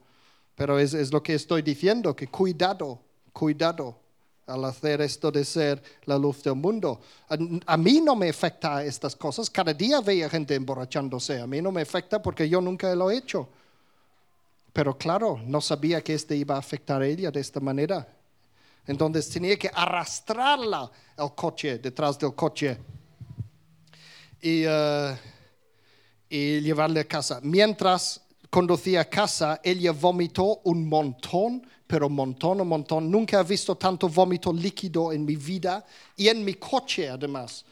Pero 0.55 0.79
es, 0.79 0.93
es 0.93 1.11
lo 1.11 1.23
que 1.23 1.33
estoy 1.33 1.61
diciendo, 1.61 2.15
que 2.15 2.27
cuidado, 2.27 2.99
cuidado. 3.33 3.97
al 4.47 4.65
hacer 4.65 4.99
esto 5.01 5.31
de 5.31 5.45
ser 5.45 5.81
la 6.05 6.17
luz 6.17 6.43
del 6.43 6.55
mundo. 6.55 6.99
A, 7.65 7.77
mí 7.77 8.01
no 8.01 8.15
me 8.15 8.29
afecta 8.29 8.83
estas 8.83 9.15
cosas. 9.15 9.49
Cada 9.49 9.73
día 9.73 10.01
veía 10.01 10.29
gente 10.29 10.55
emborrachándose. 10.55 11.39
A 11.39 11.47
mí 11.47 11.61
no 11.61 11.71
me 11.71 11.81
afecta 11.81 12.21
porque 12.21 12.49
yo 12.49 12.59
nunca 12.59 12.93
lo 12.95 13.09
he 13.09 13.17
hecho. 13.17 13.47
Pero 14.73 14.97
claro, 14.97 15.39
no 15.45 15.61
sabía 15.61 16.01
que 16.01 16.13
este 16.13 16.35
iba 16.35 16.55
a 16.55 16.59
afectar 16.59 17.01
a 17.01 17.07
ella 17.07 17.31
de 17.31 17.39
esta 17.39 17.59
manera. 17.59 18.05
Entonces 18.85 19.29
tenía 19.29 19.57
que 19.57 19.69
arrastrarla 19.73 20.91
al 21.15 21.35
coche, 21.35 21.77
detrás 21.77 22.17
del 22.19 22.33
coche. 22.35 22.77
Y, 24.41 24.63
eh, 24.65 25.17
y 26.29 26.61
llevarle 26.61 27.01
a 27.01 27.05
casa. 27.05 27.39
Mientras 27.43 28.21
conducía 28.51 29.01
a 29.01 29.05
casa, 29.05 29.61
ella 29.63 29.93
vomitó 29.93 30.59
un 30.65 30.87
montón, 30.87 31.65
pero 31.87 32.09
montón, 32.09 32.61
un 32.61 32.67
montón. 32.67 33.09
Nunca 33.09 33.39
he 33.39 33.43
visto 33.43 33.75
tanto 33.75 34.09
vómito 34.09 34.51
líquido 34.51 35.11
en 35.13 35.25
mi 35.25 35.37
vida 35.37 35.83
y 36.17 36.27
en 36.27 36.43
mi 36.43 36.55
coche 36.55 37.09
además. 37.09 37.65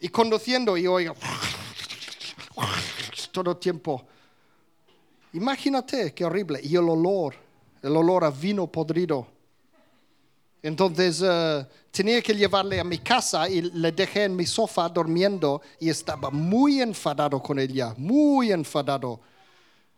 Y 0.00 0.08
conduciendo 0.08 0.76
y 0.76 0.86
oigo 0.86 1.14
todo 3.30 3.50
el 3.50 3.58
tiempo. 3.58 4.02
Imagínate 5.34 6.14
qué 6.14 6.24
horrible. 6.24 6.60
Y 6.62 6.76
el 6.76 6.88
olor, 6.88 7.34
el 7.82 7.94
olor 7.94 8.24
a 8.24 8.30
vino 8.30 8.66
podrido. 8.66 9.26
Entonces 10.62 11.20
eh, 11.22 11.66
tenía 11.90 12.22
que 12.22 12.32
llevarle 12.32 12.80
a 12.80 12.84
mi 12.84 12.98
casa 12.98 13.50
y 13.50 13.60
le 13.60 13.92
dejé 13.92 14.24
en 14.24 14.34
mi 14.34 14.46
sofá 14.46 14.88
durmiendo 14.88 15.60
y 15.78 15.90
estaba 15.90 16.30
muy 16.30 16.80
enfadado 16.80 17.42
con 17.42 17.58
ella, 17.58 17.92
muy 17.98 18.50
enfadado. 18.50 19.20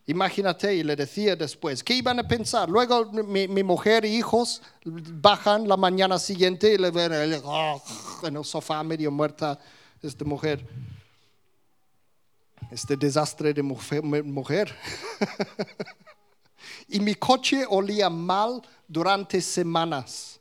Imagínate, 0.08 0.72
y 0.72 0.84
le 0.84 0.94
decía 0.94 1.34
después, 1.34 1.82
¿qué 1.82 1.94
iban 1.94 2.20
a 2.20 2.28
pensar? 2.28 2.68
Luego 2.68 3.06
mi, 3.10 3.48
mi 3.48 3.64
mujer 3.64 4.04
y 4.04 4.16
hijos 4.16 4.62
bajan 4.84 5.66
la 5.66 5.76
mañana 5.76 6.16
siguiente 6.16 6.72
y 6.72 6.78
le 6.78 6.92
ven 6.92 7.40
oh, 7.44 7.82
en 8.22 8.36
el 8.36 8.44
sofá 8.44 8.84
medio 8.84 9.10
muerta 9.10 9.58
esta 10.00 10.24
mujer. 10.24 10.64
Este 12.70 12.96
desastre 12.96 13.52
de 13.52 13.62
mujer. 13.64 14.00
mujer. 14.04 14.72
y 16.88 17.00
mi 17.00 17.16
coche 17.16 17.64
olía 17.68 18.08
mal 18.08 18.62
durante 18.86 19.40
semanas. 19.40 20.38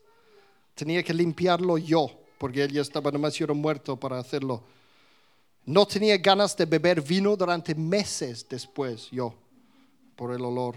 Tenía 0.75 1.01
que 1.01 1.13
limpiarlo 1.13 1.79
yo, 1.79 2.11
porque 2.37 2.63
él 2.63 2.71
ya 2.71 2.81
estaba 2.81 3.09
demasiado 3.09 3.55
muerto 3.55 3.99
para 3.99 4.19
hacerlo. 4.19 4.63
No 5.65 5.87
tenía 5.87 6.17
ganas 6.17 6.55
de 6.55 6.65
beber 6.65 7.01
vino 7.01 7.35
durante 7.35 7.73
meses 7.73 8.45
después, 8.47 9.09
yo 9.09 9.33
por 10.15 10.33
el 10.33 10.41
olor. 10.41 10.75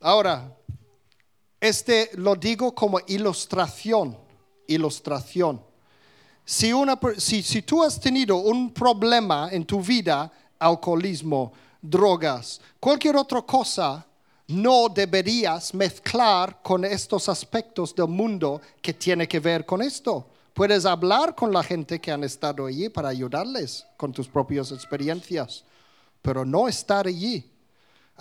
Ahora, 0.00 0.56
este 1.60 2.10
lo 2.14 2.34
digo 2.34 2.74
como 2.74 2.98
ilustración, 3.06 4.18
ilustración. 4.66 5.62
Si, 6.44 6.72
una, 6.72 6.98
si, 7.18 7.42
si 7.42 7.62
tú 7.62 7.84
has 7.84 8.00
tenido 8.00 8.36
un 8.36 8.72
problema 8.74 9.48
en 9.52 9.64
tu 9.64 9.80
vida, 9.80 10.32
alcoholismo, 10.58 11.52
drogas, 11.80 12.60
cualquier 12.80 13.16
otra 13.16 13.42
cosa, 13.42 14.04
no 14.48 14.88
deberías 14.88 15.72
mezclar 15.72 16.60
con 16.62 16.84
estos 16.84 17.28
aspectos 17.28 17.94
del 17.94 18.08
mundo 18.08 18.60
que 18.80 18.92
tiene 18.92 19.28
que 19.28 19.38
ver 19.38 19.64
con 19.64 19.82
esto. 19.82 20.26
Puedes 20.52 20.84
hablar 20.84 21.34
con 21.34 21.52
la 21.52 21.62
gente 21.62 22.00
que 22.00 22.10
han 22.10 22.24
estado 22.24 22.66
allí 22.66 22.88
para 22.88 23.08
ayudarles 23.08 23.86
con 23.96 24.12
tus 24.12 24.28
propias 24.28 24.72
experiencias, 24.72 25.64
pero 26.20 26.44
no 26.44 26.68
estar 26.68 27.06
allí 27.06 27.51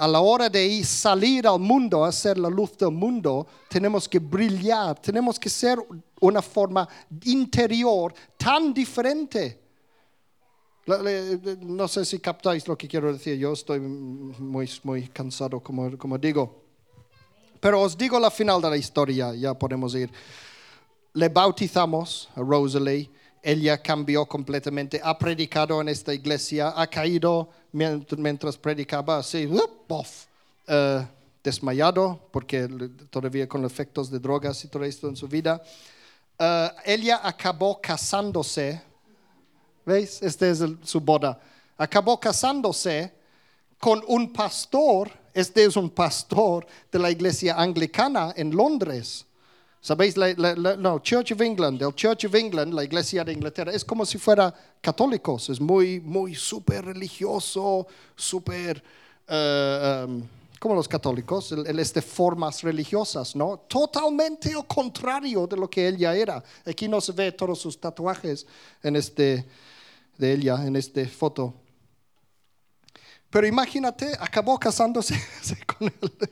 a 0.01 0.07
la 0.07 0.19
hora 0.19 0.49
de 0.49 0.65
ir 0.65 0.83
salir 0.83 1.45
al 1.45 1.59
mundo, 1.59 2.03
a 2.03 2.11
ser 2.11 2.35
la 2.39 2.49
luz 2.49 2.75
del 2.75 2.89
mundo, 2.89 3.45
tenemos 3.69 4.09
que 4.09 4.17
brillar, 4.17 4.99
tenemos 4.99 5.39
que 5.39 5.47
ser 5.47 5.77
una 6.19 6.41
forma 6.41 6.89
interior 7.25 8.11
tan 8.35 8.73
diferente. 8.73 9.61
No 11.61 11.87
sé 11.87 12.03
si 12.03 12.17
captáis 12.17 12.67
lo 12.67 12.75
que 12.75 12.87
quiero 12.87 13.13
decir, 13.13 13.37
yo 13.37 13.53
estoy 13.53 13.79
muy, 13.79 14.67
muy 14.81 15.07
cansado, 15.09 15.59
como, 15.59 15.95
como 15.99 16.17
digo. 16.17 16.63
Pero 17.59 17.81
os 17.81 17.95
digo 17.95 18.19
la 18.19 18.31
final 18.31 18.59
de 18.59 18.71
la 18.71 18.77
historia, 18.77 19.35
ya 19.35 19.53
podemos 19.53 19.93
ir. 19.93 20.09
Le 21.13 21.29
bautizamos 21.29 22.27
a 22.35 22.41
Rosalie 22.41 23.07
ella 23.43 23.81
cambió 23.81 24.25
completamente, 24.25 25.01
ha 25.03 25.17
predicado 25.17 25.81
en 25.81 25.89
esta 25.89 26.13
iglesia, 26.13 26.73
ha 26.75 26.87
caído 26.87 27.49
mientras 27.71 28.57
predicaba 28.57 29.17
así, 29.17 29.45
uh, 29.47 31.05
desmayado, 31.43 32.19
porque 32.31 32.67
todavía 33.09 33.47
con 33.47 33.65
efectos 33.65 34.11
de 34.11 34.19
drogas 34.19 34.63
y 34.63 34.67
todo 34.67 34.83
esto 34.83 35.07
en 35.09 35.15
su 35.15 35.27
vida. 35.27 35.61
Ella 36.85 37.19
acabó 37.23 37.79
casándose, 37.79 38.81
¿veis? 39.85 40.21
Esta 40.21 40.47
es 40.47 40.63
su 40.83 40.99
boda. 40.99 41.39
Acabó 41.77 42.19
casándose 42.19 43.11
con 43.79 44.03
un 44.07 44.31
pastor, 44.31 45.11
este 45.33 45.63
es 45.63 45.75
un 45.75 45.89
pastor 45.89 46.65
de 46.91 46.99
la 46.99 47.09
iglesia 47.09 47.55
anglicana 47.59 48.33
en 48.35 48.55
Londres. 48.55 49.25
¿Sabéis? 49.81 50.15
La, 50.15 50.55
no, 50.77 50.99
Church 50.99 51.31
of 51.31 51.41
England, 51.41 51.81
el 51.81 51.95
Church 51.95 52.25
of 52.25 52.35
England, 52.35 52.71
la 52.71 52.83
iglesia 52.83 53.23
de 53.23 53.33
Inglaterra, 53.33 53.71
es 53.71 53.83
como 53.83 54.05
si 54.05 54.19
fuera 54.19 54.53
católicos, 54.79 55.49
es 55.49 55.59
muy, 55.59 55.99
muy 55.99 56.35
súper 56.35 56.85
religioso, 56.85 57.87
súper, 58.15 58.83
uh, 59.27 60.21
como 60.59 60.75
los 60.75 60.87
católicos, 60.87 61.51
el, 61.51 61.79
este 61.79 61.99
formas 62.03 62.61
religiosas, 62.61 63.35
¿no? 63.35 63.57
Totalmente 63.67 64.51
lo 64.51 64.67
contrario 64.67 65.47
de 65.47 65.57
lo 65.57 65.67
que 65.67 65.87
ella 65.87 66.15
era. 66.15 66.43
Aquí 66.63 66.87
no 66.87 67.01
se 67.01 67.11
ve 67.13 67.31
todos 67.31 67.59
sus 67.59 67.79
tatuajes 67.79 68.45
en 68.83 68.95
este, 68.95 69.47
de 70.15 70.33
ella, 70.33 70.63
en 70.63 70.75
esta 70.75 71.03
foto. 71.07 71.55
Pero 73.31 73.47
imagínate, 73.47 74.11
acabó 74.19 74.59
casándose 74.59 75.15
con 75.65 75.87
él. 75.87 76.29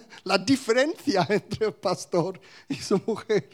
La 0.24 0.38
diferencia 0.38 1.26
entre 1.28 1.66
el 1.66 1.74
pastor 1.74 2.40
y 2.68 2.76
su 2.76 3.00
mujer. 3.06 3.48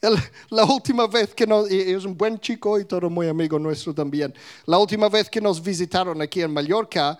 La 0.50 0.64
última 0.64 1.06
vez 1.06 1.32
que 1.32 1.46
nos, 1.46 1.70
es 1.70 2.04
un 2.04 2.16
buen 2.16 2.38
chico 2.38 2.78
y 2.78 2.84
todo 2.84 3.08
muy 3.08 3.28
amigo 3.28 3.58
nuestro 3.58 3.94
también, 3.94 4.34
la 4.66 4.76
última 4.76 5.08
vez 5.08 5.30
que 5.30 5.40
nos 5.40 5.62
visitaron 5.62 6.20
aquí 6.20 6.42
en 6.42 6.52
Mallorca, 6.52 7.18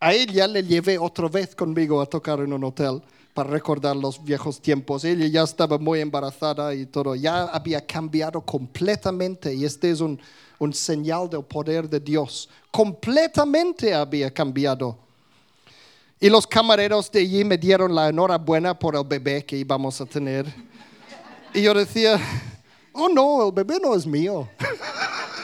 a 0.00 0.12
ella 0.12 0.46
le 0.46 0.62
llevé 0.62 0.98
otra 0.98 1.28
vez 1.28 1.54
conmigo 1.54 2.00
a 2.00 2.06
tocar 2.06 2.40
en 2.40 2.52
un 2.52 2.64
hotel 2.64 3.02
para 3.34 3.50
recordar 3.50 3.96
los 3.96 4.22
viejos 4.22 4.60
tiempos. 4.60 5.04
Ella 5.04 5.26
ya 5.26 5.42
estaba 5.42 5.78
muy 5.78 6.00
embarazada 6.00 6.74
y 6.74 6.86
todo, 6.86 7.14
ya 7.14 7.44
había 7.44 7.84
cambiado 7.84 8.40
completamente 8.40 9.54
y 9.54 9.64
este 9.64 9.90
es 9.90 10.00
un, 10.00 10.20
un 10.58 10.72
señal 10.72 11.28
del 11.28 11.44
poder 11.44 11.88
de 11.88 12.00
Dios. 12.00 12.48
Completamente 12.70 13.94
había 13.94 14.32
cambiado. 14.32 14.98
Y 16.20 16.28
los 16.28 16.46
camareros 16.46 17.10
de 17.12 17.20
allí 17.20 17.44
me 17.44 17.56
dieron 17.56 17.94
la 17.94 18.08
enhorabuena 18.08 18.76
por 18.76 18.96
el 18.96 19.04
bebé 19.04 19.44
que 19.44 19.56
íbamos 19.56 20.00
a 20.00 20.06
tener. 20.06 20.52
Y 21.54 21.62
yo 21.62 21.72
decía, 21.74 22.20
oh 22.92 23.08
no, 23.08 23.46
el 23.46 23.52
bebé 23.52 23.78
no 23.80 23.94
es 23.94 24.04
mío. 24.04 24.48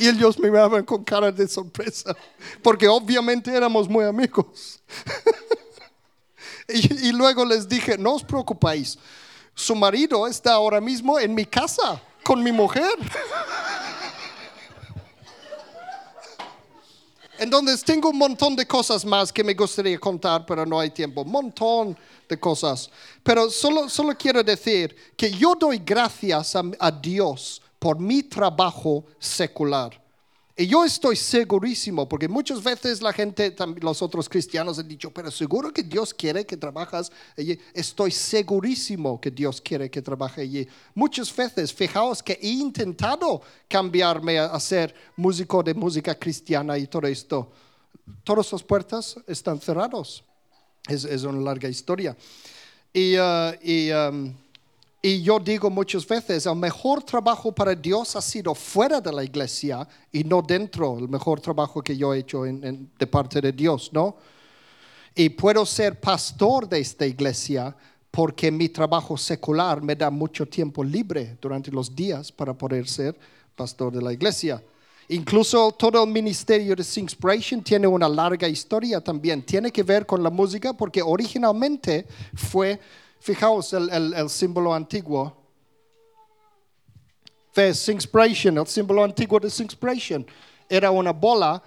Y 0.00 0.08
ellos 0.08 0.38
me 0.38 0.50
miraban 0.50 0.84
con 0.84 1.04
cara 1.04 1.30
de 1.30 1.46
sorpresa, 1.46 2.16
porque 2.62 2.88
obviamente 2.88 3.54
éramos 3.54 3.88
muy 3.88 4.04
amigos. 4.04 4.80
Y, 6.72 7.08
y, 7.08 7.12
luego 7.12 7.44
les 7.44 7.68
dije, 7.68 7.98
no 7.98 8.14
os 8.14 8.22
preocupéis, 8.22 8.96
su 9.56 9.74
marido 9.74 10.24
está 10.28 10.52
ahora 10.52 10.80
mismo 10.80 11.18
en 11.18 11.34
mi 11.34 11.44
casa 11.44 12.00
con 12.22 12.40
mi 12.44 12.52
mujer. 12.52 12.92
Entonces 17.40 17.82
tengo 17.82 18.10
un 18.10 18.18
montón 18.18 18.54
de 18.54 18.66
cosas 18.66 19.04
más 19.04 19.32
que 19.32 19.42
me 19.42 19.54
gustaría 19.54 19.98
contar, 19.98 20.44
pero 20.46 20.66
no 20.66 20.78
hay 20.78 20.90
tiempo. 20.90 21.24
Montón 21.24 21.98
de 22.28 22.38
cosas. 22.38 22.90
Pero 23.22 23.50
solo, 23.50 23.88
solo 23.88 24.14
quiero 24.16 24.44
decir 24.44 24.94
que 25.16 25.30
yo 25.32 25.54
doy 25.54 25.78
gracias 25.78 26.54
a, 26.54 26.62
a 26.78 26.90
Dios 26.90 27.62
por 27.80 27.98
mi 27.98 28.22
trabajo 28.22 29.04
secular. 29.18 30.00
Y 30.60 30.66
yo 30.66 30.84
estoy 30.84 31.16
segurísimo, 31.16 32.06
porque 32.06 32.28
muchas 32.28 32.62
veces 32.62 33.00
la 33.00 33.14
gente, 33.14 33.56
los 33.80 34.02
otros 34.02 34.28
cristianos 34.28 34.78
han 34.78 34.86
dicho, 34.86 35.10
pero 35.10 35.30
seguro 35.30 35.72
que 35.72 35.82
Dios 35.82 36.12
quiere 36.12 36.44
que 36.44 36.58
trabajas 36.58 37.10
allí. 37.34 37.58
Estoy 37.72 38.10
segurísimo 38.10 39.18
que 39.18 39.30
Dios 39.30 39.58
quiere 39.58 39.90
que 39.90 40.02
trabaje 40.02 40.42
allí. 40.42 40.68
Muchas 40.94 41.34
veces, 41.34 41.72
fijaos 41.72 42.22
que 42.22 42.38
he 42.42 42.48
intentado 42.48 43.40
cambiarme 43.66 44.38
a 44.38 44.60
ser 44.60 44.94
músico 45.16 45.62
de 45.62 45.72
música 45.72 46.14
cristiana 46.14 46.76
y 46.76 46.86
todo 46.86 47.06
esto. 47.06 47.50
Todas 48.22 48.52
las 48.52 48.62
puertas 48.62 49.16
están 49.26 49.58
cerradas. 49.60 50.22
Es, 50.86 51.04
es 51.04 51.22
una 51.22 51.40
larga 51.40 51.70
historia. 51.70 52.14
Y, 52.92 53.16
uh, 53.16 53.54
y 53.62 53.90
um, 53.92 54.34
y 55.02 55.22
yo 55.22 55.38
digo 55.38 55.70
muchas 55.70 56.06
veces, 56.06 56.46
el 56.46 56.56
mejor 56.56 57.02
trabajo 57.02 57.52
para 57.52 57.74
Dios 57.74 58.16
ha 58.16 58.20
sido 58.20 58.54
fuera 58.54 59.00
de 59.00 59.12
la 59.12 59.24
iglesia 59.24 59.86
y 60.12 60.24
no 60.24 60.42
dentro, 60.42 60.98
el 60.98 61.08
mejor 61.08 61.40
trabajo 61.40 61.82
que 61.82 61.96
yo 61.96 62.12
he 62.12 62.18
hecho 62.18 62.42
de 62.42 63.06
parte 63.06 63.40
de 63.40 63.52
Dios, 63.52 63.90
¿no? 63.92 64.16
Y 65.14 65.30
puedo 65.30 65.64
ser 65.64 65.98
pastor 65.98 66.68
de 66.68 66.80
esta 66.80 67.06
iglesia 67.06 67.74
porque 68.10 68.50
mi 68.50 68.68
trabajo 68.68 69.16
secular 69.16 69.82
me 69.82 69.94
da 69.94 70.10
mucho 70.10 70.46
tiempo 70.46 70.84
libre 70.84 71.36
durante 71.40 71.70
los 71.70 71.94
días 71.94 72.30
para 72.30 72.52
poder 72.52 72.86
ser 72.88 73.18
pastor 73.56 73.92
de 73.92 74.02
la 74.02 74.12
iglesia. 74.12 74.62
Incluso 75.08 75.72
todo 75.72 76.04
el 76.04 76.10
ministerio 76.10 76.76
de 76.76 76.84
Singspiration 76.84 77.62
tiene 77.62 77.86
una 77.86 78.08
larga 78.08 78.46
historia 78.46 79.00
también. 79.00 79.42
Tiene 79.42 79.72
que 79.72 79.82
ver 79.82 80.06
con 80.06 80.22
la 80.22 80.30
música 80.30 80.72
porque 80.72 81.02
originalmente 81.02 82.06
fue, 82.34 82.78
fijaos 83.20 83.72
el, 83.72 83.88
el, 83.90 84.14
el 84.14 84.28
símbolo 84.28 84.74
antiguo. 84.74 85.36
¿Ves? 87.54 87.78
Singspiration, 87.78 88.58
el 88.58 88.66
símbolo 88.66 89.04
antiguo 89.04 89.38
de 89.38 89.50
Singspiration. 89.50 90.26
Era 90.68 90.90
una 90.90 91.12
bola 91.12 91.62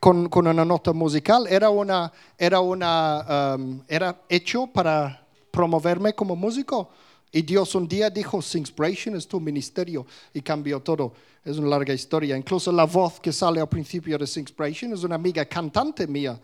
con, 0.00 0.28
con 0.28 0.46
una 0.46 0.64
nota 0.64 0.92
musical. 0.92 1.46
Era, 1.46 1.70
una, 1.70 2.12
era, 2.38 2.60
una, 2.60 3.54
um, 3.56 3.82
era 3.86 4.20
hecho 4.28 4.66
para 4.66 5.26
promoverme 5.50 6.14
como 6.14 6.34
músico. 6.34 6.90
Y 7.32 7.42
Dios 7.42 7.74
un 7.74 7.86
día 7.86 8.08
dijo, 8.08 8.40
Singspiration 8.40 9.14
es 9.14 9.28
tu 9.28 9.38
ministerio 9.38 10.06
y 10.32 10.40
cambió 10.40 10.80
todo. 10.80 11.12
Es 11.44 11.58
una 11.58 11.68
larga 11.68 11.92
historia. 11.92 12.36
Incluso 12.36 12.72
la 12.72 12.84
voz 12.84 13.20
que 13.20 13.30
sale 13.30 13.60
al 13.60 13.68
principio 13.68 14.16
de 14.16 14.26
Singspiration 14.26 14.94
es 14.94 15.04
una 15.04 15.16
amiga 15.16 15.44
cantante 15.44 16.06
mía 16.06 16.40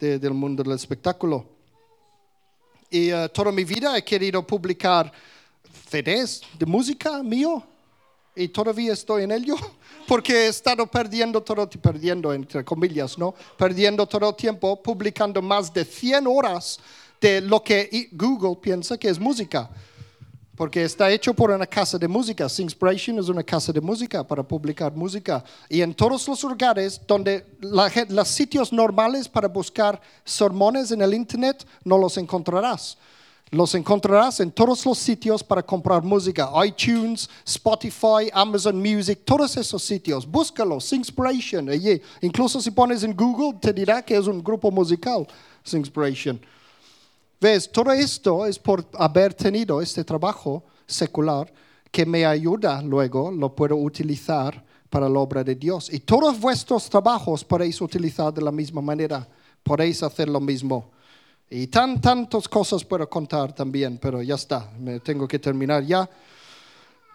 de- 0.00 0.18
del 0.18 0.32
mundo 0.32 0.62
del 0.62 0.72
espectáculo. 0.72 1.44
Y 2.92 3.10
eh, 3.10 3.26
toda 3.32 3.50
mi 3.50 3.64
vida 3.64 3.96
he 3.96 4.04
querido 4.04 4.46
publicar 4.46 5.10
CDs 5.88 6.42
de 6.58 6.66
música 6.66 7.22
mío 7.22 7.64
y 8.36 8.48
todavía 8.48 8.92
estoy 8.92 9.22
en 9.22 9.32
ello 9.32 9.56
porque 10.06 10.44
he 10.44 10.48
estado 10.48 10.86
perdiendo 10.86 11.40
todo, 11.42 11.66
perdiendo 11.70 12.34
entre 12.34 12.62
comillas, 12.62 13.16
¿no? 13.16 13.34
Perdiendo 13.56 14.06
todo 14.06 14.34
tiempo 14.34 14.82
publicando 14.82 15.40
más 15.40 15.72
de 15.72 15.86
100 15.86 16.26
horas 16.26 16.80
de 17.18 17.40
lo 17.40 17.64
que 17.64 18.10
Google 18.12 18.56
piensa 18.60 18.98
que 18.98 19.08
es 19.08 19.18
música. 19.18 19.70
Porque 20.54 20.84
está 20.84 21.10
hecho 21.10 21.32
por 21.32 21.50
una 21.50 21.66
casa 21.66 21.98
de 21.98 22.06
música. 22.06 22.48
Singspiration 22.48 23.18
es 23.18 23.28
una 23.28 23.42
casa 23.42 23.72
de 23.72 23.80
música 23.80 24.26
para 24.26 24.42
publicar 24.42 24.94
música. 24.94 25.42
Y 25.68 25.80
en 25.80 25.94
todos 25.94 26.28
los 26.28 26.42
lugares 26.42 27.00
donde 27.06 27.46
la 27.60 27.90
los 28.08 28.28
sitios 28.28 28.72
normales 28.72 29.28
para 29.28 29.48
buscar 29.48 30.00
sermones 30.24 30.90
en 30.90 31.00
el 31.00 31.14
internet 31.14 31.66
no 31.84 31.96
los 31.96 32.18
encontrarás. 32.18 32.98
Los 33.50 33.74
encontrarás 33.74 34.40
en 34.40 34.50
todos 34.50 34.84
los 34.86 34.98
sitios 34.98 35.44
para 35.44 35.62
comprar 35.62 36.02
música. 36.02 36.50
iTunes, 36.64 37.28
Spotify, 37.46 38.30
Amazon 38.32 38.78
Music, 38.78 39.20
todos 39.24 39.56
esos 39.58 39.82
sitios. 39.82 40.26
Búscalo, 40.26 40.80
Singspiration. 40.80 41.68
Incluso 42.22 42.60
si 42.60 42.70
pones 42.70 43.02
en 43.02 43.14
Google 43.14 43.58
te 43.58 43.72
dirá 43.72 44.02
que 44.02 44.16
es 44.16 44.26
un 44.26 44.42
grupo 44.42 44.70
musical, 44.70 45.26
Singspiration. 45.64 46.40
¿Ves? 47.42 47.72
Todo 47.72 47.90
esto 47.90 48.46
es 48.46 48.56
por 48.56 48.86
haber 48.94 49.34
tenido 49.34 49.82
este 49.82 50.04
trabajo 50.04 50.62
secular 50.86 51.52
que 51.90 52.06
me 52.06 52.24
ayuda 52.24 52.80
luego, 52.82 53.32
lo 53.32 53.52
puedo 53.52 53.74
utilizar 53.74 54.64
para 54.88 55.08
la 55.08 55.18
obra 55.18 55.42
de 55.42 55.56
Dios. 55.56 55.92
Y 55.92 55.98
todos 55.98 56.38
vuestros 56.38 56.88
trabajos 56.88 57.42
podéis 57.42 57.80
utilizar 57.80 58.32
de 58.32 58.42
la 58.42 58.52
misma 58.52 58.80
manera, 58.80 59.28
podéis 59.60 60.04
hacer 60.04 60.28
lo 60.28 60.38
mismo. 60.38 60.92
Y 61.50 61.66
tan, 61.66 62.00
tantas 62.00 62.46
cosas 62.46 62.84
puedo 62.84 63.10
contar 63.10 63.52
también, 63.52 63.98
pero 64.00 64.22
ya 64.22 64.36
está, 64.36 64.70
me 64.78 65.00
tengo 65.00 65.26
que 65.26 65.40
terminar 65.40 65.82
ya. 65.82 66.08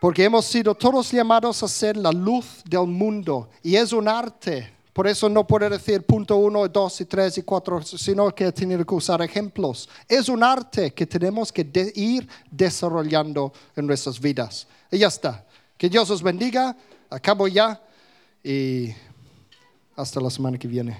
Porque 0.01 0.25
hemos 0.25 0.43
sido 0.43 0.75
todos 0.75 1.09
llamados 1.09 1.63
a 1.63 1.69
ser 1.69 1.95
la 1.95 2.11
luz 2.11 2.63
del 2.65 2.87
mundo. 2.87 3.47
Y 3.63 3.77
es 3.77 3.93
un 3.93 4.09
arte. 4.09 4.76
Por 4.97 5.05
eso 5.05 5.29
no 5.29 5.45
puedo 5.45 5.69
decir 5.69 6.01
punto 6.07 6.37
uno, 6.37 6.67
dos 6.67 6.99
y 7.01 7.05
tres 7.05 7.37
y 7.37 7.43
cuatro, 7.43 7.83
sino 7.83 8.33
que 8.33 8.51
tenido 8.51 8.83
que 8.83 8.95
usar 8.95 9.21
ejemplos. 9.21 9.87
Es 10.07 10.27
un 10.27 10.41
arte 10.41 10.91
que 10.91 11.05
tenemos 11.05 11.51
que 11.51 11.63
de- 11.63 11.93
ir 11.95 12.27
desarrollando 12.49 13.53
en 13.75 13.85
nuestras 13.85 14.19
vidas. 14.19 14.65
Y 14.89 14.97
ya 14.97 15.05
está. 15.09 15.45
Que 15.77 15.87
Dios 15.87 16.09
os 16.09 16.23
bendiga. 16.23 16.75
Acabo 17.11 17.47
ya. 17.47 17.79
Y 18.43 18.89
hasta 19.95 20.19
la 20.19 20.31
semana 20.31 20.57
que 20.57 20.67
viene. 20.67 20.99